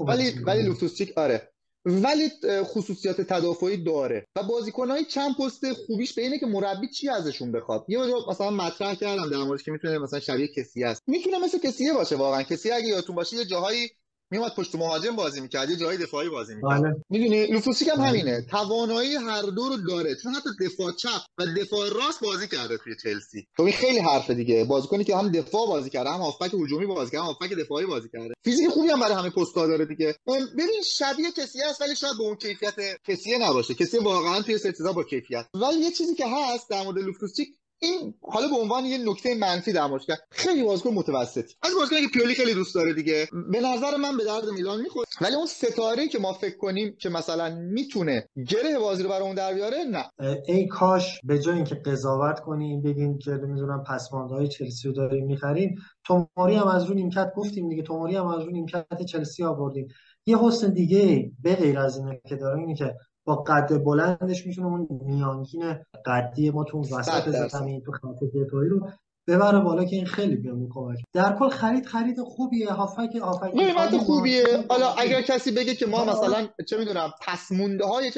ولی 0.08 0.32
ولی 0.46 0.64
لوفتوس 0.64 0.96
چیک 0.96 1.14
آره. 1.18 1.52
ولی 1.86 2.30
خصوصیات 2.64 3.22
تدافعی 3.22 3.78
داره. 3.78 4.26
و 4.36 4.44
بازیکنهای 4.44 5.06
چند 5.06 5.36
پست 5.38 5.74
خوبیش 5.74 6.14
به 6.14 6.22
اینه 6.22 6.40
که 6.40 6.46
مربی 6.46 6.88
چی 6.88 7.10
ازشون 7.10 7.52
بخواد؟ 7.52 7.86
یه 7.88 7.98
جا 7.98 8.26
مثلا 8.30 8.50
مطرح 8.50 8.96
کردم 8.96 9.30
در 9.30 9.38
موردش 9.38 9.64
که 9.64 9.72
می‌تونه 9.72 9.98
مثلا 9.98 10.20
شبیه 10.20 10.48
کسی 10.48 10.84
است. 10.84 11.02
می‌تونه 11.08 11.40
مثل 11.40 11.58
کسیه 11.60 11.94
باشه 11.94 12.16
واقعا. 12.16 12.44
کسی 12.44 12.72
اگه 12.72 12.88
یادتون 12.88 13.16
باشه 13.16 13.38
یه 13.38 13.46
جاهایی 13.46 13.90
میومد 14.32 14.56
پشت 14.56 14.76
مهاجم 14.76 15.16
بازی 15.16 15.42
می‌کرد 15.42 15.70
یه 15.70 15.76
جایی 15.76 15.98
دفاعی 15.98 16.30
بازی 16.30 16.56
می‌کرد. 16.56 16.82
بله. 16.82 16.96
می‌دونی 17.10 17.48
لوفوسیک 17.48 17.88
هم 17.88 18.02
همینه. 18.02 18.42
توانایی 18.42 19.16
هر 19.16 19.42
دو 19.42 19.70
رو 19.70 19.78
داره. 19.78 20.16
چون 20.24 20.34
حتی 20.34 20.50
دفاع 20.62 20.92
چپ 20.92 21.22
و 21.38 21.46
دفاع 21.46 21.90
راست 21.90 22.24
بازی 22.24 22.48
کرده 22.48 22.78
توی 22.78 22.96
چلسی. 23.04 23.48
خب 23.58 23.64
این 23.64 23.74
خیلی 23.74 24.00
حرفه 24.00 24.34
دیگه. 24.34 24.64
بازیکنی 24.64 25.04
که 25.04 25.18
هم 25.18 25.32
دفاع 25.32 25.68
بازی 25.68 25.90
کرده 25.90 26.10
هم 26.10 26.20
هافبک 26.20 26.54
هجومی 26.54 26.86
بازی 26.86 27.12
کرده 27.12 27.24
هم 27.24 27.28
هافبک 27.28 27.54
دفاعی 27.54 27.86
بازی 27.86 28.10
کرده. 28.14 28.34
فیزیک 28.44 28.70
خوبی 28.70 28.90
هم 28.90 29.00
برای 29.00 29.14
همه 29.14 29.30
پست‌ها 29.30 29.68
داره 29.68 29.86
دیگه. 29.86 30.16
ببین 30.28 30.82
شبیه 30.86 31.32
کسی 31.32 31.60
هست 31.70 31.82
ولی 31.82 31.96
شاید 31.96 32.18
به 32.18 32.24
اون 32.24 32.36
کیفیت 32.36 32.76
کسی 33.08 33.38
نباشه. 33.38 33.74
کسی 33.74 33.98
واقعا 33.98 34.42
توی 34.42 34.58
ستیزا 34.58 34.94
با 34.94 35.04
کیفیت. 35.04 35.46
ولی 35.54 35.78
یه 35.78 35.92
چیزی 35.92 36.16
که 36.16 36.26
هست 36.28 36.70
در 36.70 36.84
مورد 36.84 36.98
لوفتوسچیک 36.98 37.48
این 37.84 38.14
حالا 38.22 38.48
به 38.48 38.56
عنوان 38.56 38.86
یه 38.86 38.98
نکته 38.98 39.36
منفی 39.36 39.74
در 39.74 39.98
کرد 40.08 40.20
خیلی 40.32 40.64
بازیکن 40.64 40.90
متوسطی 40.90 41.56
از 41.62 41.72
بازیکنی 41.76 42.02
که 42.02 42.08
پیولی 42.08 42.34
خیلی 42.34 42.54
دوست 42.54 42.76
داره 42.76 42.94
دیگه 42.94 43.28
به 43.52 43.60
نظر 43.62 43.98
من 43.98 44.18
به 44.18 44.24
درد 44.26 44.46
میلان 44.46 44.82
می‌خوره. 44.82 45.06
ولی 45.22 45.36
اون 45.36 45.46
ستاره 45.46 46.08
که 46.08 46.20
ما 46.20 46.34
فکر 46.34 46.58
کنیم 46.58 46.96
که 47.00 47.10
مثلا 47.10 47.56
می‌تونه 47.56 48.28
گره 48.48 48.80
بازی 48.80 49.04
رو 49.04 49.10
برای 49.10 49.22
اون 49.22 49.36
در 49.36 49.54
بیاره 49.54 49.78
نه. 49.78 50.06
ای 50.48 50.68
کاش 50.68 51.20
به 51.24 51.40
جای 51.40 51.56
اینکه 51.56 51.76
قضاوت 51.76 52.40
کنیم 52.40 52.82
بگیم 52.82 53.18
که 53.18 53.32
نمی‌دونم 53.32 53.84
پسماندهای 53.84 54.48
چلسی 54.48 54.88
رو 54.88 54.94
داریم 54.94 55.26
می‌خریم. 55.26 55.76
توماری 56.04 56.56
هم 56.56 56.68
از 56.68 56.84
رو 56.84 56.94
نیمکت 56.94 57.32
گفتیم 57.36 57.70
دیگه. 57.70 57.84
توماری 57.84 58.16
هم 58.16 58.28
از 58.28 58.44
رو 58.44 58.52
نیمکت 58.52 59.04
چلسی 59.08 59.44
آوردیم. 59.44 59.88
یه 60.26 60.38
حسن 60.38 60.74
دیگه 60.74 61.32
به 61.44 61.56
غیر 61.56 61.80
از 61.80 61.98
اینه 61.98 62.22
که 62.28 62.36
داره 62.36 62.60
اینه 62.60 62.76
که 62.76 62.96
با 63.26 63.36
قد 63.36 63.84
بلندش 63.84 64.48
می‌تونه 64.48 64.68
اون 64.68 64.88
میانگین 65.06 65.76
قدی 66.06 66.50
ما 66.50 66.64
تو 66.64 66.80
وسط 66.80 67.48
زمین 67.48 67.82
تو 67.82 67.92
خط 67.92 68.24
دفاعی 68.36 68.70
رو 68.70 68.88
ببره 69.28 69.60
بالا 69.60 69.86
که 69.86 69.96
این 69.96 70.06
خیلی 70.06 70.36
بهمون 70.36 70.70
کمک 70.74 70.98
در 71.14 71.36
کل 71.40 71.50
خرید 71.50 71.86
خرید 71.86 72.22
خوبیه 72.22 72.72
هافک 72.72 73.16
هافک 73.16 73.52
قیمت 73.52 73.98
خوبیه. 73.98 74.66
حالا 74.70 74.94
اگر 74.94 75.22
کسی 75.22 75.52
بگه 75.52 75.76
که 75.76 75.86
ما 75.86 76.06
مثلا 76.06 76.48
چه 76.70 76.78
می‌دونم 76.78 77.12
پس 77.22 77.52
مونده 77.52 77.86
های 77.86 78.12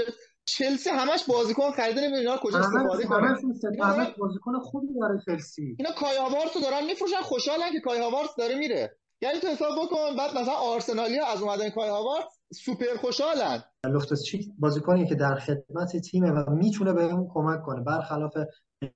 چلسی 0.46 0.90
همش 0.90 1.24
بازیکن 1.28 1.72
خریده 1.72 2.02
نمی‌دونم 2.02 2.20
اینا 2.20 2.38
کجا 2.38 2.60
استفاده 2.60 3.06
کنن 3.06 3.38
همش 3.82 4.08
بازیکن 4.18 4.60
خوبی 4.60 4.88
داره 5.00 5.20
چلسی. 5.26 5.76
اینا 5.80 5.92
کای 5.92 6.18
هاوارتس 6.18 6.54
دارن 6.62 6.86
میفروشن 6.86 7.22
خوشحالن 7.22 7.72
که 7.72 7.80
کای 7.80 8.00
هاوارتس 8.00 8.36
داره 8.38 8.56
میره. 8.56 8.98
یعنی 9.22 9.40
تو 9.40 9.48
حساب 9.48 9.72
بکن 9.84 10.16
بعد 10.18 10.38
مثلا 10.38 10.54
آرسنالی 10.54 11.20
از 11.20 11.42
اومدن 11.42 11.70
کای 11.70 11.90
هاوارتس 11.90 12.40
سوپر 12.54 12.98
خوشحالن. 13.02 13.64
لوفتوس 13.86 14.24
چیک 14.24 14.48
بازیکنی 14.60 15.08
که 15.08 15.16
در 15.16 15.36
خدمت 15.36 15.98
تیمه 15.98 16.32
و 16.32 16.50
می‌تونه 16.50 16.94
بهمون 16.94 17.28
کمک 17.34 17.62
کنه. 17.62 17.84
برخلاف 17.84 18.38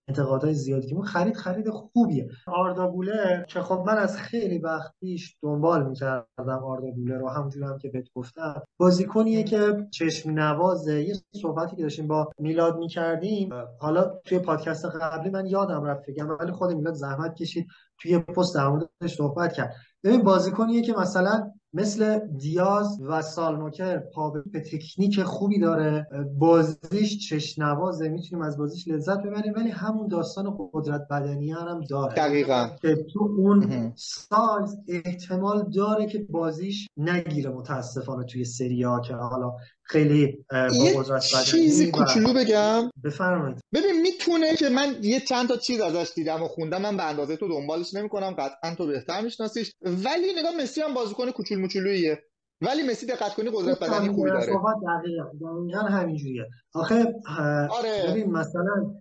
انتقادهای 0.07 0.53
زیادی 0.53 0.87
که 0.87 0.95
خرید 1.01 1.35
خرید 1.35 1.69
خوبیه. 1.69 2.29
آردا 2.47 2.87
گولر 2.87 3.43
که 3.43 3.61
خب 3.61 3.83
من 3.87 3.97
از 3.97 4.17
خیلی 4.17 4.57
وقت 4.57 4.91
پیش 4.99 5.37
دنبال 5.43 5.87
می‌کردم 5.87 6.63
آردا 6.65 6.91
گولر 6.91 7.17
رو. 7.17 7.29
همونجور 7.29 7.63
هم 7.63 7.77
که 7.77 7.89
بهت 7.89 8.07
گفتم. 8.15 8.63
بازیکنیه 8.79 9.43
که 9.43 9.87
چشم 9.91 10.31
نوازه. 10.31 11.01
یه 11.03 11.15
صحبتی 11.41 11.75
که 11.75 11.81
داشتیم 11.81 12.07
با 12.07 12.29
میلاد 12.39 12.77
می‌کردیم. 12.77 13.49
حالا 13.79 14.19
توی 14.25 14.39
پادکست 14.39 14.85
قبلی 14.85 15.29
من 15.29 15.45
یادم 15.45 15.83
رفت 15.83 16.01
بگم 16.07 16.29
ولی 16.39 16.51
خود 16.51 16.71
میلاد 16.71 16.93
زحمت 16.93 17.35
کشید. 17.35 17.67
توی 17.99 18.19
پست 18.19 18.55
در 18.55 19.07
صحبت 19.07 19.53
کرد. 19.53 19.73
ببین 20.03 20.23
بازیکنیه 20.23 20.81
که 20.81 20.93
مثلا 20.93 21.51
مثل 21.77 22.19
دیاز 22.19 23.01
و 23.07 23.21
سالموکر 23.21 23.97
پا 23.97 24.29
به 24.29 24.59
تکنیک 24.59 25.23
خوبی 25.23 25.59
داره. 25.59 26.07
بازیش 26.39 27.29
چشنوازه 27.29 28.09
می‌تونیم 28.09 28.45
از 28.45 28.57
بازیش 28.57 28.87
لذت 28.87 29.23
ببریم 29.23 29.53
ولی 29.55 29.69
همون 29.69 30.07
داستان 30.07 30.57
قدرت 30.73 31.07
بدنی 31.11 31.51
هم 31.51 31.81
داره. 31.89 32.13
دقیقا. 32.13 32.67
که 32.81 32.95
تو 33.13 33.35
اون 33.37 33.91
سایز 33.95 34.77
احتمال 34.87 35.69
داره 35.75 36.05
که 36.05 36.27
بازیش 36.29 36.87
نگیره 36.97 37.49
متاسفانه 37.49 38.23
توی 38.23 38.45
سریا 38.45 38.99
که 38.99 39.13
حالا 39.15 39.53
خیلی 39.89 40.45
با 40.51 41.01
قدرت 41.03 41.43
چیزی 41.45 41.91
کوچولو 41.91 42.33
بگم. 42.33 42.89
بفرمایید. 43.03 43.59
ببین 43.73 44.01
می‌تونه 44.01 44.55
که 44.55 44.69
من 44.69 44.95
یه 45.01 45.19
چند 45.19 45.47
تا 45.47 45.57
چیز 45.57 45.81
ازش 45.81 46.11
دیدم 46.15 46.43
و 46.43 46.47
خوندم 46.47 46.81
من 46.81 46.97
به 46.97 47.03
اندازه 47.03 47.37
تو 47.37 47.47
دنبالش 47.47 47.93
نمی‌کنم 47.93 48.31
قطعا 48.31 48.75
تو 48.75 48.87
بهتر 48.87 49.21
میشناسیش. 49.21 49.71
ولی 49.81 50.33
نگاه 50.39 50.55
مسی 50.63 50.81
هم 50.81 50.93
بازیکن 50.93 51.25
موچولویه 51.57 52.23
ولی 52.61 52.83
مسی 52.83 53.05
دقت 53.05 53.33
کنی 53.33 53.49
قدرت 53.53 53.79
بدنی 53.79 54.09
خوبی 54.09 54.29
داره. 54.29 54.45
دقیقاً 54.45 55.79
همینجوریه. 55.79 56.45
آخه 56.73 57.13
آره. 57.69 58.11
ببین 58.11 58.31
مثلا 58.31 58.93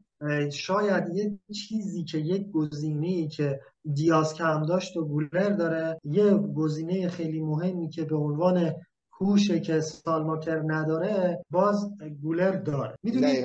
شاید 0.53 1.05
یه 1.15 1.39
چیزی 1.55 2.05
که 2.05 2.19
یک 2.19 2.51
گزینه 2.51 3.29
که 3.29 3.61
دیاز 3.95 4.35
کم 4.35 4.67
داشت 4.67 4.97
و 4.97 5.05
گولر 5.05 5.49
داره 5.49 6.01
یه 6.05 6.35
گزینه 6.35 7.09
خیلی 7.09 7.41
مهمی 7.41 7.91
که 7.91 8.05
به 8.05 8.17
عنوان 8.17 8.73
هوشه 9.21 9.61
که 9.61 9.81
سالماکر 9.81 10.63
نداره 10.67 11.45
باز 11.51 11.91
گولر 12.23 12.51
داره. 12.51 12.95
می‌دونی؟ 13.03 13.45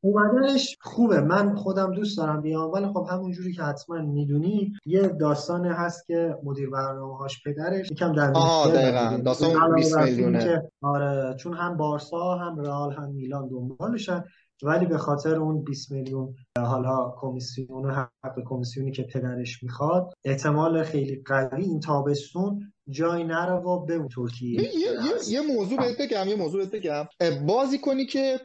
اومدنش 0.00 0.76
خوبه. 0.80 1.20
من 1.20 1.54
خودم 1.54 1.92
دوست 1.92 2.18
دارم 2.18 2.40
بیام 2.40 2.70
ولی 2.70 2.86
خب 2.86 3.06
همونجوری 3.10 3.52
که 3.52 3.62
حتما 3.62 3.96
می‌دونی 3.96 4.72
یه 4.86 5.08
داستان 5.08 5.66
هست 5.66 6.06
که 6.06 6.36
مدیر 6.44 6.70
برنامه 6.70 7.16
هاش 7.16 7.42
پدرش 7.46 7.90
یکم 7.90 8.12
در 8.12 8.32
آه 8.34 8.72
دقیقا. 8.72 9.22
داستان 9.24 9.74
20 9.74 9.98
میلیونه. 9.98 10.70
آره 10.82 11.34
چون 11.34 11.54
هم 11.54 11.76
بارسا 11.76 12.34
هم 12.34 12.58
رئال 12.58 12.92
هم 12.92 13.10
میلان 13.10 13.48
دنبالشن 13.48 14.24
ولی 14.62 14.86
به 14.86 14.98
خاطر 14.98 15.36
اون 15.36 15.64
20 15.64 15.92
میلیون 15.92 16.34
حالا 16.58 17.14
کمیسیون 17.16 17.90
حق 17.90 18.34
کمیسیونی 18.46 18.92
که 18.92 19.02
پدرش 19.02 19.62
می‌خواد 19.62 20.12
احتمال 20.24 20.82
خیلی 20.82 21.22
قوی 21.26 21.62
این 21.62 21.80
تابستون 21.80 22.72
جای 22.90 23.24
نره 23.24 23.52
و 23.52 23.86
به 23.86 24.08
ترکیه. 24.16 24.62
یه, 24.62 24.78
یه،, 24.78 24.92
یه 25.28 25.40
موضوع 25.40 25.78
بهت 25.78 26.00
بگم 26.00 26.28
یه 26.28 26.36
موضوع 26.36 26.60
بهت 26.60 26.70
بگم. 26.70 27.08
بازی 27.46 27.78
کنی 27.78 28.06
که 28.06 28.40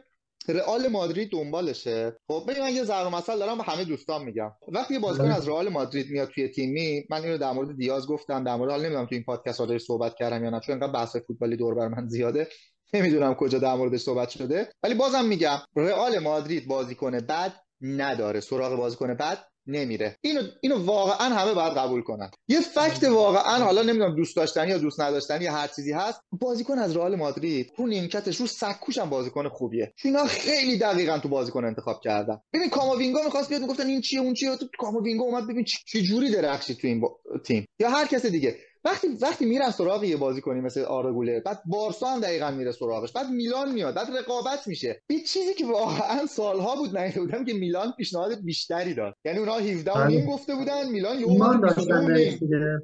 رئال 0.48 0.88
مادرید 0.88 1.30
دنبالشه. 1.32 2.16
خب 2.28 2.44
ببین 2.48 2.62
من 2.62 2.72
یه 2.72 2.84
ضرب 2.84 3.14
مثل 3.14 3.38
دارم 3.38 3.58
به 3.58 3.64
همه 3.64 3.84
دوستان 3.84 4.24
میگم. 4.24 4.50
وقتی 4.68 4.94
یه 4.94 5.00
بازیکن 5.00 5.30
از 5.30 5.48
رئال 5.48 5.68
مادرید 5.68 6.10
میاد 6.10 6.28
توی 6.28 6.48
تیمی 6.48 7.04
من 7.10 7.22
اینو 7.22 7.38
در 7.38 7.52
مورد 7.52 7.76
دیاز 7.76 8.06
گفتم 8.06 8.44
در 8.44 8.56
مورد 8.56 8.70
حال 8.70 8.80
نمی‌دونم 8.80 9.06
تو 9.06 9.14
این 9.14 9.24
پادکست 9.24 9.60
ها 9.60 9.78
صحبت 9.78 10.14
کردم 10.14 10.44
یا 10.44 10.50
نه 10.50 10.60
چون 10.60 10.72
انقدر 10.72 10.92
بحث 10.92 11.16
فوتبالی 11.16 11.56
دور 11.56 11.74
بر 11.74 11.88
من 11.88 12.08
زیاده. 12.08 12.48
نمی‌دونم 12.94 13.34
کجا 13.34 13.58
در 13.58 13.74
موردش 13.74 14.00
صحبت 14.00 14.28
شده. 14.28 14.68
ولی 14.82 14.94
بازم 14.94 15.24
میگم 15.24 15.58
رئال 15.76 16.18
مادرید 16.18 16.68
بازیکن 16.68 17.10
بد 17.10 17.52
نداره. 17.80 18.40
سراغ 18.40 18.76
بازیکن 18.76 19.14
بد 19.14 19.38
نمیره. 19.66 20.16
اینو 20.20 20.42
اینو 20.60 20.84
واقعا 20.84 21.28
همه 21.28 21.54
باید 21.54 21.72
قبول 21.72 22.02
کنن. 22.02 22.30
یه 22.48 22.60
فکت 22.60 23.04
واقعا 23.04 23.64
حالا 23.64 23.82
نمی‌دونم 23.82 24.16
دوست 24.16 24.36
داشتنی 24.36 24.70
یا 24.70 24.78
دوست 24.78 25.00
نداشتنی 25.00 25.44
یا 25.44 25.52
هر 25.52 25.66
چیزی 25.66 25.92
هست 25.92 26.20
بازیکن 26.32 26.78
از 26.78 26.96
رئال 26.96 27.16
مادرید 27.16 27.72
رو 27.78 27.86
نیمکتش 27.86 28.36
رو 28.36 28.46
سکوش 28.46 28.98
هم 28.98 29.10
بازیکن 29.10 29.48
خوبیه. 29.48 29.92
چون 29.96 30.16
اینا 30.16 30.26
خیلی 30.26 30.78
دقیقا 30.78 31.18
تو 31.18 31.28
بازیکن 31.28 31.64
انتخاب 31.64 32.00
کردن. 32.04 32.38
ببین 32.52 32.70
کاماوینگا 32.70 33.22
می‌خواست 33.24 33.48
بیاد 33.48 33.60
می‌گفتن 33.60 33.86
این 33.86 34.00
چیه 34.00 34.20
اون 34.20 34.34
چیه. 34.34 34.56
تو 34.56 34.66
کاماوینگا 34.78 35.24
اومد 35.24 35.48
ببین 35.48 35.64
چه 35.86 36.02
جوری 36.02 36.30
درخشید 36.30 36.76
تو 36.76 36.86
این 36.86 37.02
تیم. 37.46 37.66
یا 37.78 37.90
هر 37.90 38.06
کس 38.06 38.26
دیگه. 38.26 38.56
وقتی 38.84 39.08
وقتی 39.22 39.44
میرن 39.46 39.70
سراغ 39.70 40.04
یه 40.04 40.16
بازی 40.16 40.40
کنی 40.40 40.60
مثل 40.60 40.80
آرگوله 40.80 41.40
بعد 41.40 41.62
بارسا 41.66 42.06
هم 42.06 42.20
دقیقا 42.20 42.50
میره 42.50 42.72
سراغش 42.72 43.12
بعد 43.12 43.30
میلان 43.30 43.72
میاد 43.72 43.94
بعد 43.94 44.06
رقابت 44.18 44.66
میشه. 44.68 45.02
یه 45.10 45.20
چیزی 45.20 45.54
که 45.54 45.66
واقعا 45.66 46.26
سالها 46.26 46.76
بود 46.76 46.98
نه 46.98 47.12
بودم 47.16 47.44
که 47.44 47.54
میلان 47.54 47.92
پیشنهاد 47.96 48.40
بیشتری 48.42 48.94
داد. 48.94 49.14
یعنی 49.24 49.38
اونها 49.38 49.58
17 49.58 49.92
و 49.92 50.06
نیم 50.06 50.20
بله. 50.20 50.34
گفته 50.34 50.54
بودن 50.54 50.90
میلان 50.90 51.20
یه 51.20 51.28
ایمان 51.28 51.60
داشتن 51.60 52.16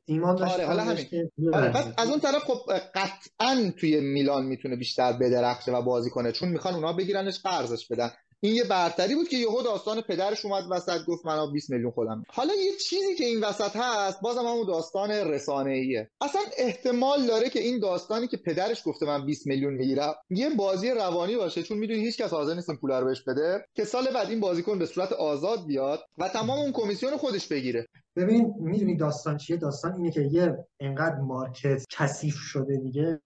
ایمان 0.07 0.37
داشتن 0.37 0.55
آره 0.55 0.67
حالا 0.67 0.83
همین. 0.83 1.07
آره 1.53 1.73
بعد 1.73 1.95
از 1.99 2.11
اون 2.11 2.21
طرف 2.21 2.43
خب 2.45 2.73
قطعا 2.95 3.73
توی 3.77 4.01
میلان 4.01 4.47
می‌تونه 4.47 4.77
بیشتر 4.77 5.13
بدرخشه 5.13 5.73
و 5.73 5.83
بازی 5.83 6.11
کنه 6.11 6.33
چون 6.33 6.49
می‌خوان 6.49 6.75
اونها 6.75 6.93
بگیرنش 6.93 7.39
قرضش 7.39 7.87
بدن. 7.87 8.11
این 8.43 8.55
یه 8.55 8.65
برتری 8.65 9.15
بود 9.15 9.29
که 9.29 9.37
یهو 9.37 9.63
داستان 9.63 10.01
پدرش 10.01 10.45
اومد 10.45 10.65
وسط 10.71 11.05
گفت 11.07 11.27
من 11.27 11.53
20 11.53 11.71
میلیون 11.71 11.91
خودم. 11.91 12.25
حالا 12.29 12.55
یه 12.55 12.77
چیزی 12.77 13.15
که 13.15 13.25
این 13.25 13.41
وسط 13.41 13.77
هست 13.77 14.21
بازم 14.21 14.41
همون 14.41 14.67
داستان 14.67 15.11
رسانه 15.11 15.71
ایه 15.71 16.11
اصلا 16.21 16.41
احتمال 16.59 17.27
داره 17.27 17.49
که 17.49 17.61
این 17.61 17.81
داستانی 17.81 18.27
که 18.27 18.37
پدرش 18.37 18.83
گفته 18.87 19.07
من 19.07 19.27
20 19.27 19.47
میلیون 19.47 19.75
می‌گیرم 19.75 20.15
یه 20.31 20.51
بازی 20.51 20.91
روانی 20.91 21.37
باشه 21.37 21.63
چون 21.63 21.79
می‌دونی 21.79 22.01
هیچ 22.01 22.17
کس 22.19 22.31
حاضر 22.31 22.55
نیست 22.55 22.71
پول 22.71 22.91
رو 22.91 23.07
بهش 23.07 23.23
بده 23.23 23.65
که 23.75 23.85
سال 23.85 24.11
بعد 24.15 24.31
این 24.31 24.41
بازیکن 24.41 24.79
به 24.79 24.87
صورت 24.87 25.13
آزاد 25.13 25.67
بیاد 25.67 26.01
و 26.19 26.29
تمام 26.29 26.59
اون 26.59 26.73
کمیسیون 26.73 27.17
خودش 27.17 27.49
بگیره. 27.49 27.87
ببین 28.17 28.55
می‌دونی 28.61 28.97
داستان 28.97 29.37
چیه؟ 29.37 29.57
داستان 29.57 29.95
اینه 29.95 30.11
که 30.11 30.21
یه 30.21 30.57
انقدر 30.81 31.17
market 31.17 31.85
کثیف 31.91 32.37
شده 32.37 32.77
دیگه 32.77 33.21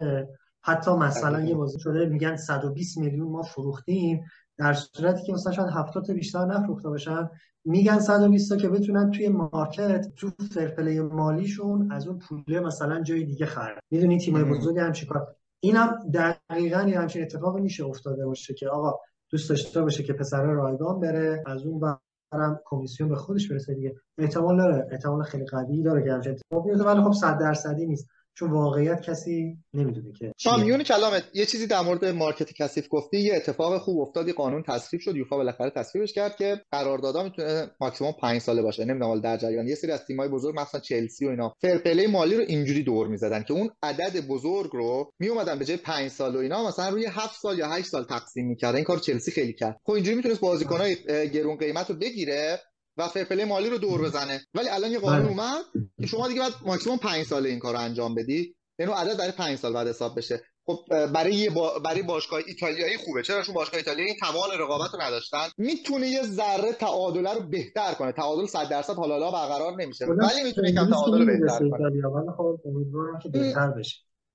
حتی 0.65 0.91
مثلا 0.91 1.41
یه 1.41 1.55
بازی 1.55 1.79
شده 1.79 2.07
میگن 2.07 2.37
120 2.37 2.99
میلیون 2.99 3.29
ما 3.29 3.43
فروختیم 3.43 4.25
در 4.59 4.73
صورتی 4.73 5.23
که 5.23 5.33
مثلا 5.33 5.53
شاید 5.53 5.69
70 5.69 6.05
تا 6.05 6.13
بیشتر 6.13 6.45
نفروخته 6.45 6.89
باشن. 6.89 7.31
میگن 7.65 7.99
120 7.99 8.49
تا 8.49 8.57
که 8.57 8.69
بتونن 8.69 9.11
توی 9.11 9.29
market 9.29 10.15
تو 10.17 10.31
fair 10.55 10.78
play 10.78 11.01
مالیشون 11.01 11.93
از 11.93 12.09
اون 12.09 12.19
پوله 12.19 12.61
مثلا 12.61 13.03
جای 13.03 13.25
دیگه 13.25 13.47
خرج. 13.47 13.79
می‌دونی 13.91 14.19
تیمای 14.19 14.45
بزرگ 14.45 14.79
هم 14.79 14.93
چیکار؟ 14.93 15.37
اینم 15.61 15.99
دقیقاً 16.15 16.83
یه 16.83 16.99
همچین 16.99 17.23
اتفاقی 17.23 17.61
میشه 17.61 17.85
افتاده 17.85 18.27
باشه 18.27 18.55
که 18.55 18.69
آقا 18.69 18.99
دوست 19.31 19.51
داشته 19.51 19.83
باشه 19.83 20.03
که 20.03 20.13
پسر 20.13 20.43
رایگان 20.43 21.01
بره 21.01 21.43
از 21.47 21.67
اون 21.67 21.99
برم 22.33 22.61
کمیسیون 22.65 23.09
به 23.09 23.17
خودش 23.17 23.49
برسه 23.49 23.75
دیگه. 23.75 23.95
احتمال 24.19 24.57
داره 24.57 24.89
احتمال 24.91 25.23
خیلی 25.23 25.45
قوی 25.45 25.83
داره 25.83 26.05
که 26.05 26.13
همچین 26.13 26.33
اتفاقی 26.33 26.71
ولی 26.71 27.03
خب 27.03 27.13
100 27.13 27.39
درصدی 27.39 27.87
نیست. 27.87 28.09
چون 28.37 28.51
واقعیت 28.51 29.03
کسی 29.03 29.59
نمی‌دونه 29.75 30.13
که 30.13 30.33
میون 30.65 30.83
کلامت 30.83 31.25
یه 31.35 31.47
چیزی 31.47 31.67
در 31.67 31.81
مورد 31.81 32.05
مارکت 32.05 32.53
کثیف 32.53 32.87
گفتی 32.91 33.19
یه 33.19 33.35
اتفاق 33.35 33.79
خوب 33.79 34.01
افتاد 34.01 34.31
قانون 34.31 34.63
تصویب 34.63 35.03
شد 35.03 35.17
یوفا 35.17 35.37
بالاخره 35.37 35.71
تصویبش 35.71 36.13
کرد 36.13 36.37
که 36.37 36.61
قراردادها 36.73 37.23
می‌تونه 37.23 37.71
ماکسیمم 37.81 38.13
5 38.13 38.41
ساله 38.41 38.63
باشه. 38.63 38.85
نمی‌دونم 38.85 39.21
در 39.21 39.37
جریان 39.37 39.69
یه 39.69 39.75
سری 39.75 39.93
از 39.93 40.05
تیم‌های 40.07 40.29
بزرگ 40.29 40.61
مثلا 40.61 40.81
چلسی 40.81 41.27
و 41.27 41.31
اینا 41.31 41.55
فرپلی 41.63 42.07
مالی 42.07 42.37
رو 42.37 42.45
اینجوری 42.49 42.83
دور 42.83 43.07
می‌زدن 43.09 43.43
که 43.43 43.53
اون 43.53 43.71
عدد 43.83 44.27
بزرگ 44.27 44.71
رو 44.73 45.13
میومدن 45.19 45.59
به 45.59 45.65
جای 45.65 45.77
5 45.77 46.11
سال 46.11 46.37
و 46.37 46.39
اینا 46.39 46.69
مثلا 46.69 46.89
روی 46.89 47.07
7 47.07 47.41
سال 47.41 47.59
یا 47.59 47.69
8 47.69 47.87
سال 47.87 48.05
تقسیم 48.05 48.47
می‌کردن 48.47 48.77
این 48.77 48.85
کار 48.85 48.99
چلسی 48.99 49.31
خیلی 49.31 49.53
کرد. 49.53 49.81
خب 49.85 49.93
اینجوری 49.93 50.17
می‌تونست 50.17 50.41
بازیکنای 50.41 50.97
گرون 51.33 51.57
قیمت 51.57 51.91
رو 51.91 51.97
بگیره. 51.97 52.61
و 52.97 53.09
فرپلی 53.09 53.45
مالی 53.45 53.71
رو 53.71 53.79
دور 53.79 54.03
بزنه. 54.03 54.47
ولی 54.55 54.69
الان 54.69 54.91
یه 54.91 54.99
قانون 54.99 55.23
بله. 55.23 55.29
اومد 55.29 55.65
که 56.01 56.07
شما 56.07 56.29
دیگه 56.29 56.41
بعد 56.41 56.53
ماکسیمم 56.67 56.97
5 56.97 57.27
ساله 57.27 57.49
این 57.49 57.59
کارو 57.59 57.79
انجام 57.79 58.15
بدی. 58.15 58.55
یعنی 58.79 58.93
عدد 58.93 59.19
برای 59.19 59.33
5 59.33 59.59
سال 59.59 59.73
بعد 59.73 59.89
حساب 59.89 60.19
بشه. 60.19 60.43
خب 60.67 61.07
برای 61.07 61.51
با... 61.51 61.79
برای 61.79 62.03
باشگاه 62.03 62.41
ایتالیایی 62.47 62.97
خوبه. 62.97 63.23
چرا؟ 63.23 63.43
چون 63.43 63.55
باشگاه 63.55 63.79
ایتالیایی 63.79 64.17
توان 64.21 64.51
رقابت 64.59 64.91
رو 64.95 65.03
نداشتن. 65.03 65.49
می‌تونه 65.59 66.09
یه 66.09 66.23
ذره 66.23 66.73
تعادله 66.73 67.35
رو 67.35 67.41
بهتر 67.41 67.95
کنه. 67.95 68.13
تعادل 68.13 68.47
100 68.47 68.69
درصد 68.69 68.95
حالا 68.95 69.31
برقرار 69.31 69.83
نمیشه. 69.83 70.05
ولی 70.05 70.43
می‌تونه 70.45 70.73
کم 70.73 70.91
تعادل 70.91 71.19
رو 71.19 71.27
بهتر 71.27 71.69
کنه. 71.69 72.33
خب 72.37 72.61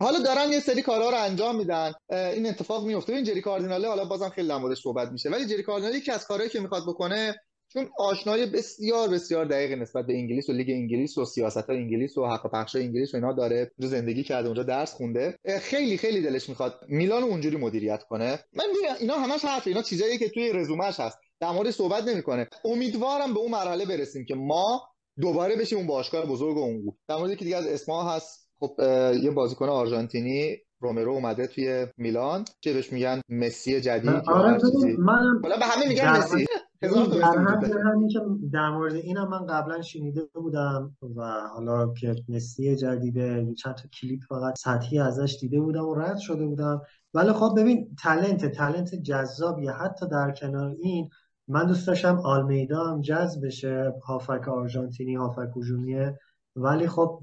حالا 0.01 0.19
دارن 0.19 0.51
یه 0.51 0.59
سری 0.59 0.81
کارها 0.81 1.09
رو 1.09 1.17
انجام 1.17 1.55
میدن. 1.55 1.93
این 2.09 2.49
اتفاق 2.49 2.85
میفته 2.85 3.13
این 3.13 3.23
جری 3.23 3.41
کاردیناله 3.41 3.87
حالا 3.87 4.05
بازم 4.05 4.29
خیلی 4.29 4.47
در 4.47 4.75
صحبت 4.75 5.11
میشه. 5.11 5.29
ولی 5.29 5.45
جری 5.45 5.63
کاردیناله 5.63 5.97
یکی 5.97 6.11
از 6.11 6.27
کارهایی 6.27 6.49
که 6.49 6.59
می‌خواد 6.59 6.83
بکنه 6.87 7.35
چون 7.73 7.89
آشنایی 7.97 8.45
بسیار 8.45 9.09
بسیار 9.09 9.45
دقیق 9.45 9.71
نسبت 9.71 10.05
به 10.05 10.13
انگلیس 10.13 10.49
و 10.49 10.53
لیگ 10.53 10.69
انگلیس 10.69 11.17
و 11.17 11.25
سیاست 11.25 11.69
های 11.69 11.77
انگلیس 11.77 12.17
و 12.17 12.25
حق 12.25 12.51
پخش 12.51 12.75
انگلیس 12.75 13.13
و 13.13 13.17
اینا 13.17 13.33
داره 13.33 13.71
اونجا 13.77 13.97
زندگی 13.97 14.23
کرده 14.23 14.47
اونجا 14.47 14.63
درس 14.63 14.93
خونده. 14.93 15.37
خیلی 15.61 15.97
خیلی 15.97 16.21
دلش 16.21 16.49
می‌خواد 16.49 16.73
میلان 16.87 17.23
اونجوری 17.23 17.57
مدیریت 17.57 18.03
کنه. 18.03 18.39
من 18.53 18.65
اینا 18.99 19.15
همش 19.15 19.45
حرف 19.45 19.67
اینا 19.67 19.81
چیزایی 19.81 20.17
که 20.17 20.29
توی 20.29 20.53
رزومش 20.53 20.99
هست. 20.99 21.17
در 21.39 21.51
مورد 21.51 21.71
صحبت 21.71 22.03
نمی‌کنه. 22.03 22.47
امیدوارم 22.65 23.33
به 23.33 23.39
اون 23.39 23.51
مرحله 23.51 23.85
برسیم 23.85 24.25
که 24.25 24.35
ما 24.35 24.81
دوباره 25.21 25.55
بشیم 25.55 25.77
اون 25.77 25.87
باشگاه 25.87 26.25
بزرگ 26.25 26.57
اونگو 26.57 26.95
در 27.07 27.15
مورد 27.15 27.35
که 27.35 27.45
دیگه 27.45 27.57
از 27.57 27.67
اسما 27.67 28.11
هست. 28.11 28.49
خب 28.59 28.75
یه 29.23 29.31
بازیکن 29.31 29.69
آرژانتینی 29.69 30.57
رومرو 30.81 31.11
اومده 31.11 31.47
توی 31.47 31.87
میلان 31.97 32.45
چه 32.61 32.73
بهش 32.73 32.93
میگن 32.93 33.21
مسی 33.29 33.81
جدید 33.81 34.09
آره 34.09 34.57
من 34.97 35.59
به 35.59 35.65
همه 35.65 35.87
میگن 35.87 36.09
مسی. 36.09 36.45
همین 36.81 38.07
که 38.07 38.21
در 38.51 38.69
مورد 38.69 38.93
اینم 38.93 39.27
من 39.27 39.45
قبلا 39.45 39.81
شنیده 39.81 40.21
بودم 40.33 40.97
و 41.15 41.41
حالا 41.53 41.93
که 41.93 42.15
مسی 42.29 42.75
جدیده 42.75 43.53
چند 43.53 43.75
تا 43.75 43.89
کلیپ 43.89 44.19
فقط 44.29 44.57
سطحی 44.57 44.99
ازش 44.99 45.37
دیده 45.41 45.59
بودم 45.59 45.85
و 45.85 45.95
رد 45.95 46.17
شده 46.17 46.45
بودم. 46.45 46.81
ولی 47.13 47.31
خب 47.31 47.53
ببین 47.57 47.95
تلنت 48.03 48.45
تلنت 48.45 48.95
جذابیه. 48.95 49.71
حتی 49.71 50.07
در 50.07 50.31
کنار 50.31 50.75
این 50.79 51.09
من 51.47 51.65
دوست 51.65 51.87
داشتم 51.87 52.19
آلمیدا 52.19 52.83
هم 52.83 53.01
جذب 53.01 53.45
بشه 53.45 53.93
هافک 54.03 54.47
آرژانتینی 54.47 55.15
هافک 55.15 55.49
هجومیه. 55.57 56.19
ولی 56.55 56.87
خب 56.87 57.21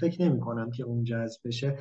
فکر 0.00 0.22
نمی 0.22 0.40
کنم 0.40 0.70
که 0.70 0.82
اون 0.82 1.04
جذب 1.04 1.40
بشه. 1.44 1.78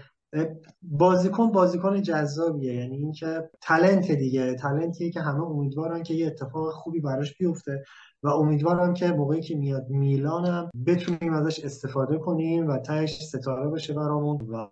بازیکن 0.81 1.51
بازیکن 1.51 2.01
جذابیه. 2.01 2.73
یعنی 2.73 2.97
اینکه 2.97 3.49
تلنت 3.61 4.11
دیگه 4.11 4.55
تلنتیه 4.55 5.11
که 5.11 5.21
همه 5.21 5.43
امیدوارن 5.43 6.03
که 6.03 6.13
یه 6.13 6.27
اتفاق 6.27 6.73
خوبی 6.73 6.99
براش 6.99 7.37
بیفته 7.37 7.83
و 8.23 8.27
امیدوارم 8.27 8.93
که 8.93 9.07
موقعی 9.07 9.41
که 9.41 9.55
میاد 9.55 9.89
میلانم 9.89 10.71
بتونیم 10.87 11.33
ازش 11.33 11.59
استفاده 11.59 12.17
کنیم 12.17 12.67
و 12.67 12.77
تهش 12.77 13.23
ستاره 13.23 13.69
بشه 13.69 13.93
برامون 13.93 14.37
و 14.49 14.67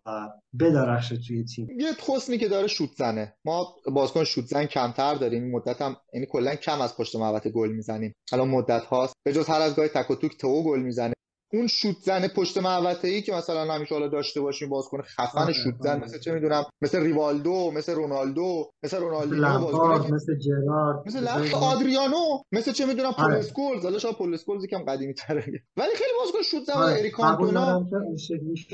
بدرخشه 0.59 1.17
توی 1.17 1.43
تیم. 1.43 1.67
یه 1.79 1.93
خسمی 1.93 2.37
که 2.37 2.47
داره 2.47 2.67
شوت 2.67 2.89
زنه. 2.97 3.33
ما 3.45 3.67
بازیکن 3.93 4.23
شوت 4.23 4.45
زن 4.45 4.65
کمتر 4.65 5.15
داریم. 5.15 5.51
مدت 5.51 5.81
هم 5.81 5.95
یعنی 6.13 6.25
کلا 6.25 6.55
کم 6.55 6.81
از 6.81 6.97
پشت 6.97 7.15
محوطه 7.15 7.49
گل 7.49 7.71
می‌زنیم. 7.71 8.13
الان 8.33 8.47
مدت 8.47 8.83
هاست. 8.83 9.13
به 9.25 9.33
جز 9.33 9.47
هر 9.47 9.61
از 9.61 9.75
گاهی 9.75 9.89
تک 9.89 10.11
و 10.11 10.15
توک 10.15 10.37
تو 10.37 10.63
گل 10.63 10.79
می‌زنه. 10.79 11.13
اون 11.53 11.67
شوت 11.67 11.95
زن 12.03 12.27
پشت 12.27 12.57
محوطه 12.57 13.07
ای 13.07 13.21
که 13.21 13.33
مثلا 13.33 13.73
همیشه 13.73 13.95
حالا 13.95 14.07
داشته 14.07 14.41
باشیم 14.41 14.69
بازیکن 14.69 15.01
خفن 15.01 15.39
آره، 15.39 15.53
شوت 15.53 15.75
زن 15.79 15.89
آره. 15.89 16.03
مثل 16.03 16.19
چه 16.19 16.31
می‌دونم 16.31 16.63
مثل 16.81 17.03
ریوالدو 17.03 17.71
مثل 17.71 17.93
رونالدو 17.93 18.71
مثل 18.83 18.97
رونالدینو 18.97 19.59
بازیکن 19.59 20.13
مثل 20.13 20.37
جرارد 20.39 21.07
مثل 21.07 21.27
آدریانو 21.55 22.41
مثل 22.51 22.71
چه 22.71 22.85
می‌دونم 22.85 23.11
پل 23.11 23.31
اسکولز 23.31 23.83
حالا 23.83 23.99
شاید 23.99 24.15
پل 24.15 24.33
اسکولز 24.33 24.63
یکم 24.63 24.83
قدیمی 24.83 25.13
تره 25.13 25.45
ولی 25.77 25.95
خیلی 25.95 26.11
بازیکن 26.19 26.41
شوت 26.41 26.63
زن 26.63 26.73
آره. 26.73 26.99
اریک 26.99 27.11
کانتونا 27.11 27.85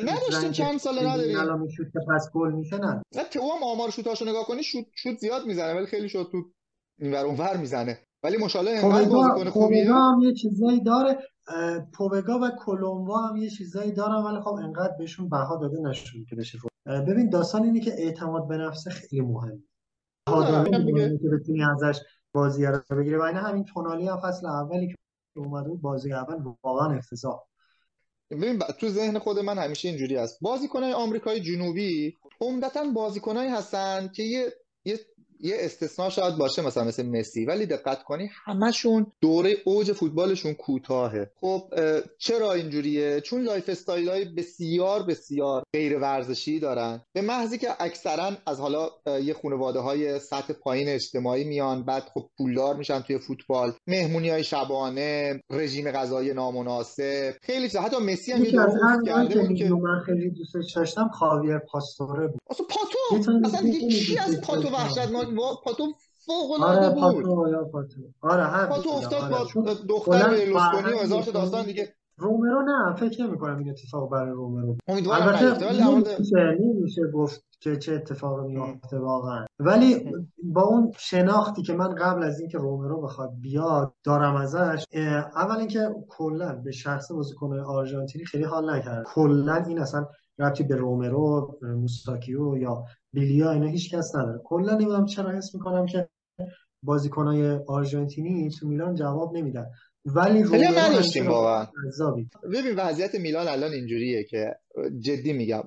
نداشتیم 0.03 0.51
چند 0.51 0.79
سال 0.79 1.07
نداریم. 1.07 1.39
الان 1.39 1.67
شوت 1.77 1.87
پس 2.09 2.29
گل 2.33 2.51
میشه 2.51 2.77
نه. 2.77 3.03
تو 3.31 3.39
هم 3.39 3.63
آمار 3.63 3.89
شوتاشو 3.89 4.25
نگاه 4.25 4.45
کنی 4.45 4.63
شوت 4.63 4.85
شوت 4.95 5.17
زیاد 5.17 5.45
می‌زنه 5.45 5.73
ولی 5.73 5.85
خیلی 5.85 6.09
شوت 6.09 6.31
تو 6.31 6.37
اینور 6.99 7.25
اونور 7.25 7.57
می‌زنه. 7.57 7.99
ولی 8.23 8.37
ماشاءالله 8.37 8.71
اینقدر 8.71 9.09
بازیکن 9.09 9.49
خوبیه. 9.49 9.93
هم 9.93 10.19
یه 10.23 10.33
چیزایی 10.33 10.83
داره. 10.83 11.17
پوبگا 11.93 12.39
و 12.39 12.49
کلومبا 12.65 13.17
هم 13.17 13.37
یه 13.37 13.49
چیزایی 13.49 13.91
دارن 13.91 14.23
ولی 14.23 14.41
خب 14.41 14.53
انقدر 14.53 14.93
بهشون 14.99 15.29
بها 15.29 15.57
داده 15.57 15.81
نشون 15.81 16.25
که 16.25 16.35
بشه 16.35 16.57
ببین 16.85 17.29
داستان 17.29 17.63
اینه 17.63 17.79
که 17.79 17.93
اعتماد 17.97 18.47
به 18.47 18.57
نفس 18.57 18.87
خیلی 18.87 19.21
مهمه. 19.21 19.63
آدمی 20.27 20.93
که 21.19 21.29
بتونی 21.29 21.63
ازش 21.63 21.99
بازی 22.33 22.65
رو 22.65 22.97
بگیره 22.97 23.17
و 23.17 23.21
این 23.21 23.35
همین 23.35 23.65
تونالی 23.65 24.07
هم 24.07 24.17
فصل 24.17 24.47
اولی 24.47 24.87
که 24.87 24.95
اومده 25.35 25.69
بود 25.69 25.81
بازی 25.81 26.13
اول 26.13 26.53
واقعا 26.63 26.97
افتضاح. 26.97 27.39
ببین 28.31 28.59
تو 28.59 28.89
ذهن 28.89 29.19
خود 29.19 29.39
من 29.39 29.57
همیشه 29.57 29.89
اینجوری 29.89 30.17
است 30.17 30.39
بازیکنای 30.41 30.93
آمریکای 30.93 31.41
جنوبی 31.41 32.17
عمدتا 32.41 32.83
بازیکنایی 32.95 33.49
هستن 33.49 34.07
که 34.07 34.23
یه 34.23 34.53
یه 34.85 34.99
یه 35.39 35.55
استثنا 35.59 36.09
شاید 36.09 36.37
باشه 36.37 36.61
مثلا 36.61 36.83
مثل 36.83 37.05
مسی 37.05 37.45
ولی 37.45 37.65
دقت 37.65 38.03
کنی 38.03 38.29
همشون 38.45 39.11
دوره 39.21 39.55
اوج 39.65 39.91
فوتبالشون 39.91 40.53
کوتاهه. 40.53 41.31
خب 41.35 41.73
چرا 42.17 42.53
اینجوریه؟ 42.53 43.21
چون 43.21 43.41
lifestyle 43.41 44.09
های 44.09 44.25
بسیار 44.25 45.03
بسیار 45.03 45.63
غیر 45.73 45.97
ورزشی 45.97 46.59
دارن. 46.59 47.01
به 47.13 47.21
محضی 47.21 47.57
که 47.57 47.67
اکثرا 47.79 48.31
از 48.45 48.59
حالا 48.59 48.89
یه 49.23 49.33
خانواده 49.33 49.79
های 49.79 50.19
سطح 50.19 50.53
پایین 50.53 50.89
اجتماعی 50.89 51.43
میان 51.43 51.85
بعد 51.85 52.03
خب 52.13 52.29
پولدار 52.37 52.75
میشن 52.75 52.99
توی 52.99 53.19
فوتبال. 53.19 53.73
مهمونی 53.87 54.29
های 54.29 54.43
شبانه 54.43 55.41
رژیم 55.49 55.91
غذایی 55.91 56.33
نامناسب. 56.33 57.33
خیلی 57.41 57.67
حتی 57.67 57.97
مسی 57.97 58.31
هم 58.31 58.43
یه 58.43 58.51
که 59.57 59.69
من 59.69 59.99
خیلی 60.05 60.29
دوستش 60.29 60.73
داشتم 60.75 61.09
خاویر 61.13 61.57
پاستوره 61.57 62.27
بود. 62.27 62.39
اصلا 62.49 62.65
پاتو! 62.69 63.31
اصلا 63.45 63.71
چی 63.89 64.17
از 64.17 64.41
پاتو 64.41 64.69
وحشتناک 64.69 65.26
پاتو 65.35 65.83
فوق 66.25 66.51
العاده 66.51 66.85
آره 66.85 66.99
پاتو 66.99 67.65
پاتو 67.71 68.01
آره 68.21 68.43
هم 68.43 68.67
پاتو 68.67 68.89
افتاد 68.89 69.33
آره. 69.33 69.45
با 69.55 69.73
دختر 69.89 70.29
لوسکونی 70.29 70.93
و 70.93 70.97
هزار 71.03 71.23
داستان 71.23 71.65
دیگه. 71.65 71.93
رومرو 72.17 72.61
نه 72.61 72.95
فکر 72.95 73.23
نمی 73.23 73.37
کنم 73.37 73.57
این 73.57 73.69
اتفاق 73.69 74.11
برای 74.11 74.31
رومرو. 74.31 74.75
امیدوارم 74.87 75.27
البته 75.27 76.57
نمیشه 76.59 77.01
گفت 77.13 77.45
که 77.59 77.77
چه 77.77 77.93
اتفاقی 77.93 78.53
میفته 78.53 78.99
واقعا. 78.99 79.45
ولی 79.59 80.11
با 80.43 80.61
اون 80.61 80.91
شناختی 80.97 81.61
که 81.61 81.73
من 81.73 81.95
قبل 81.95 82.23
از 82.23 82.39
اینکه 82.39 82.57
رومرو 82.57 83.01
بخواد 83.01 83.31
بیاد 83.41 83.93
دارم 84.03 84.35
ازش 84.35 84.85
اول 85.35 85.57
اینکه 85.57 85.89
کلا 86.09 86.61
به 86.65 86.71
شخص 86.71 87.11
بازیکن 87.11 87.59
آرژانتینی 87.59 88.25
خیلی 88.25 88.43
حال 88.43 88.75
نکرد. 88.75 89.05
کلا 89.05 89.55
این 89.55 89.79
اصلا 89.79 90.07
ربطی 90.39 90.63
به 90.63 90.75
رومرو 90.75 91.57
موساکیو 91.61 92.57
یا 92.57 92.83
بیلیا 93.17 93.51
اینا 93.51 93.67
هیچ 93.67 93.93
کس 93.93 94.15
نداره. 94.15 94.41
کلا 94.43 94.73
نمی‌دونم 94.73 95.05
چرا 95.05 95.37
حس 95.37 95.55
می‌کنم 95.55 95.85
که 95.85 96.09
بازیکنای 96.83 97.59
آرژانتینی 97.67 98.49
تو 98.49 98.67
میلان 98.67 98.95
جواب 98.95 99.37
نمیدن. 99.37 99.65
ولی 100.05 100.43
خیلی 100.43 100.67
نداشتیم 100.67 101.27
واقعا. 101.27 101.67
ببین 102.43 102.75
وضعیت 102.77 103.15
میلان 103.15 103.47
الان 103.47 103.71
اینجوریه 103.71 104.23
که 104.23 104.55
جدی 104.99 105.33
میگم. 105.33 105.63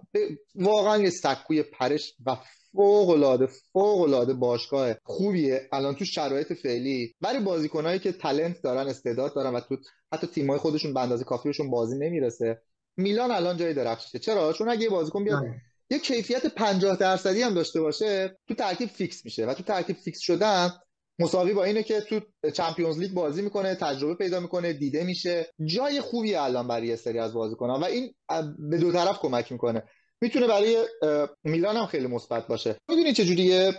واقعا 0.54 0.98
یه 0.98 1.10
سکوی 1.10 1.62
پرش 1.62 2.14
و 2.26 2.36
فوق 2.72 3.10
العاده 3.10 3.48
فوق 3.72 4.00
العاده 4.00 4.34
باشگاه 4.34 4.94
خوبیه. 5.04 5.68
الان 5.72 5.94
تو 5.94 6.04
شرایط 6.04 6.52
فعلی. 6.52 7.14
برای 7.20 7.40
بازیکنایی 7.40 7.98
که 7.98 8.12
تلنت 8.12 8.62
دارن 8.62 8.88
استعداد 8.88 9.34
دارن 9.34 9.54
و 9.54 9.60
تو 9.60 9.76
حتی 10.12 10.26
تیمای 10.26 10.58
خودشون 10.58 10.94
به 10.94 11.00
اندازه 11.00 11.24
کافیشون 11.24 11.70
بازی 11.70 11.98
نمی‌رسه. 11.98 12.62
میلان 12.96 13.30
الان 13.30 13.56
جای 13.56 13.74
درخشیده 13.74 14.18
چرا؟ 14.18 14.52
چون 14.52 14.68
اگه 14.68 14.88
بازیکن 14.88 15.24
بیاد 15.24 15.42
یه 15.90 15.98
کیفیت 15.98 16.46
50 16.46 16.96
درصدی 16.96 17.42
هم 17.42 17.54
داشته 17.54 17.80
باشه 17.80 18.36
تو 18.48 18.54
ترکیب 18.54 18.88
fix 18.88 19.24
میشه 19.24 19.46
و 19.46 19.54
تو 19.54 19.62
ترکیب 19.62 19.96
fix 19.96 20.20
شدن 20.20 20.70
مساوی 21.18 21.52
با 21.52 21.64
اینه 21.64 21.82
که 21.82 22.00
تو 22.00 22.20
Champions 22.54 22.98
League 22.98 23.12
بازی 23.12 23.42
می‌کنه 23.42 23.74
تجربه 23.74 24.14
پیدا 24.14 24.40
می‌کنه 24.40 24.72
دیده 24.72 25.04
میشه. 25.04 25.46
جای 25.66 26.00
خوبی 26.00 26.34
الان 26.34 26.68
برای 26.68 26.86
یه 26.86 26.96
سری 26.96 27.18
از 27.18 27.34
بازیکن‌ها 27.34 27.80
و 27.80 27.84
این 27.84 28.14
به 28.70 28.78
دو 28.78 28.92
طرف 28.92 29.18
کمک 29.18 29.52
می‌کنه. 29.52 29.82
می‌تونه 30.22 30.46
برای 30.46 30.84
میلان 31.44 31.76
هم 31.76 31.86
خیلی 31.86 32.06
مثبت 32.06 32.46
باشه. 32.46 32.76
می‌دونی 32.88 33.12
چه 33.12 33.24
جوریه 33.24 33.72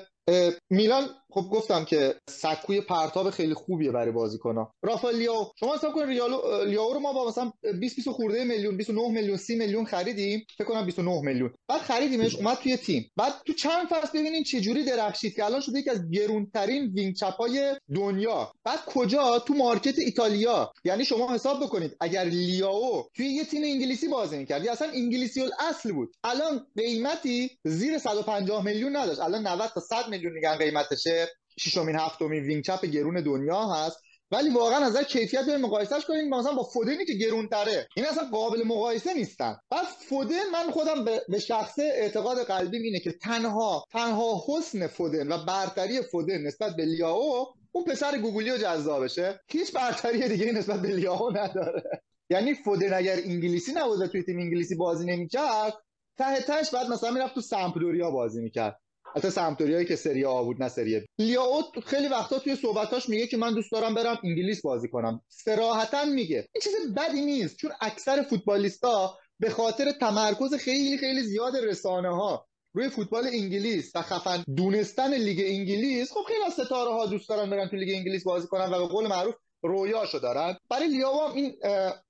میلان 0.69 1.09
خب 1.31 1.41
گفتم 1.51 1.85
که 1.85 2.15
سکوی 2.29 2.81
پرتاب 2.81 3.29
خیلی 3.29 3.53
خوبیه 3.53 3.91
برای 3.91 4.11
بازیکن‌ها. 4.11 4.73
رافائل 4.83 5.15
لیاو 5.15 5.51
شما 5.59 5.75
حساب 5.75 5.93
کن 5.93 6.07
ریالو 6.07 6.65
لیاو 6.65 6.93
رو 6.93 6.99
ما 6.99 7.13
با 7.13 7.27
مثلا 7.27 7.51
20 7.79 7.95
20 7.95 8.09
خورده 8.09 8.43
میلیون 8.43 8.77
29 8.77 9.07
میلیون 9.11 9.37
30 9.37 9.55
میلیون 9.55 9.85
خریدیم. 9.85 10.45
فکر 10.57 10.67
کنم 10.67 10.85
29 10.85 11.21
میلیون. 11.21 11.53
بعد 11.69 11.81
خریدیمش 11.81 12.35
اومد 12.35 12.57
توی 12.57 12.77
تیم. 12.77 13.11
بعد 13.15 13.33
تو 13.45 13.53
چند 13.53 13.87
فصل 13.87 14.19
ببینین 14.19 14.43
چه 14.43 14.61
جوری 14.61 14.83
درخشید 14.83 15.35
که 15.35 15.45
الان 15.45 15.61
شده 15.61 15.79
یکی 15.79 15.89
از 15.89 16.11
گرونترین 16.11 16.91
wing 16.95 17.15
چپای 17.15 17.75
دنیا. 17.95 18.51
بعد 18.63 18.79
کجا؟ 18.85 19.39
تو 19.39 19.53
market 19.53 19.99
ایتالیا. 19.99 20.73
یعنی 20.85 21.05
شما 21.05 21.33
حساب 21.33 21.63
بکنید 21.63 21.97
اگر 21.99 22.23
لیاو 22.23 23.07
توی 23.15 23.25
یه 23.25 23.45
تیم 23.45 23.63
انگلیسی 23.63 24.07
بازی 24.07 24.37
می‌کرد 24.37 24.67
اصلا 24.67 24.87
انگلیسی 24.93 25.41
الاصل 25.41 25.91
بود 25.91 26.13
الان 26.23 26.67
قیمتی 26.77 27.49
زیر 27.65 27.97
150 27.97 28.65
میلیون 28.65 28.95
نداشت. 28.95 29.19
الان 29.19 29.47
90 29.47 29.69
تا 29.73 29.81
100 29.81 30.09
میلیون 30.09 30.33
میگن 30.33 30.55
قیمتشه. 30.55 31.20
ششمین 31.61 31.95
هفتمین 31.95 32.43
wing 32.43 32.63
چپ 32.63 32.85
گرون 32.85 33.23
دنیا 33.23 33.67
هست. 33.67 33.97
ولی 34.31 34.49
واقعا 34.49 34.85
از 34.85 34.97
کیفیت 34.97 35.45
به 35.45 35.57
مقایسهش 35.57 36.05
کنیم 36.05 36.29
مثلا 36.29 36.53
با 36.53 36.63
فودنی 36.63 37.05
که 37.05 37.13
گرونتره. 37.13 37.87
این 37.95 38.05
اصلا 38.05 38.23
قابل 38.31 38.63
مقایسه 38.63 39.13
نیستن. 39.13 39.57
بعد 39.69 39.85
فودن 39.85 40.49
من 40.53 40.71
خودم 40.71 41.05
به 41.29 41.39
شخص 41.39 41.79
اعتقاد 41.79 42.43
قلبیم 42.43 42.81
اینه 42.83 42.99
که 42.99 43.11
تنها 43.11 43.85
تنها 43.91 44.43
حسن 44.47 44.87
فودن 44.87 45.31
و 45.31 45.45
برتری 45.45 46.01
فودن 46.01 46.37
نسبت 46.37 46.75
به 46.75 46.85
لیاو 46.85 47.47
اون 47.71 47.83
پسر 47.83 48.17
گوگلی 48.17 48.51
و 48.51 48.57
جذابشه. 48.57 49.39
هیچ 49.47 49.73
برتری 49.73 50.27
دیگه 50.27 50.51
نسبت 50.51 50.81
به 50.81 50.87
لیاو 50.87 51.37
نداره. 51.37 51.83
یعنی 52.29 52.53
فودن 52.53 52.93
اگر 52.93 53.15
انگلیسی 53.25 53.71
نبود 53.75 54.05
توی 54.05 54.23
تیم 54.23 54.39
انگلیسی 54.39 54.75
بازی 54.75 55.05
نمی‌کرد 55.05 55.73
ته 56.17 56.41
تهش 56.41 56.69
بعد 56.69 56.87
مثلا 56.87 57.11
می‌رفت 57.11 57.35
تو 57.35 57.41
سمپدوریا 57.41 58.11
بازی 58.11 58.41
می‌کرد. 58.41 58.80
حتی 59.15 59.29
سمپدوریایی 59.29 59.85
که 59.85 59.95
سری 59.95 60.25
آ 60.25 60.43
بود 60.43 60.63
نه 60.63 60.69
سری 60.69 61.01
لیاو 61.19 61.63
خیلی 61.85 62.07
وقتا 62.07 62.39
توی 62.39 62.55
صحبتاش 62.55 63.09
میگه 63.09 63.27
که 63.27 63.37
من 63.37 63.53
دوست 63.53 63.71
دارم 63.71 63.93
برم 63.93 64.17
انگلیس 64.23 64.61
بازی 64.61 64.87
کنم. 64.87 65.21
صراحتا 65.27 66.05
میگه. 66.05 66.47
این 66.55 66.61
چیز 66.63 66.93
بدی 66.95 67.21
نیست 67.21 67.57
چون 67.57 67.71
اکثر 67.81 68.21
فوتبالیستا 68.21 69.17
به 69.39 69.49
خاطر 69.49 69.91
تمرکز 69.91 70.53
خیلی 70.53 70.97
خیلی 70.97 71.21
زیاد 71.21 71.57
رسانه 71.57 72.15
ها 72.15 72.47
روی 72.73 72.89
فوتبال 72.89 73.27
انگلیس 73.27 73.91
و 73.95 74.01
خفن 74.01 74.43
دونستن 74.57 75.13
لیگ 75.13 75.39
انگلیس 75.45 76.11
خب 76.11 76.21
خیلی 76.27 76.43
از 76.43 76.53
ستاره 76.53 76.91
ها 76.91 77.05
دوست 77.05 77.29
دارن 77.29 77.49
برن 77.49 77.67
تو 77.67 77.75
لیگ 77.75 77.95
انگلیس 77.95 78.23
بازی 78.23 78.47
کنن 78.47 78.73
و 78.73 78.79
به 78.79 78.93
قول 78.93 79.07
معروف 79.07 79.35
رویاشو 79.63 80.19
دارن. 80.19 80.57
برای 80.69 80.87
لیاو 80.87 81.21
هم 81.21 81.35
این 81.35 81.55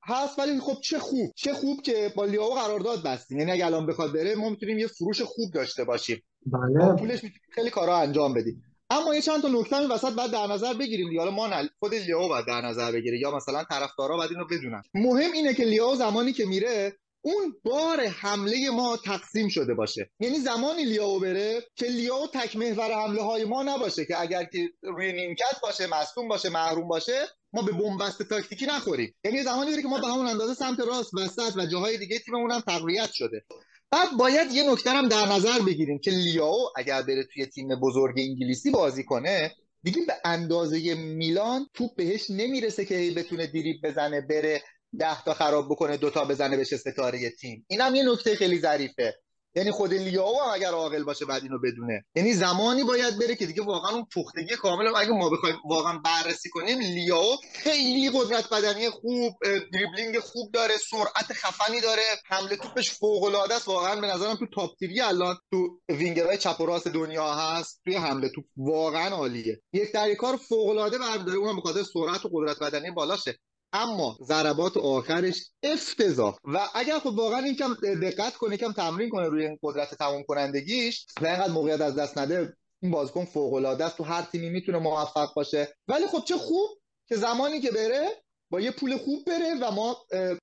هست 0.03 0.39
ولی 0.39 0.59
خب 0.59 0.81
چه 0.83 0.99
خوب. 0.99 1.31
چه 1.35 1.53
خوب 1.53 1.81
که 1.81 2.13
با 2.15 2.25
لیاو 2.25 2.53
قرارداد 2.53 3.03
بستیم. 3.03 3.39
یعنی 3.39 3.51
اگه 3.51 3.65
الان 3.65 3.85
بخواد 3.85 4.13
بره 4.13 4.35
ما 4.35 4.49
می‌تونیم 4.49 4.79
یه 4.79 4.87
فروش 4.87 5.21
خوب 5.21 5.51
داشته 5.53 5.83
باشیم. 5.83 6.23
بله. 6.45 6.95
پولش 6.95 7.23
می‌تونیم 7.23 7.41
خیلی 7.51 7.69
کارا 7.69 7.97
انجام 7.97 8.33
بدیم. 8.33 8.63
اما 8.89 9.15
یه 9.15 9.21
چند 9.21 9.41
تا 9.41 9.47
نکته 9.47 9.75
این 9.75 9.91
وسط 9.91 10.13
بعد 10.13 10.31
در 10.31 10.47
نظر 10.47 10.73
بگیریم 10.73 11.09
دیگه. 11.09 11.19
حالا 11.19 11.31
ما 11.31 11.47
نل... 11.47 11.67
خود 11.79 11.95
لیاو 11.95 12.27
باید 12.27 12.45
در 12.47 12.61
نظر 12.61 12.91
بگیره 12.91 13.19
یا 13.19 13.35
مثلا 13.35 13.63
طرفدارا 13.63 14.17
باید 14.17 14.31
اینو 14.31 14.45
بدونن. 14.45 14.81
مهم 14.93 15.31
اینه 15.31 15.53
که 15.53 15.63
لیاو 15.63 15.95
زمانی 15.95 16.33
که 16.33 16.45
میره 16.45 16.93
اون 17.21 17.55
بار 17.63 18.05
حمله 18.05 18.69
ما 18.69 18.97
تقسیم 18.97 19.47
شده 19.49 19.73
باشه. 19.73 20.11
یعنی 20.19 20.39
زمانی 20.39 20.83
لیاو 20.83 21.19
بره 21.19 21.61
که 21.75 21.85
لیاو 21.85 22.27
تک 22.33 22.55
محور 22.55 22.91
حمله 22.91 23.21
های 23.21 23.45
ما 23.45 23.63
نباشه 23.63 24.05
که 24.05 24.21
اگر 24.21 24.43
که 24.43 24.69
روی 24.81 25.13
نیمکت 25.13 25.61
باشه 25.63 25.87
مصدوم 25.87 26.27
باشه 26.27 26.49
محروم 26.49 26.87
باشه 26.87 27.27
ما 27.53 27.61
به 27.61 27.71
بنبست 27.71 28.23
تاکتیکی 28.23 28.65
نخوریم. 28.65 29.15
یعنی 29.23 29.43
زمانی 29.43 29.71
بره 29.71 29.81
که 29.81 29.87
ما 29.87 29.99
به 29.99 30.07
همون 30.07 30.27
اندازه 30.27 30.53
سمت 30.53 30.79
راست 30.79 31.13
وسط 31.13 31.57
و 31.57 31.65
جاهای 31.65 31.97
دیگه 31.97 32.19
تیممون 32.19 32.51
هم 32.51 32.59
تقویت 32.59 33.11
شده. 33.13 33.45
بعد 33.91 34.17
باید 34.17 34.51
یه 34.51 34.71
نکته 34.71 34.89
هم 34.89 35.07
در 35.07 35.25
نظر 35.25 35.59
بگیریم 35.59 35.99
که 35.99 36.11
لیاو 36.11 36.69
اگر 36.75 37.01
بره 37.01 37.27
توی 37.33 37.45
تیم 37.45 37.67
بزرگ 37.75 38.15
انگلیسی 38.17 38.71
بازی 38.71 39.03
کنه 39.03 39.51
دیگه 39.83 40.01
به 40.07 40.13
اندازه 40.25 40.95
میلان 40.95 41.67
توپ 41.73 41.95
بهش 41.95 42.29
نمی‌رسه 42.29 42.85
که 42.85 43.13
بتونه 43.15 43.47
دریب 43.47 43.75
بزنه 43.83 44.21
بره 44.21 44.61
ده 44.99 45.23
تا 45.23 45.33
خراب 45.33 45.65
بکنه 45.69 45.97
دوتا 45.97 46.25
بزنه 46.25 46.57
بشه 46.57 46.77
ستاره 46.77 47.29
تیم. 47.29 47.65
این 47.67 47.81
هم 47.81 47.95
یه 47.95 48.03
نکته 48.03 48.35
خیلی 48.35 48.59
ظریفه. 48.59 49.15
یعنی 49.55 49.71
خود 49.71 49.93
لیاو 49.93 50.41
هم 50.41 50.49
اگر 50.53 50.71
عاقل 50.71 51.03
باشه 51.03 51.25
بعد 51.25 51.43
اینو 51.43 51.59
بدونه. 51.59 52.05
یعنی 52.15 52.33
زمانی 52.33 52.83
باید 52.83 53.19
بره 53.19 53.35
که 53.35 53.45
دیگه 53.45 53.63
واقعا 53.63 53.91
اون 53.91 54.05
پختگی 54.15 54.55
کامل 54.55 54.95
اگه 54.95 55.09
ما 55.09 55.29
بخوایم 55.29 55.55
واقعا 55.69 55.97
بررسی 55.97 56.49
کنیم 56.49 56.79
لیاو 56.79 57.37
خیلی 57.53 58.11
قدرت 58.13 58.49
بدنی 58.49 58.89
خوب 58.89 59.33
دریبلینگ 59.73 60.19
خوب 60.19 60.51
داره 60.51 60.73
سرعت 60.89 61.33
خفنی 61.33 61.81
داره 61.81 62.01
حمله 62.25 62.55
توپش 62.55 62.91
فوق 62.91 63.23
العاده 63.23 63.55
است. 63.55 63.67
واقعا 63.67 64.01
به 64.01 64.07
نظرم 64.07 64.35
تو 64.35 64.45
تاپ 64.55 64.77
تیوی 64.79 65.01
الان 65.01 65.37
تو 65.51 65.79
وینگرهای 65.89 66.37
چپ 66.37 66.61
و 66.61 66.65
راست 66.65 66.87
دنیا 66.87 67.33
هست. 67.33 67.81
توی 67.83 67.95
حمله 67.95 68.29
توپ 68.29 68.45
واقعا 68.57 69.15
عالیه. 69.15 69.61
یک 69.73 69.91
در 69.91 70.13
کار 70.13 70.35
فوق 70.35 70.69
العاده 70.69 70.97
برمی‌داره 70.97 71.37
اونم 71.37 71.55
به 71.55 71.61
خاطر 71.61 71.83
سرعت 71.83 72.25
و 72.25 72.29
قدرت 72.33 72.59
بدنی 72.59 72.91
بالاشه. 72.91 73.37
اما 73.73 74.17
ضربات 74.23 74.77
آخرش 74.77 75.49
افتضاح. 75.63 76.35
و 76.43 76.59
اگر 76.75 76.99
خب 76.99 77.07
واقعا 77.07 77.39
این 77.39 77.55
کم 77.55 77.73
دقت 78.01 78.35
کنه 78.35 78.57
کم 78.57 78.71
تمرین 78.71 79.09
کنه 79.09 79.29
روی 79.29 79.57
قدرت 79.63 79.95
تمام 79.95 80.23
کنندگیش 80.23 81.05
و 81.21 81.25
اینقدر 81.25 81.51
موقعیت 81.51 81.81
از 81.81 81.95
دست 81.95 82.17
نده 82.17 82.57
این 82.81 82.91
بازیکن 82.91 83.25
فوق 83.25 83.53
العاده 83.53 83.85
است 83.85 83.97
تو 83.97 84.03
هر 84.03 84.21
تیمی 84.21 84.49
می‌تونه 84.49 84.79
موفق 84.79 85.33
باشه. 85.35 85.75
ولی 85.87 86.07
خب 86.07 86.23
چه 86.25 86.37
خوب 86.37 86.69
که 87.07 87.15
زمانی 87.15 87.61
که 87.61 87.71
بره 87.71 88.09
با 88.51 88.59
یه 88.59 88.71
پول 88.71 88.97
خوب 88.97 89.25
بره 89.25 89.53
و 89.61 89.71
ما 89.71 89.97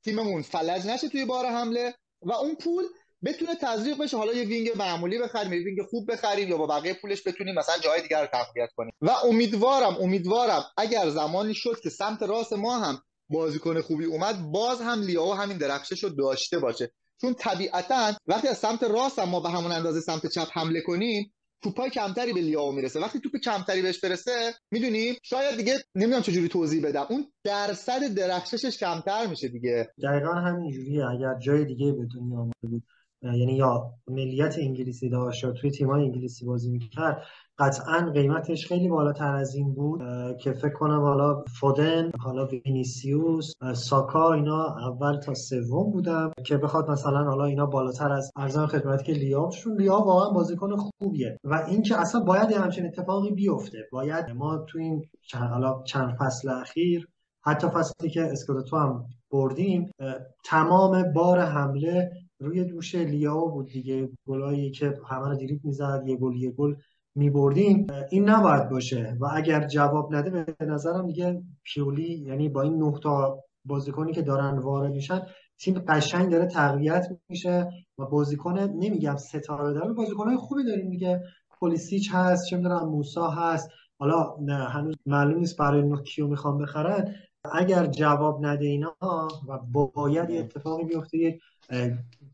تیممون 0.05 0.43
فلج 0.43 0.87
نشه 0.87 1.09
توی 1.09 1.25
بار 1.25 1.47
حمله 1.47 1.95
و 2.23 2.33
اون 2.33 2.55
پول 2.55 2.85
بتونه 3.25 3.55
تزریق 3.55 3.99
بشه. 3.99 4.17
حالا 4.17 4.33
یه 4.33 4.45
wing 4.45 4.71
معمولی 4.77 5.19
بخریم 5.19 5.53
یه 5.53 5.65
wing 5.65 5.83
خوب 5.91 6.13
بخریم 6.13 6.49
یا 6.49 6.57
با 6.57 6.67
بقیه 6.67 6.95
پولش 6.95 7.27
بتونیم 7.27 7.55
مثلا 7.55 7.79
جای 7.79 8.03
دیگر 8.03 8.21
رو 8.21 8.27
تقویت 8.27 8.71
کنیم. 8.77 8.93
و 9.03 9.11
امیدوارم 9.11 9.97
امیدوارم 10.01 10.65
اگر 10.77 11.11
زمانی 11.11 11.55
شد 11.55 11.81
که 11.83 11.91
سمت 11.91 12.23
راست 12.23 12.53
ما 12.53 12.79
هم 12.79 13.03
بازیکن 13.29 13.81
خوبی 13.81 14.05
اومد 14.05 14.43
باز 14.43 14.81
هم 14.81 15.03
لیاو 15.03 15.33
همین 15.35 15.59
درخشش 15.59 16.05
رو 16.05 16.11
داشته 16.11 16.59
باشه. 16.59 16.93
چون 17.21 17.35
طبیعتا 17.35 18.13
وقتی 18.27 18.49
از 18.49 18.59
سمت 18.59 18.83
راست 18.83 19.19
هم 19.19 19.29
ما 19.29 19.41
به 19.41 19.49
همون 19.49 19.73
اندازه 19.73 20.01
سمت 20.01 20.27
چپ 20.27 20.49
حمله 20.53 20.81
کنیم 20.81 21.33
توپای 21.63 21.91
کمتری 21.91 22.33
به 22.33 22.41
لیاو 22.41 22.73
می‌رسه. 22.73 23.01
وقتی 23.01 23.21
توپ 23.21 23.37
کمتری 23.37 23.83
بهش 23.83 24.01
برسه 24.01 24.55
می‌دونی؟ 24.71 25.17
شاید 25.23 25.57
دیگه 25.57 25.79
نمی‌دونم 25.95 26.23
چجوری 26.23 26.49
توضیح 26.49 26.83
بدم. 26.83 27.07
اون 27.11 27.33
درصد 27.45 28.15
درخششش 28.15 28.79
کمتر 28.79 29.27
میشه 29.27 29.49
دیگه. 29.49 29.89
دقیقا 30.03 30.33
همینجوریه. 30.33 31.07
اگر 31.07 31.39
جای 31.39 31.65
دیگه 31.65 31.93
به 31.93 32.07
دنیا 32.15 32.51
بود 32.63 32.83
یعنی 33.23 33.57
یا 33.57 33.95
ملیت 34.09 34.59
انگلیسی 34.59 35.09
داشت 35.09 35.45
یا 35.45 35.53
توی 35.53 35.71
تیمای 35.71 36.03
انگلیسی 36.03 36.45
بازی 36.45 36.71
می‌کرد 36.71 37.23
قطعا 37.59 38.11
قیمتش 38.15 38.67
خیلی 38.67 38.89
بالاتر 38.89 39.35
از 39.35 39.55
این 39.55 39.75
بود 39.75 40.01
که 40.37 40.53
فکر 40.53 40.73
کنم 40.73 41.01
حالا 41.01 41.45
فودن 41.61 42.11
حالا 42.19 42.47
وینیسیوس 42.47 43.53
ساکا 43.75 44.33
اینا 44.33 44.67
اول 44.67 45.21
تا 45.21 45.35
سوم 45.35 45.91
بودن 45.91 46.31
که 46.45 46.57
بخواد 46.57 46.91
مثلا 46.91 47.25
حالا 47.25 47.45
اینا 47.45 47.67
بالاتر 47.67 48.13
از 48.13 48.33
ارزان 48.37 48.67
خدمت 48.67 49.05
که 49.05 49.13
لیاوشون 49.13 49.77
لیاو 49.77 50.05
واقعا 50.05 50.31
بازیکن 50.31 50.77
خوبیه 50.77 51.39
و 51.45 51.65
اینکه 51.69 52.01
اصلا 52.01 52.21
باید 52.21 52.53
همچین 52.53 52.87
اتفاقی 52.87 53.31
بیفته 53.31 53.79
باید 53.93 54.31
ما 54.31 54.59
تو 54.59 54.79
این 54.79 55.03
چند 55.23 55.51
حالا 55.51 55.83
چند 55.83 56.17
فصل 56.21 56.49
اخیر 56.49 57.09
حتی 57.43 57.69
فصلی 57.69 58.11
که 58.11 58.23
اسکودتو 58.23 58.77
هم 58.77 59.05
بردیم 59.31 59.91
تمام 60.45 61.13
بار 61.13 61.39
حمله 61.39 62.11
روی 62.41 62.65
دوش 62.65 62.95
لیاو 62.95 63.51
بود 63.51 63.67
دیگه 63.67 64.09
گلایی 64.27 64.71
که 64.71 64.95
همه 65.09 65.29
رو 65.29 65.35
دیریب 65.37 65.65
می‌زد 65.65 66.03
یه 66.07 66.17
گل 66.17 66.37
یه 66.37 66.51
گل 66.51 66.75
میبردیم 67.15 67.87
این 68.11 68.29
نباید 68.29 68.69
باشه. 68.69 69.17
و 69.21 69.29
اگر 69.33 69.67
جواب 69.67 70.15
نده 70.15 70.55
به 70.59 70.67
نظرم 70.67 71.07
دیگه 71.07 71.43
پیولی 71.65 72.15
یعنی 72.15 72.49
با 72.49 72.63
این 72.63 72.83
نه 72.83 72.99
تا 73.03 73.45
بازیکنی 73.65 74.13
که 74.13 74.23
دارن 74.23 74.59
وارد 74.59 74.93
میشن 74.93 75.23
تیم 75.59 75.85
قشنگ 75.89 76.31
داره 76.31 76.47
تقویت 76.47 77.07
میشه 77.29 77.69
و 77.99 78.07
بازیکن 78.07 78.59
نمیگم 78.59 79.17
ستاره 79.17 79.73
داره 79.73 79.93
بازیکنهای 79.93 80.37
خوبی 80.37 80.65
داریم 80.65 80.91
دیگه. 80.91 81.23
پلیسیچ 81.61 82.11
هست 82.13 82.47
چه 82.51 82.57
می‌دونم 82.57 82.89
موسا 82.89 83.31
هست. 83.31 83.71
حالا 83.99 84.35
نه 84.41 84.55
هنوز 84.55 84.97
معلوم 85.07 85.39
نیست 85.39 85.57
برای 85.57 85.83
اینو 85.83 86.03
کیو 86.03 86.27
می‌خوام 86.27 86.59
بخرن. 86.59 87.15
اگر 87.53 87.87
جواب 87.87 88.47
نده 88.47 88.67
اینا 88.67 88.97
و 89.49 89.59
باید 89.73 90.31
اتفاقی 90.31 90.85
بیفته 90.85 91.39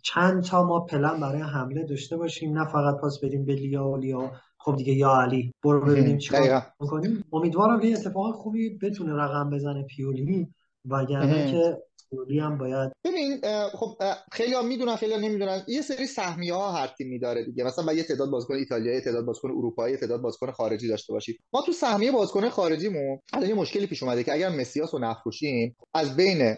چند 0.02 0.42
تا 0.42 0.64
ما 0.64 0.80
پلن 0.80 1.20
برای 1.20 1.42
حمله 1.42 1.84
داشته 1.84 2.16
باشیم. 2.16 2.58
نه 2.58 2.64
فقط 2.64 3.00
پاس 3.00 3.24
بدیم 3.24 3.44
به 3.44 3.54
لیا 3.54 3.88
و 3.88 3.96
لیا 3.96 4.30
خب 4.64 4.76
دیگه 4.76 4.92
یا 4.92 5.14
علی 5.14 5.52
برو 5.64 5.80
ببینیم 5.80 6.18
چیکار 6.18 6.62
می‌کنیم. 6.80 7.24
امیدوارم 7.32 7.82
یه 7.82 7.96
اتفاق 7.98 8.34
خوبی 8.34 8.78
بتونه 8.78 9.14
رقم 9.14 9.50
بزنه 9.50 9.82
پیولی. 9.82 10.48
وگرنه 10.90 11.52
که 11.52 11.78
پیولی 12.10 12.38
هم 12.38 12.58
باید 12.58 12.92
ببین 13.04 13.40
خب 13.72 13.98
خیلی 14.32 14.54
ها 14.54 14.62
می‌دونن 14.62 14.96
خیلی 14.96 15.28
نمی‌دونن. 15.28 15.62
یه 15.68 15.82
سری 15.82 16.06
سهمیه 16.06 16.54
ها 16.54 16.72
هر 16.72 16.86
تیم 16.86 17.08
میداره 17.08 17.44
دیگه. 17.44 17.64
مثلا 17.64 17.84
با 17.84 17.92
یه 17.92 18.02
تعداد 18.02 18.30
بازیکن 18.30 18.54
ایتالیایی 18.54 19.00
تعداد 19.00 19.24
بازیکن 19.24 19.50
اروپایی 19.50 19.96
تعداد 19.96 20.20
بازیکن 20.20 20.50
خارجی 20.50 20.88
داشته 20.88 21.12
باشید. 21.12 21.40
ما 21.52 21.62
تو 21.62 21.72
سهمیه 21.72 22.12
بازیکن 22.12 22.48
خارجیمون 22.48 23.18
الان 23.32 23.48
یه 23.48 23.54
مشکلی 23.54 23.86
پیش 23.86 24.02
اومده 24.02 24.24
که 24.24 24.32
اگر 24.32 24.48
مسیاس 24.48 24.94
رو 24.94 25.00
نفروشیم 25.00 25.76
از 25.94 26.16
بین 26.16 26.56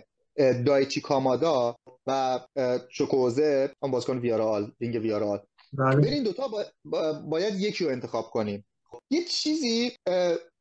دایچی 0.67 1.01
کامادا 1.01 1.77
و 2.07 2.41
چوکوئزه 2.93 3.71
اون 3.81 3.93
بازیکن 3.93 4.19
ویارئال 4.19 4.73
wing 4.81 4.95
ویارئال 4.95 5.39
بله. 5.79 6.21
دوتا 6.21 6.49
با... 6.85 7.13
باید 7.13 7.61
یکی 7.61 7.85
رو 7.85 7.91
انتخاب 7.91 8.31
کنیم 8.31 8.65
یه 9.11 9.25
چیزی 9.25 9.93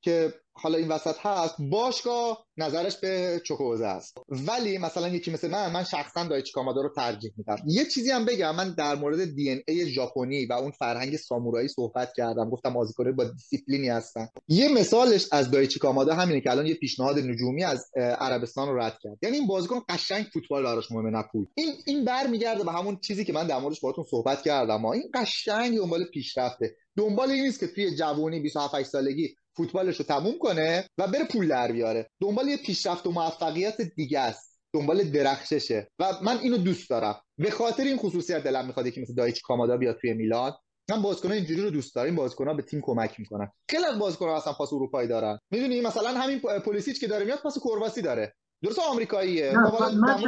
که 0.01 0.34
حالا 0.58 0.78
این 0.78 0.88
وسط 0.88 1.16
هست 1.20 1.56
باشگاه 1.60 2.45
نظرش 2.58 2.97
به 2.97 3.41
چوکوئزه 3.46 3.86
است. 3.86 4.18
ولی 4.30 4.78
مثلا 4.78 5.08
یکی 5.08 5.32
مثل 5.32 5.49
من 5.49 5.72
من 5.72 5.84
شخصا 5.84 6.24
دایچی 6.24 6.51
کامادا 6.51 6.82
رو 6.82 6.89
ترجیح 6.95 7.32
میدم. 7.38 7.58
یه 7.66 7.86
چیزی 7.86 8.12
هم 8.12 8.26
بگم 8.26 8.56
من 8.56 8.74
در 8.74 8.95
مورد 8.95 9.36
دی 9.36 9.51
ان 9.51 9.62
ای 9.68 9.89
ژاپنی 9.89 10.45
و 10.45 10.53
اون 10.53 10.72
فرهنگ 10.72 11.16
سامورایی 11.16 11.68
صحبت 11.68 12.14
کردم 12.18 12.49
گفتم 12.49 12.74
بازیکن‌ها 12.74 13.12
با 13.12 13.24
دیسیپلینی 13.24 13.89
هستن. 13.89 14.28
یه 14.47 14.74
مثالش 14.74 15.28
از 15.32 15.51
دایچی 15.51 15.80
کامادا 15.80 16.14
همینه 16.14 16.41
که 16.41 16.51
الان 16.51 16.66
یه 16.66 16.76
پیشنهاد 16.76 17.20
نجومی 17.20 17.64
از 17.64 17.91
عربستان 17.95 18.68
رو 18.68 18.80
رد 18.80 18.97
کرد. 19.03 19.18
یعنی 19.24 19.38
این 19.38 19.47
بازیکن 19.47 19.82
قشنگ 19.89 20.26
فوتبال 20.34 20.64
براش 20.64 20.91
مهمه 20.91 21.10
نه 21.10 21.24
پول. 21.32 21.45
این 21.56 21.74
این 21.86 22.06
برمیگرده 22.06 22.64
به 22.64 22.72
همون 22.72 22.99
چیزی 22.99 23.26
که 23.26 23.34
من 23.34 23.47
در 23.47 23.60
موردش 23.60 23.80
باهاتون 23.80 24.06
صحبت 24.12 24.41
کردم. 24.41 24.82
ما 24.82 24.93
این 24.93 25.12
قشنگ 25.14 25.78
دنبال 25.78 26.06
پیشرفته. 26.06 26.76
دنبال 26.97 27.32
این 27.32 27.43
نیست 27.43 27.60
که 27.60 27.68
توی 27.68 27.95
جوانی 27.95 28.39
27 28.39 28.84
سالگی 28.84 29.36
فوتبالش 29.58 29.97
رو 29.97 30.06
تموم 30.06 30.34
کنه 30.46 30.89
و 30.98 31.08
بره 31.08 31.26
پول 31.32 31.48
در 31.48 31.72
بیاره. 31.72 32.10
دنبال 32.22 32.48
یه 32.48 32.58
پیشرفت 32.58 33.08
و 33.08 33.12
موفقیت 33.12 33.82
دیگه 33.82 34.20
است. 34.20 34.60
دنبال 34.74 35.04
درخششه. 35.04 35.88
و 36.00 36.06
من 36.24 36.38
اینو 36.38 36.58
دوست 36.58 36.89
دارم. 36.89 37.22
به 37.38 37.52
خاطر 37.52 37.84
این 37.84 37.98
خصوصیت 37.98 38.43
دلم 38.43 38.66
می‌خواد 38.66 38.89
که 38.89 39.02
مثل 39.02 39.14
دایچ 39.14 39.41
کامادا 39.41 39.78
بیاد 39.78 39.98
توی 40.02 40.14
میلان. 40.14 40.54
من 40.89 41.02
بازیکن‌ها 41.02 41.34
اینجوری 41.34 41.62
رو 41.62 41.70
دوست 41.70 41.96
دارم. 41.96 42.16
بازیکن‌ها 42.16 42.54
به 42.54 42.62
تیم 42.62 42.82
کمک 42.84 43.20
می‌کنن. 43.20 43.52
خیلی 43.70 43.86
از 43.86 44.00
بازیکن‌ها 44.00 44.38
اصلا 44.38 44.54
پاس 44.54 44.74
اروپایی 44.74 45.08
دارن. 45.08 45.39
می‌دونی 45.52 45.82
مثلا 45.82 46.10
همین 46.10 46.39
پلیسیچ 46.39 47.00
که 47.00 47.08
داره 47.08 47.26
میاد 47.26 47.39
پاس 47.39 47.58
کرواسی 47.60 48.02
داره. 48.02 48.34
درست 48.64 48.80
آمریکاییه. 48.80 49.54
من, 49.58 49.72
من, 49.80 49.96
من, 49.96 50.24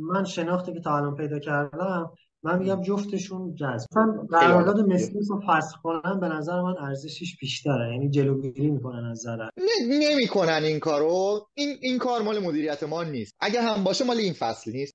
من 0.00 0.24
شناختی 0.24 0.72
که 0.72 0.80
تا 0.80 0.96
الان 0.96 1.16
پیدا 1.16 1.38
کردم 1.38 2.12
من 2.42 2.58
میگم 2.58 2.82
جفتشون 2.82 3.54
جذب. 3.54 3.86
مثلا 3.90 4.26
قرارداد 4.30 4.80
مسی 4.80 5.12
رو 5.28 5.40
فسخ 5.48 5.76
کنن 5.82 6.20
به 6.20 6.28
نظر 6.28 6.60
من 6.60 6.74
ارزشش 6.78 7.36
بیشتره. 7.40 7.92
یعنی 7.92 8.10
جلوگیری 8.10 8.70
می‌کنن 8.70 9.04
از 9.04 9.18
ضرر. 9.18 9.48
نمی‌کنن 9.88 10.60
این 10.64 10.78
کارو. 10.78 11.46
این 11.54 11.76
این 11.82 11.98
کار 11.98 12.22
مال 12.22 12.38
مدیریت 12.38 12.82
ما 12.82 13.04
نیست. 13.04 13.34
اگه 13.40 13.62
هم 13.62 13.84
باشه 13.84 14.04
مال 14.04 14.16
این 14.16 14.32
فصل 14.32 14.72
نیست. 14.72 14.94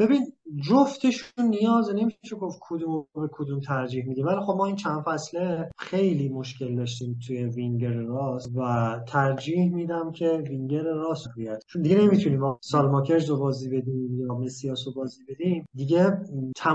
ببین 0.00 0.32
جفتشون 0.68 1.44
نیاز 1.48 1.90
نمیشه 1.90 2.36
گفت 2.40 2.58
کدوم 2.68 3.06
به 3.14 3.28
کدوم 3.32 3.60
ترجیح 3.60 4.04
میده 4.06 4.24
ولی 4.24 4.40
خب 4.46 4.54
ما 4.56 4.66
این 4.66 4.76
چند 4.76 5.02
فصله 5.06 5.70
خیلی 5.78 6.28
مشکل 6.28 6.76
داشتیم 6.76 7.18
توی 7.26 7.44
وینگر 7.44 7.92
راست 7.92 8.50
و 8.56 9.00
ترجیح 9.08 9.74
میدم 9.74 10.12
که 10.12 10.42
وینگر 10.48 10.82
راست 10.82 11.28
بیاد. 11.36 11.62
چون 11.66 11.82
دیگه 11.82 11.96
نمی‌تونیم 11.96 12.40
سالمیکرز 12.60 13.30
رو 13.30 13.36
بازی 13.36 13.68
بدیم 13.68 14.20
یا 14.20 14.34
مسیاس 14.34 14.86
رو 14.86 14.92
بازی 14.92 15.24
بدیم. 15.28 15.66
دیگه 15.74 16.18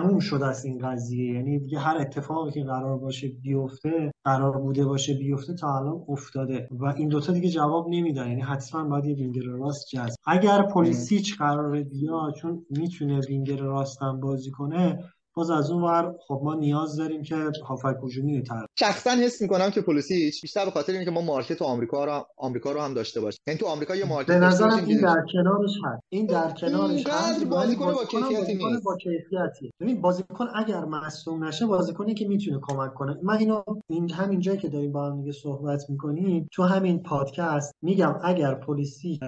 تموم 0.02 0.20
شده 0.20 0.46
است 0.46 0.66
این 0.66 0.80
قضیه. 0.80 1.34
یعنی 1.34 1.60
دیگه 1.60 1.80
هر 1.80 1.98
اتفاقی 1.98 2.52
که 2.52 2.64
قرار 2.64 2.98
باشه 2.98 3.28
بیفته 3.28 4.12
قرار 4.26 4.58
بوده 4.58 4.86
باشه 4.86 5.14
بیفته 5.14 5.54
تا 5.54 5.78
الان 5.78 6.06
افتاده. 6.08 6.68
و 6.72 6.86
این 6.86 7.10
دوتا 7.10 7.34
دیگه 7.34 7.50
جواب 7.50 7.88
نمیدن. 7.90 8.28
یعنی 8.28 8.42
حتما 8.42 8.84
باید 8.84 9.06
یه 9.06 9.16
وینگر 9.16 9.42
راست 9.42 9.88
جذب. 9.88 10.16
اگر 10.26 10.62
پلیسیچ 10.62 11.38
قرار 11.38 11.84
بیاد 11.84 12.34
چون 12.34 12.66
می‌تونه 12.70 13.20
وینگر 13.20 13.58
راست 13.58 14.02
هم 14.02 14.20
بازی 14.20 14.52
کنه 14.52 15.00
باز 15.34 15.50
از 15.50 15.72
اون 15.72 15.84
ور 15.84 16.16
خب 16.28 16.42
ما 16.44 16.56
نیاز 16.56 16.96
داریم 16.96 17.24
که 17.24 17.36
هافک 17.66 17.96
هجومی 18.04 18.42
تر 18.44 18.66
شخصا 18.80 19.10
حس 19.10 19.42
می‌کنم 19.42 19.70
که 19.70 19.82
پلیسیچ 19.82 20.42
بیشتر 20.42 20.66
به 20.66 20.72
خاطر 20.72 20.94
اینکه 20.94 21.12
ما 21.12 21.22
مارکت 21.22 21.62
آمریکا 21.62 22.06
رو 22.06 22.26
آمریکا 22.38 22.72
رو 22.72 22.82
هم 22.82 22.94
داشته 22.94 23.22
باشیم. 23.22 23.40
یعنی 23.48 23.60
تو 23.60 23.66
آمریکا 23.66 23.96
یه 23.96 24.06
مارکت 24.06 24.30
به 24.30 24.40
نظرم 24.40 24.86
این 24.86 25.02
در 25.02 25.26
کنارش 25.34 25.72
هست. 25.86 26.04
این 26.10 26.26
در 26.26 26.52
کنارش 26.52 27.08
هست. 27.08 27.46
بازیکن 27.46 27.94
با 27.94 28.06
کیفیتی 28.06 28.56
نیست. 28.56 28.84
با 28.84 28.98
کیفیتی. 28.98 29.72
ببین 29.80 30.02
بازیکن 30.02 30.48
اگر 30.56 30.86
مصدوم 30.86 31.44
نشه 31.44 31.66
بازیکنی 31.66 32.14
که 32.14 32.28
می‌تونه 32.28 32.60
کمک 32.62 32.94
کنه. 32.94 33.18
من 33.24 33.38
اینو 33.38 33.64
این 33.90 34.12
همین 34.12 34.40
جایی 34.40 34.58
که 34.58 34.70
داریم 34.70 34.92
با 34.92 35.06
هم 35.06 35.22
دیگه 35.22 35.32
صحبت 35.32 35.90
می‌کنیم 35.90 36.48
تو 36.52 36.64
همین 36.64 37.04
پادکست 37.04 37.76
میگم 37.82 38.20
اگر 38.24 38.54
پلیسی 38.56 39.20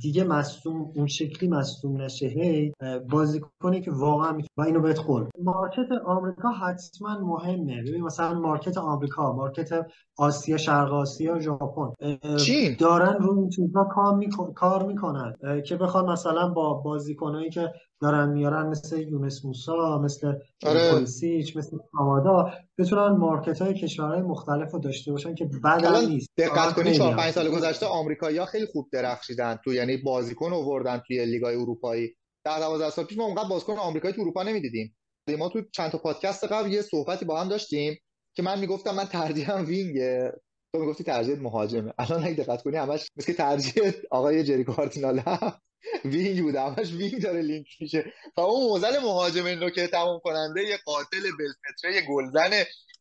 دیگه 0.00 0.24
مصدوم 0.24 0.92
اون 0.94 1.06
شکلی 1.06 1.48
مصدوم 1.48 2.00
نشه 2.02 2.26
هی 2.26 2.72
بازیکنی 3.10 3.80
که 3.80 3.90
واقعا 3.90 4.38
و 4.56 4.62
اینو 4.62 4.80
بهت 4.80 4.98
قول 4.98 5.25
market 5.42 5.92
آمریکا 6.06 6.48
حتما 6.48 7.18
مهمه. 7.20 7.82
ببین 7.82 8.02
مثلا 8.04 8.34
market 8.34 8.78
آمریکا 8.78 9.32
market 9.32 9.86
آسیا 10.18 10.56
شرق 10.56 10.92
آسیا 10.92 11.40
ژاپن 11.40 11.92
دارن 12.78 13.16
رو 13.22 13.38
این 13.38 13.50
چیزا 13.50 13.84
کار 13.84 14.14
میکن... 14.14 14.52
کار 14.52 14.86
می‌کنن. 14.86 15.34
که 15.66 15.76
بخوان 15.76 16.10
مثلا 16.12 16.48
با 16.48 16.74
بازیکنایی 16.74 17.50
که 17.50 17.72
دارن 18.00 18.28
میارن 18.28 18.66
مثل 18.66 19.00
یونس 19.00 19.44
موسا 19.44 19.98
مثل 19.98 20.32
آره. 20.66 21.00
مثل 21.56 21.76
کامادا 21.92 22.50
بتونن 22.78 23.16
market 23.16 23.62
های 23.62 23.74
کشورهای 23.74 24.22
مختلف 24.22 24.72
رو 24.72 24.78
داشته 24.78 25.12
باشن 25.12 25.34
که 25.34 25.50
بد 25.64 25.86
نیست. 25.86 26.30
دقت 26.38 26.74
کنی 26.74 26.94
4 26.94 27.16
5 27.16 27.30
سال 27.32 27.50
گذشته 27.50 27.86
آمریکایی‌ها 27.86 28.46
خیلی 28.46 28.66
خوب 28.66 28.88
درخشیدن 28.92 29.58
تو 29.64 29.72
یعنی 29.72 29.96
بازیکن 29.96 30.52
آوردن 30.52 31.02
توی 31.06 31.26
لیگای 31.26 31.56
اروپایی. 31.56 32.08
در 32.44 32.60
12 32.60 32.90
سال 32.90 33.04
پیش 33.04 33.18
ما 33.18 33.24
اونقدر 33.24 33.48
بازیکن 33.48 33.72
آمریکایی 33.72 34.14
تو 34.14 34.20
اروپا 34.20 34.42
نمی‌دیدیم. 34.42 34.96
ما 35.34 35.48
تو 35.48 35.62
چند 35.72 35.90
تا 35.90 35.98
پادکست 35.98 36.44
قبل 36.44 36.72
یه 36.72 36.82
صحبتی 36.82 37.24
با 37.24 37.40
هم 37.40 37.48
داشتیم 37.48 37.98
که 38.34 38.42
من 38.42 38.58
می‌گفتم 38.58 38.94
من 38.94 39.04
ترجیحم 39.04 39.66
wing 39.66 40.19
ه 40.19 40.32
تو 40.72 40.80
می‌گفتی 40.80 41.04
ترجیح 41.04 41.38
مهاجمه. 41.40 41.92
الان 41.98 42.24
اگه 42.24 42.44
دقت 42.44 42.62
کنی 42.62 42.76
همش 42.76 43.08
مثل 43.16 43.32
ترجیح 43.32 43.92
آقای 44.10 44.44
جری 44.44 44.64
کاردیناله 44.64 45.22
wing 46.04 46.42
بوده. 46.42 46.60
همش 46.60 46.92
wing 46.92 47.22
داره 47.22 47.42
لینک 47.42 47.66
میشه. 47.80 48.12
تا 48.36 48.44
اون 48.44 48.68
معضل 48.68 48.98
مهاجم 49.02 49.46
نوکه 49.46 49.86
تموم 49.86 50.20
کننده 50.24 50.62
یه 50.62 50.76
قاتل 50.86 51.22
بالفطره 51.38 51.94
یه 51.94 52.02
گلزن 52.08 52.50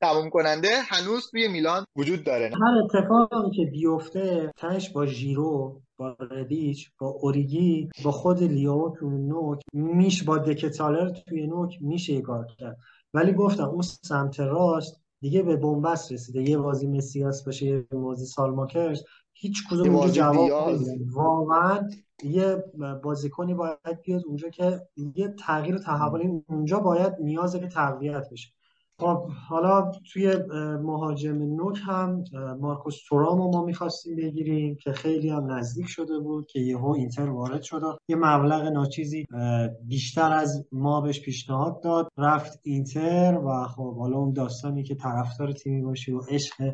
تموم 0.01 0.30
کننده 0.30 0.69
هنوز 0.82 1.32
توی 1.32 1.47
میلان 1.47 1.86
وجود 1.95 2.23
داره. 2.23 2.45
هر 2.45 2.78
اتفاقی 2.84 3.55
که 3.55 3.71
بیفته 3.71 4.51
تش 4.57 4.89
با 4.89 5.05
ژیرو 5.05 5.82
با 5.98 6.18
ربیچ 6.32 6.91
با 7.00 7.08
اوریگی 7.08 7.89
با 8.04 8.12
خود 8.12 8.43
لیاو 8.43 8.89
تو 8.89 9.10
نوک 9.10 9.62
میش 9.74 10.24
با 10.24 10.38
دکتلاره 10.38 11.09
توی 11.10 11.48
نوک 11.48 11.78
میشه 11.82 12.22
کار 12.22 12.46
کرد. 12.46 12.78
ولی 13.14 13.34
گفتم 13.34 13.64
اون 13.64 13.82
سمت 13.82 14.39
راست 14.39 15.02
دیگه 15.22 15.43
به 15.43 15.56
بنبست 15.56 16.12
رسیده. 16.12 16.50
یه 16.50 16.58
بازی 16.58 16.88
مسیاس 16.88 17.43
باشه 17.43 17.66
یه 17.66 17.88
بازی 17.91 18.26
سالماکرز 18.26 19.04
هیچ 19.34 19.68
کدوم 19.70 19.96
اونجا 19.96 20.14
جواب 20.14 20.70
واقعا 21.14 21.89
یه 22.24 22.64
بازیکنی 23.04 23.54
باید 23.54 24.02
بیاد 24.04 24.22
اونجا 24.26 24.50
که 24.50 24.82
یه 25.16 25.36
تغییر 25.39 25.76
و 25.76 25.80
تحول 25.80 26.41
اونجا 26.50 26.80
باید 26.80 27.14
نیازه 27.20 27.60
که 27.60 27.68
تقویت 27.68 28.30
بشه. 28.32 28.55
خب 29.00 29.28
حالا 29.50 29.91
توی 30.14 30.36
مهاجم 30.84 31.56
نوک 31.56 31.78
هم 31.86 32.24
مارکوس 32.60 32.96
تورامو 33.10 33.52
ما 33.52 33.66
می‌خواستیم 33.66 34.16
بگیریم 34.16 34.76
که 34.76 34.91
خیلی 34.91 35.30
هم 35.30 35.52
نزدیک 35.52 35.88
شده 35.88 36.20
بود 36.20 36.46
که 36.48 36.60
یهو 36.60 36.89
اینتر 36.89 37.30
وارد 37.30 37.62
شد 37.62 37.82
یه 38.08 38.16
مبلغ 38.16 38.64
ناچیزی 38.64 39.26
بیشتر 39.88 40.34
از 40.34 40.66
ما 40.72 41.02
بهش 41.02 41.22
پیشنهاد 41.22 41.84
داد. 41.84 42.08
رفت 42.18 42.60
اینتر 42.64 43.39
و 43.46 43.68
خب 43.68 43.98
حالا 43.98 44.18
اون 44.18 44.34
داستانی 44.34 44.84
که 44.84 44.96
طرفدار 44.96 45.52
تیمی 45.52 45.82
باشی 45.82 46.12
و 46.12 46.22
عشق 46.30 46.74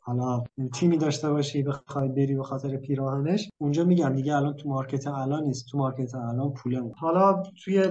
حالا 0.00 0.42
تیمی 0.74 0.98
داشته 0.98 1.30
باشی 1.30 1.62
بخوای 1.62 2.08
بری 2.08 2.34
به 2.34 2.42
خاطر 2.42 2.76
پیراهنش. 2.76 3.50
اونجا 3.60 3.84
میگم 3.84 4.14
دیگه 4.14 4.36
الان 4.36 4.54
تو 4.56 4.68
مارکت 4.68 5.06
الان 5.06 5.44
نیست 5.44 5.68
تو 5.70 5.78
مارکت 5.78 6.14
الان 6.14 6.52
پوله 6.52 6.92
حالا 6.96 7.42
توی 7.64 7.84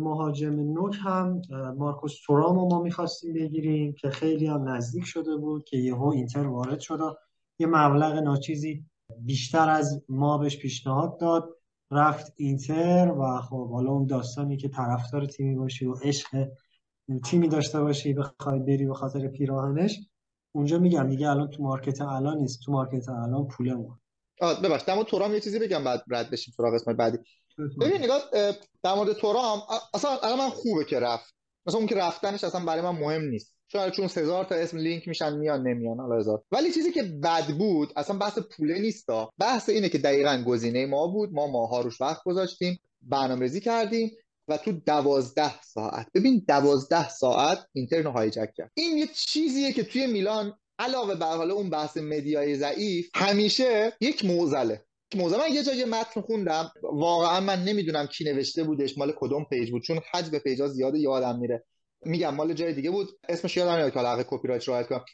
مهاجم 0.00 0.60
نوک 0.60 0.96
هم 1.02 1.42
مارکوس 1.78 2.20
تورامو 2.26 2.68
ما 2.68 2.82
می‌خواستیم 2.82 3.17
می‌خواستیم 3.24 3.48
بگیریم 3.48 3.92
که 3.92 4.10
خیلی 4.10 4.46
هم 4.46 4.68
نزدیک 4.68 5.04
شده 5.04 5.36
بود 5.36 5.64
که 5.64 5.76
یهو 5.76 6.06
اینتر 6.06 6.46
وارد 6.46 6.80
شد 6.80 7.18
یه 7.58 7.66
مبلغ 7.66 8.12
ناچیزی 8.12 8.84
بیشتر 9.20 9.70
از 9.70 10.02
ما 10.08 10.38
بهش 10.38 10.58
پیشنهاد 10.58 11.20
داد. 11.20 11.54
رفت 11.90 12.32
اینتر 12.36 13.12
و 13.18 13.40
خب 13.40 13.70
حالا 13.70 13.90
اون 13.90 14.06
داستانی 14.06 14.56
که 14.56 14.68
طرفدار 14.68 15.26
تیمی 15.26 15.56
باشی 15.56 15.86
و 15.86 15.94
عشق 15.94 16.48
تیمی 17.24 17.48
داشته 17.48 17.80
باشی 17.80 18.14
بخوای 18.14 18.58
بری 18.58 18.86
به 18.86 18.94
خاطر 18.94 19.28
پیراهنش. 19.28 19.98
اونجا 20.54 20.78
میگم 20.78 21.08
دیگه 21.08 21.28
الان 21.28 21.50
تو 21.50 21.62
market 21.62 22.00
الان 22.00 22.38
نیست 22.38 22.60
تو 22.64 22.72
market 22.72 23.08
الان 23.08 23.48
پوله 23.48 23.76
آه 24.40 24.62
ببخش 24.62 24.82
در 24.82 24.94
مورد 24.94 25.06
تورام 25.06 25.34
یه 25.34 25.40
چیزی 25.40 25.58
بگم 25.58 25.84
بعد 25.84 26.02
رد 26.10 26.30
بشیم 26.30 26.54
سراغ 26.56 26.74
قسمت 26.74 26.96
بعدی. 26.96 27.18
ببین 27.80 28.02
نگاه 28.02 28.20
در 28.82 28.94
مورد 28.94 29.12
تورام 29.12 29.58
اصلا 29.94 30.10
الان 30.22 30.38
من 30.38 30.50
خوبه 30.50 30.84
که 30.84 31.00
رفت. 31.00 31.37
مثلا 31.68 31.78
اون 31.78 31.88
که 31.88 31.94
رفتنش 31.94 32.44
اصلا 32.44 32.64
برای 32.64 32.82
من 32.82 32.90
مهم 32.98 33.22
نیست. 33.22 33.54
شاید 33.72 33.92
چون 33.92 34.04
هزار 34.04 34.44
تا 34.44 34.54
اسم 34.54 34.76
لینک 34.76 35.08
میشن 35.08 35.36
میان 35.36 35.68
نمیان 35.68 36.00
حالا 36.00 36.16
هزار 36.16 36.42
ولی 36.52 36.72
چیزی 36.72 36.92
که 36.92 37.02
بد 37.02 37.46
بود 37.58 37.92
اصلا 37.96 38.18
بحث 38.18 38.38
پوله 38.38 38.78
نیستا 38.78 39.30
بحث 39.38 39.68
اینه 39.68 39.88
که 39.88 39.98
دقیقا 39.98 40.44
گزینه 40.46 40.86
ما 40.86 41.06
بود. 41.06 41.32
ما 41.32 41.46
ماها 41.46 41.80
روش 41.80 42.00
وقت 42.00 42.24
گذاشتیم 42.24 42.78
برنامه‌ریزی 43.02 43.60
کردیم 43.60 44.10
و 44.48 44.56
تو 44.56 44.72
دوازده 44.72 45.62
ساعت. 45.62 46.06
ببین 46.14 46.44
دوازده 46.48 47.08
ساعت 47.08 47.58
اینتر 47.72 48.06
hijack 48.06 48.48
کرد. 48.56 48.70
این 48.74 48.98
یه 48.98 49.06
چیزیه 49.06 49.72
که 49.72 49.84
توی 49.84 50.06
میلان 50.06 50.58
علاوه 50.78 51.14
بر 51.14 51.36
حالا 51.36 51.54
اون 51.54 51.70
بحث 51.70 51.96
media 51.96 52.46
ی 52.46 52.56
ضعیف 52.56 53.10
همیشه 53.14 53.92
یک 54.00 54.24
معضله 54.24 54.84
موضوع 55.14 55.38
من 55.38 55.52
یه 55.52 55.62
جای 55.62 55.84
متن 55.84 56.20
خوندم. 56.20 56.72
واقعا 56.82 57.40
من 57.40 57.64
نمی‌دونم 57.64 58.06
کی 58.06 58.24
نوشته 58.24 58.64
بودش 58.64 58.98
مال 58.98 59.12
کدوم 59.16 59.44
page 59.44 59.70
بود 59.70 59.82
چون 59.82 60.00
حجم 60.12 60.38
page 60.38 60.62
ا 60.62 60.68
زیاده 60.68 60.98
یادم 60.98 61.38
میره. 61.38 61.64
میگم 62.02 62.34
مال 62.34 62.52
جای 62.52 62.72
دیگه 62.72 62.90
بود. 62.90 63.08
اسمش 63.28 63.56
یادم 63.56 63.72
نمیاد 63.72 63.92
که 63.92 63.98
حق 63.98 64.24
کپی 64.30 64.48
رایت 64.48 64.68
رعایت 64.68 64.86
کنم. 64.86 65.04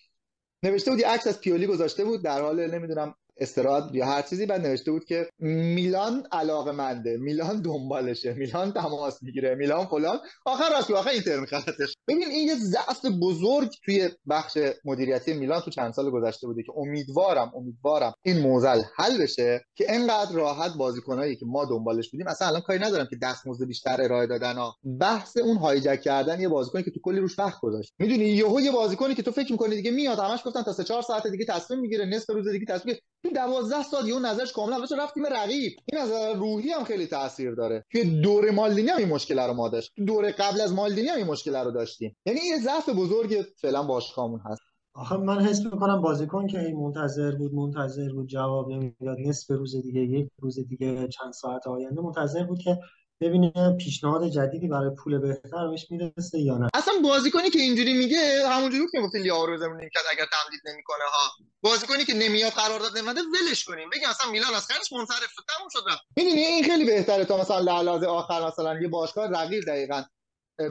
نوشته 0.62 0.90
بود 0.90 1.00
یه 1.00 1.08
عکس 1.08 1.26
از 1.26 1.40
پیولی 1.40 1.66
گذاشته 1.66 2.04
بود 2.04 2.24
در 2.24 2.40
حال 2.40 2.70
نمی‌دونم 2.70 3.14
استراحت 3.36 3.94
یا 3.94 4.06
هر 4.06 4.22
چیزی 4.22 4.46
بعد 4.46 4.66
نوشته 4.66 4.90
بود 4.90 5.04
که 5.04 5.28
میلان 5.38 6.26
علاقه 6.32 6.72
منده 6.72 7.16
میلان 7.16 7.62
دنبالشه 7.62 8.34
میلان 8.34 8.72
تماس 8.72 9.22
می‌گیره 9.22 9.54
میلان 9.54 9.86
فلان. 9.86 10.18
آخر 10.46 10.70
راست 10.70 10.90
آخر 10.90 11.10
اینتر 11.10 11.40
میخوادش 11.40 11.96
ببین 12.08 12.28
این 12.28 12.48
یه 12.48 12.54
ضعف 12.54 13.04
بزرگ 13.22 13.70
توی 13.84 14.08
بخش 14.28 14.58
مدیریتی 14.84 15.32
میلان 15.32 15.60
تو 15.60 15.70
چند 15.70 15.92
سال 15.92 16.10
گذشته 16.10 16.46
بوده 16.46 16.62
که 16.62 16.72
امیدوارم 16.76 17.52
امیدوارم 17.56 18.14
این 18.22 18.40
موزل 18.40 18.82
حل 18.96 19.22
بشه 19.22 19.64
که 19.74 19.84
انقدر 19.88 20.32
راحت 20.32 20.74
بازیکنایی 20.76 21.36
که 21.36 21.46
ما 21.46 21.64
دنبالش 21.64 22.10
بودیم 22.10 22.26
اصلا 22.28 22.48
الان 22.48 22.60
کاری 22.60 22.78
ندارم 22.78 23.06
که 23.10 23.16
دستمزد 23.22 23.66
بیشتر 23.66 24.02
ارائه 24.02 24.26
دادن 24.26 24.54
ها. 24.54 24.74
بحث 25.00 25.36
اون 25.36 25.56
هایجک 25.56 26.00
کردن 26.00 26.40
یه 26.40 26.48
بازیکنی 26.48 26.82
که 26.82 26.90
تو 26.90 27.00
کلی 27.02 27.20
روش 27.20 27.38
وقت 27.38 27.60
گذاشت. 27.60 27.92
می‌دونی 27.98 28.24
یهو 28.24 28.60
یه 28.60 28.72
بازیکنی 28.72 29.14
که 29.14 29.22
تو 29.22 29.30
فکر 29.30 29.52
می‌کنی 29.52 29.76
دیگه 29.76 29.90
میاد 29.90 30.18
همش 30.18 30.40
گفتن 30.44 30.62
تا 30.62 30.72
3 30.72 30.84
4 30.84 31.02
ساعت 31.02 31.26
دیگه 31.26 31.44
تصمیم 31.44 31.80
می‌گیره 31.80 32.04
نصف 32.04 32.30
روز 32.30 32.48
دیگه 32.48 32.66
تصمیم 32.66 32.96
تو 33.24 33.30
12 33.30 33.82
سال 33.82 34.08
یه 34.08 34.18
نظرش 34.18 34.52
کاملا 34.52 34.78
واسه 34.78 34.96
رفت 34.96 35.14
تیم 35.14 35.26
رقیب. 35.26 35.72
این 35.92 36.00
نظر 36.00 36.34
روحی 36.34 36.70
هم 36.70 36.84
خیلی 36.84 37.06
تاثیر 37.06 37.54
داره. 37.54 37.84
توی 37.92 38.20
دور 38.20 38.50
مالدینی 38.50 38.88
هم 38.88 38.98
این 38.98 39.08
مشکل 39.08 39.38
رو 39.38 39.54
ما 39.54 39.68
داشت. 39.68 39.92
دور 40.06 40.30
قبل 40.30 40.60
از 40.60 40.72
مالدینی 40.72 41.08
هم 41.08 41.16
این 41.16 41.26
مشکل 41.26 41.56
رو 41.56 41.70
داشتیم. 41.70 42.16
یعنی 42.26 42.40
یه 42.40 42.58
ضعف 42.58 42.88
بزرگ 42.88 43.44
فعلا 43.60 43.82
باشگاهمون 43.82 44.40
هست. 44.44 44.62
آخه 44.94 45.16
من 45.16 45.40
حس 45.40 45.64
می‌کنم 45.64 46.02
بازیکن 46.02 46.46
که 46.46 46.60
این 46.60 46.76
منتظر 46.76 47.34
بود 47.36 47.54
منتظر 47.54 48.12
بود 48.12 48.26
جواب 48.26 48.70
نمی‌داد. 48.70 49.18
نصف 49.18 49.50
روز 49.50 49.76
دیگه 49.76 50.00
یک 50.00 50.28
روز 50.38 50.58
دیگه 50.68 51.08
چند 51.08 51.32
ساعت 51.32 51.66
آینده 51.66 52.00
منتظر 52.00 52.44
بود 52.44 52.58
که 52.58 52.78
ببینه 53.20 53.76
پیشنهاد 53.80 54.28
جدیدی 54.28 54.68
برای 54.68 54.90
پول 54.90 55.18
بهتر 55.18 55.68
بهش 55.68 55.86
می‌رسه 55.90 56.38
یا 56.38 56.58
نه. 56.58 56.68
اصلا 56.74 56.94
بازیکنی 57.02 57.50
که 57.50 57.58
اینجوری 57.58 57.92
میگه 57.94 58.48
همونجوری 58.48 58.84
که 58.92 59.00
گفتین 59.00 59.22
لیاو 59.22 59.46
رو 59.46 59.56
زمین 59.58 59.88
کرد 59.94 60.04
اگر 60.12 60.24
تمدید 60.32 60.60
نمی‌کنه 60.64 61.04
ها. 61.12 61.46
بازیکنی 61.60 62.04
که 62.04 62.14
نمیاد 62.14 62.52
قرارداد 62.52 62.98
نمیده 62.98 63.20
ولش 63.20 63.64
کنیم. 63.64 63.90
بگیم 63.90 64.08
اصلا 64.08 64.30
میلان 64.30 64.54
از 64.54 64.66
خرج 64.66 64.98
منصرف 64.98 65.30
شد 65.34 65.42
تموم 65.56 65.68
شد 65.72 65.80
رفت. 65.90 66.02
می‌دونی 66.16 66.40
این 66.40 66.64
خیلی 66.64 66.84
بهتره 66.84 67.24
تا 67.24 67.40
مثلا 67.40 67.80
لحظه 67.80 68.06
آخر 68.06 68.46
مثلا 68.46 68.80
یه 68.80 68.88
باشگاه 68.88 69.30
رقیب 69.30 69.64
دقیقاً 69.66 70.02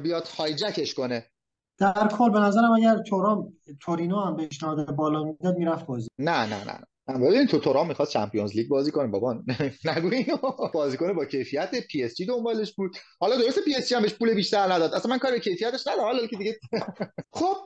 بیاد 0.04 0.28
hijack 0.28 0.77
ش 0.77 0.94
کنه. 0.94 1.26
در 1.78 2.08
کل 2.18 2.30
به 2.30 2.40
نظرم 2.40 2.72
اگر 2.72 3.04
تورام 3.10 3.54
تورینو 3.82 4.20
هم 4.20 4.38
پیشنهاد 4.38 4.96
بالا 4.96 5.24
می‌داد 5.24 5.58
می‌رفت 5.58 5.86
بازی. 5.86 6.10
نه 6.20 6.46
نه 6.46 6.64
نه. 6.64 6.80
ببین 7.08 7.48
تو 7.48 7.60
تورام 7.60 7.88
می‌خواد 7.88 8.08
Champions 8.08 8.56
League 8.56 8.68
بازی 8.68 8.92
کنه. 8.92 9.08
بابا 9.08 9.34
نگو 9.86 10.08
اینو. 10.14 10.38
بازی 10.74 10.98
کنه 10.98 11.14
با 11.14 11.26
کیفیت 11.26 11.88
پی 11.88 12.04
اس 12.04 12.16
جی 12.16 12.26
دنبالش 12.26 12.74
بود. 12.74 12.98
حالا 13.20 13.38
درسته 13.38 13.62
پی 13.62 13.76
اس 13.76 13.90
جی 13.90 13.96
هم 13.96 14.02
بهش 14.02 14.14
پول 14.14 14.34
بیشتر 14.34 14.74
نداد. 14.74 14.94
اصلا 14.94 15.12
من 15.12 15.18
کار 15.18 15.32
به 15.32 15.40
کیفیتش 15.40 15.88
ندارم. 15.88 16.04
حالا 16.04 16.28
که 16.28 16.36
دیگه 16.38 16.60
خب 17.40 17.58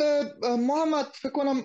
محمد 0.43 1.05
فکر 1.13 1.31
کنم 1.31 1.63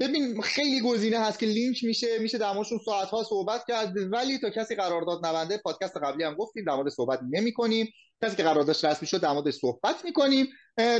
ببین 0.00 0.42
خیلی 0.42 0.80
گزینه 0.80 1.18
هست 1.18 1.38
که 1.38 1.46
لینک 1.46 1.84
میشه. 1.84 2.18
میشه 2.18 2.38
در 2.38 2.52
موردشون 2.52 2.78
ساعت 2.84 3.08
ها 3.08 3.24
صحبت 3.24 3.64
کرد. 3.68 3.92
ولی 4.12 4.38
تا 4.38 4.50
کسی 4.50 4.74
قرارداد 4.74 5.26
نبنده 5.26 5.58
پادکست 5.58 5.96
قبلی 5.96 6.24
هم 6.24 6.34
گفتیم 6.34 6.64
در 6.66 6.74
مورد 6.74 6.88
صحبت 6.88 7.20
نمی‌کنیم. 7.30 7.86
کسی 8.24 8.36
که 8.36 8.42
قراردادش 8.42 8.84
رسمی 8.84 9.08
شد 9.08 9.20
در 9.20 9.32
موردش 9.32 9.54
صحبت 9.54 10.04
می‌کنیم. 10.04 10.46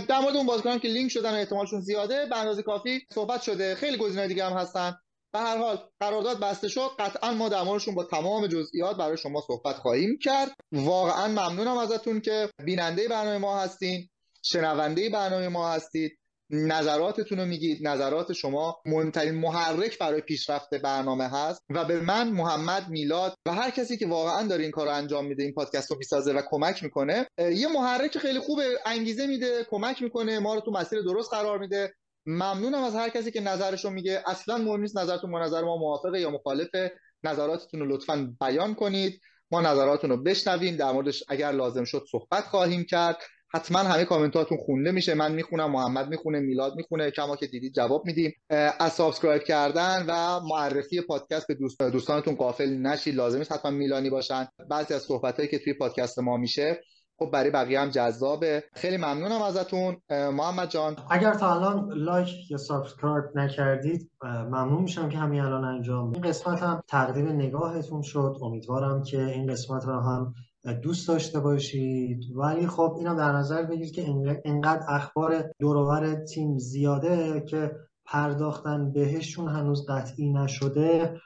در 0.09 0.21
مورد 0.23 0.37
اون 0.37 0.47
بازیکنان 0.47 0.79
که 0.79 0.89
لینک 0.89 1.11
شدن 1.11 1.35
احتمالشون 1.35 1.81
زیاده 1.81 2.27
به 2.27 2.39
اندازه 2.39 2.63
کافی 2.63 3.01
صحبت 3.15 3.43
شده. 3.43 3.75
خیلی 3.75 3.97
گزینه 3.97 4.29
دیگه 4.29 4.45
هم 4.45 4.53
هستن. 4.57 4.95
به 5.33 5.39
هر 5.39 5.57
حال 5.57 5.79
قرارداد 6.01 6.41
بسته 6.41 6.69
شد. 6.69 6.91
قطعا 6.99 7.35
ما 7.35 7.49
در 7.49 7.63
موردشون 7.63 7.95
با 7.95 8.05
تمام 8.05 8.47
جزئیات 8.47 8.97
برای 8.97 9.17
شما 9.17 9.41
صحبت 9.47 9.77
خواهیم 9.77 10.19
کرد. 10.23 10.53
واقعا 10.73 11.29
ممنونم 11.29 11.77
ازتون 11.77 12.21
که 12.21 12.51
بیننده 12.65 13.09
برنامه 13.09 13.39
ما 13.39 13.61
هستین 13.61 14.09
شنونده 14.43 15.11
برنامه 15.11 15.49
ما 15.49 15.71
هستید. 15.71 16.19
نظراتتون 16.51 17.39
رو 17.39 17.45
میگید. 17.45 17.89
نظرات 17.89 18.33
شما 18.33 18.77
مهمترین 18.87 19.35
محرک 19.35 19.99
برای 19.99 20.21
پیشرفت 20.21 20.75
برنامه 20.75 21.25
هست 21.25 21.63
و 21.71 21.85
به 21.85 22.01
من 22.01 22.29
محمد 22.29 22.89
میلاد 22.89 23.35
و 23.47 23.53
هر 23.53 23.71
کسی 23.71 23.97
که 23.97 24.07
واقعا 24.07 24.47
داره 24.49 24.63
این 24.63 24.71
کار 24.71 24.87
رو 24.87 24.95
انجام 24.95 25.27
میده 25.27 25.43
این 25.43 25.53
پادکست 25.53 25.91
رو 25.91 25.97
می‌سازه 25.99 26.33
و 26.33 26.43
کمک 26.51 26.83
می‌کنه 26.83 27.27
یه 27.39 27.69
محرک 27.69 28.19
خیلی 28.19 28.39
خوب 28.39 28.61
انگیزه 28.87 29.27
میده 29.27 29.67
کمک 29.71 30.03
می‌کنه 30.03 30.39
ما 30.39 30.55
رو 30.55 30.61
تو 30.61 30.71
مسیر 30.71 31.03
درست 31.03 31.31
قرار 31.31 31.59
میده. 31.59 31.95
ممنونم 32.27 32.85
از 32.85 32.95
هر 32.95 33.09
کسی 33.09 33.31
که 33.31 33.41
نظرش 33.41 33.85
رو 33.85 33.91
میگه. 33.91 34.23
اصلا 34.27 34.59
مهم 34.59 34.81
نیست 34.81 34.99
نظرتون 34.99 35.31
با 35.31 35.45
نظر 35.45 35.63
ما 35.63 35.77
موافقه 35.77 36.21
یا 36.21 36.31
مخالفه 36.31 36.93
نظراتتون 37.25 37.81
رو 37.81 37.87
لطفا 37.87 38.35
بیان 38.41 38.75
کنید. 38.75 39.21
ما 39.51 39.61
نظراتتون 39.61 40.11
رو 40.11 40.23
بشنویم. 40.23 40.77
در 40.77 40.93
موردش 40.93 41.25
اگر 41.29 41.53
لازم 41.53 41.85
شد 41.85 42.05
صحبت 42.11 42.45
خواهیم 42.45 42.85
کرد. 42.85 43.17
حتما 43.55 43.79
همه 43.79 44.05
کامنتاتون 44.05 44.59
خونده 44.59 44.91
میشه. 44.91 45.15
من 45.15 45.33
می‌خونم 45.33 45.71
محمد 45.71 46.09
می‌خونه 46.09 46.41
میلاد 46.41 46.75
می‌خونه. 46.77 47.11
کما 47.11 47.37
اینکه 47.37 47.47
دیدید 47.47 47.75
جواب 47.75 48.07
میدیم. 48.07 48.33
از 48.81 48.93
subscribe 48.93 49.43
کردن 49.43 50.05
و 50.09 50.41
معرفی 50.41 51.01
پادکست 51.01 51.47
به 51.47 51.55
دوست 51.55 51.83
دوستانتون 51.83 52.35
غافل 52.35 52.71
نشید. 52.71 53.15
لازم 53.15 53.39
نیست 53.39 53.53
حتما 53.53 53.71
میلانی 53.71 54.11
باشن. 54.11 54.49
بعضی 54.71 54.95
از 54.95 55.03
صحبتهایی 55.03 55.49
که 55.49 55.59
توی 55.59 55.73
پادکست 55.73 56.19
ما 56.19 56.37
میشه 56.37 56.81
خب 57.19 57.31
برای 57.33 57.51
بقیه 57.51 57.81
هم 57.81 57.91
جذابه. 57.91 58.65
خیلی 58.75 58.97
ممنونم 58.97 59.43
ازتون. 59.43 59.97
محمد 60.11 60.71
جان. 60.71 60.97
اگر 61.11 61.35
تا 61.35 61.55
الان 61.55 61.93
like 61.93 62.51
یا 62.51 62.57
subscribe 62.57 63.25
نکردید 63.35 64.11
ممنون 64.23 64.83
میشم 64.83 65.09
که 65.09 65.19
همین 65.19 65.41
الان 65.41 65.65
انجام 65.65 66.13
این 66.13 66.23
قسمت 66.23 66.63
هم 66.63 66.83
تقدیم 66.89 67.29
نگاهتون 67.29 68.03
شد. 68.03 68.37
امیدوارم 68.43 69.03
که 69.03 69.25
این 69.25 69.53
قسمت 69.53 69.85
رو 69.85 70.01
هم 70.01 70.35
دوست 70.83 71.09
داشته 71.09 71.41
باشید. 71.41 72.21
ولی 72.37 72.67
خب 72.67 72.95
اینا 72.99 73.15
در 73.15 73.33
نظر 73.33 73.63
بگیرید 73.63 73.95
که 73.95 74.05
اینقدر 74.45 74.85
اخبار 74.89 75.51
دور 75.59 75.87
و 75.87 75.96
ور 75.96 76.15
تیم 76.15 76.59
زیاده 76.59 77.45
که 77.49 77.71
پرداختن 78.05 78.93
بهشون 78.93 79.49
هنوز 79.49 79.87
قطعی 79.89 80.33
نشده. 80.33 81.21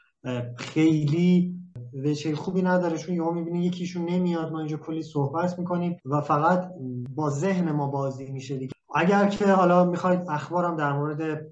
خیلی 0.57 1.61
وجه 1.95 2.35
خوبی 2.35 2.63
نداره 2.63 2.99
چون 2.99 3.15
یهو 3.15 3.33
می‌بینی 3.33 3.65
یکیشون 3.65 4.05
نمیاد 4.05 4.53
ما 4.53 4.59
اینجا 4.59 4.77
کلی 4.77 5.03
صحبت 5.03 5.59
می‌کنیم 5.59 5.97
و 6.05 6.21
فقط 6.21 6.71
با 7.15 7.31
ذهن 7.31 7.73
ما 7.73 7.87
بازی 7.87 8.31
میشه 8.33 8.57
دیگه. 8.57 8.73
اگر 8.95 9.29
که 9.29 9.47
حالا 9.47 9.85
می‌خواید 9.85 10.21
اخبارم 10.29 10.77
در 10.77 10.93
مورد 10.93 11.47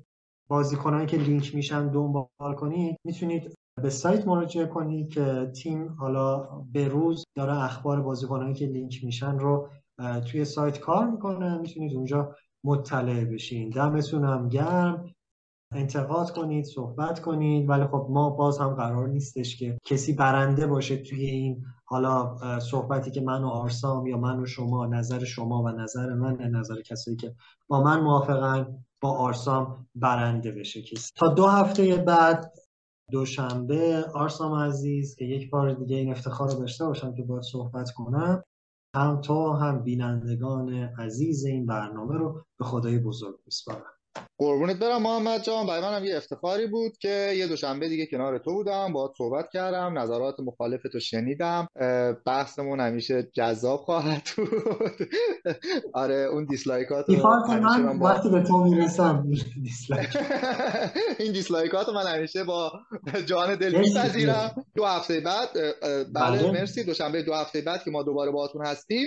بازیکنانی 0.48 1.06
که 1.06 1.16
لینک 1.16 1.54
میشن 1.54 1.88
دنبال 1.88 2.54
کنید 2.56 2.96
می‌تونید 3.04 3.54
به 3.82 3.90
سایت 3.90 4.26
مراجعه 4.26 4.66
کنید 4.66 5.08
که 5.08 5.52
تیم 5.62 5.88
حالا 5.98 6.48
به 6.72 6.88
روز 6.88 7.24
داره 7.36 7.64
اخبار 7.64 8.00
بازیکنانی 8.02 8.54
که 8.54 8.66
لینک 8.66 9.04
میشن 9.04 9.38
رو 9.38 9.68
توی 10.26 10.44
سایت 10.44 10.78
کار 10.80 11.10
می‌کنه. 11.10 11.58
می‌تونید 11.58 11.94
اونجا 11.94 12.34
مطلع 12.64 13.24
بشین. 13.24 13.70
دمتون 13.70 14.48
گرم. 14.48 15.10
انتقاد 15.72 16.30
کنید 16.30 16.64
صحبت 16.64 17.20
کنید 17.20 17.68
ولی 17.68 17.84
خب 17.84 18.06
ما 18.10 18.30
باز 18.30 18.58
هم 18.58 18.74
قرار 18.74 19.08
نیستش 19.08 19.56
که 19.56 19.78
کسی 19.84 20.12
برنده 20.12 20.66
باشه 20.66 20.96
توی 20.96 21.24
این 21.24 21.64
حالا 21.84 22.36
صحبتی 22.60 23.10
که 23.10 23.20
من 23.20 23.44
و 23.44 23.48
آرسام 23.48 24.06
یا 24.06 24.16
من 24.16 24.40
و 24.40 24.46
شما 24.46 24.86
نظر 24.86 25.24
شما 25.24 25.62
و 25.62 25.68
نظر 25.68 26.14
من 26.14 26.36
نظر 26.36 26.80
کسایی 26.80 27.16
که 27.16 27.34
با 27.68 27.82
من 27.82 28.00
موافقن 28.00 28.84
با 29.00 29.10
آرسام 29.10 29.88
برنده 29.94 30.52
بشه 30.52 30.82
کسی. 30.82 31.12
تا 31.16 31.28
دو 31.28 31.46
هفته 31.46 31.96
بعد 31.96 32.52
دوشنبه 33.10 34.04
آرسام 34.14 34.54
عزیز 34.54 35.16
که 35.16 35.24
یک 35.24 35.50
بار 35.50 35.74
دیگه 35.74 35.96
این 35.96 36.10
افتخار 36.10 36.50
رو 36.50 36.58
داشته 36.58 36.86
باشم 36.86 37.14
که 37.14 37.22
باید 37.22 37.42
صحبت 37.42 37.90
کنم 37.90 38.44
هم 38.94 39.20
تو 39.20 39.52
هم 39.52 39.82
بینندگان 39.82 40.70
عزیز 40.74 41.44
این 41.44 41.66
برنامه 41.66 42.18
رو 42.18 42.44
به 42.58 42.64
خدای 42.64 42.98
بزرگ 42.98 43.36
میسپارم. 43.46 43.97
قربونت 44.38 44.76
برم 44.76 45.02
محمد 45.02 45.42
جان. 45.42 45.66
برای 45.66 45.80
منم 45.82 46.04
یه 46.04 46.16
افتخاری 46.16 46.66
بود 46.66 46.92
که 47.00 47.32
یه 47.36 47.46
دوشنبه 47.46 47.88
دیگه 47.88 48.06
کنار 48.06 48.38
تو 48.38 48.52
بودم 48.52 48.92
باهات 48.92 49.12
صحبت 49.18 49.50
کردم 49.52 49.98
نظرات 49.98 50.40
مخالف 50.40 50.82
تو 50.92 51.00
شنیدم. 51.00 51.68
بحثمون 52.26 52.80
همیشه 52.80 53.28
جذاب 53.34 53.80
خواهد 53.80 54.28
بود. 54.36 55.08
آره 55.94 56.14
اون 56.14 56.44
dislike 56.44 57.02
ات 57.02 57.10
من 57.10 57.98
وقتی 58.00 58.28
به 58.28 58.42
تو 58.42 58.64
می‌رسم 58.64 59.26
dislike. 59.62 60.08
این 61.20 61.32
dislike 61.32 61.81
ات 61.81 61.88
من 61.88 62.06
همیشه 62.06 62.44
با 62.44 62.72
جان 63.26 63.54
دل 63.54 63.78
میپذیرم. 63.78 64.64
دو 64.76 64.84
هفته 64.84 65.20
بعد 65.20 65.48
بله, 66.14 66.38
بله. 66.42 66.50
مرسی. 66.50 66.84
دوشنبه 66.84 67.22
دو 67.22 67.34
هفته 67.34 67.60
بعد 67.60 67.82
که 67.84 67.90
ما 67.90 68.02
دوباره 68.02 68.30
باهاتون 68.30 68.66
هستیم. 68.66 69.06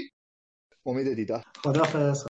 امید 0.86 1.14
دیدار. 1.14 1.44
خدافظ 1.64 2.26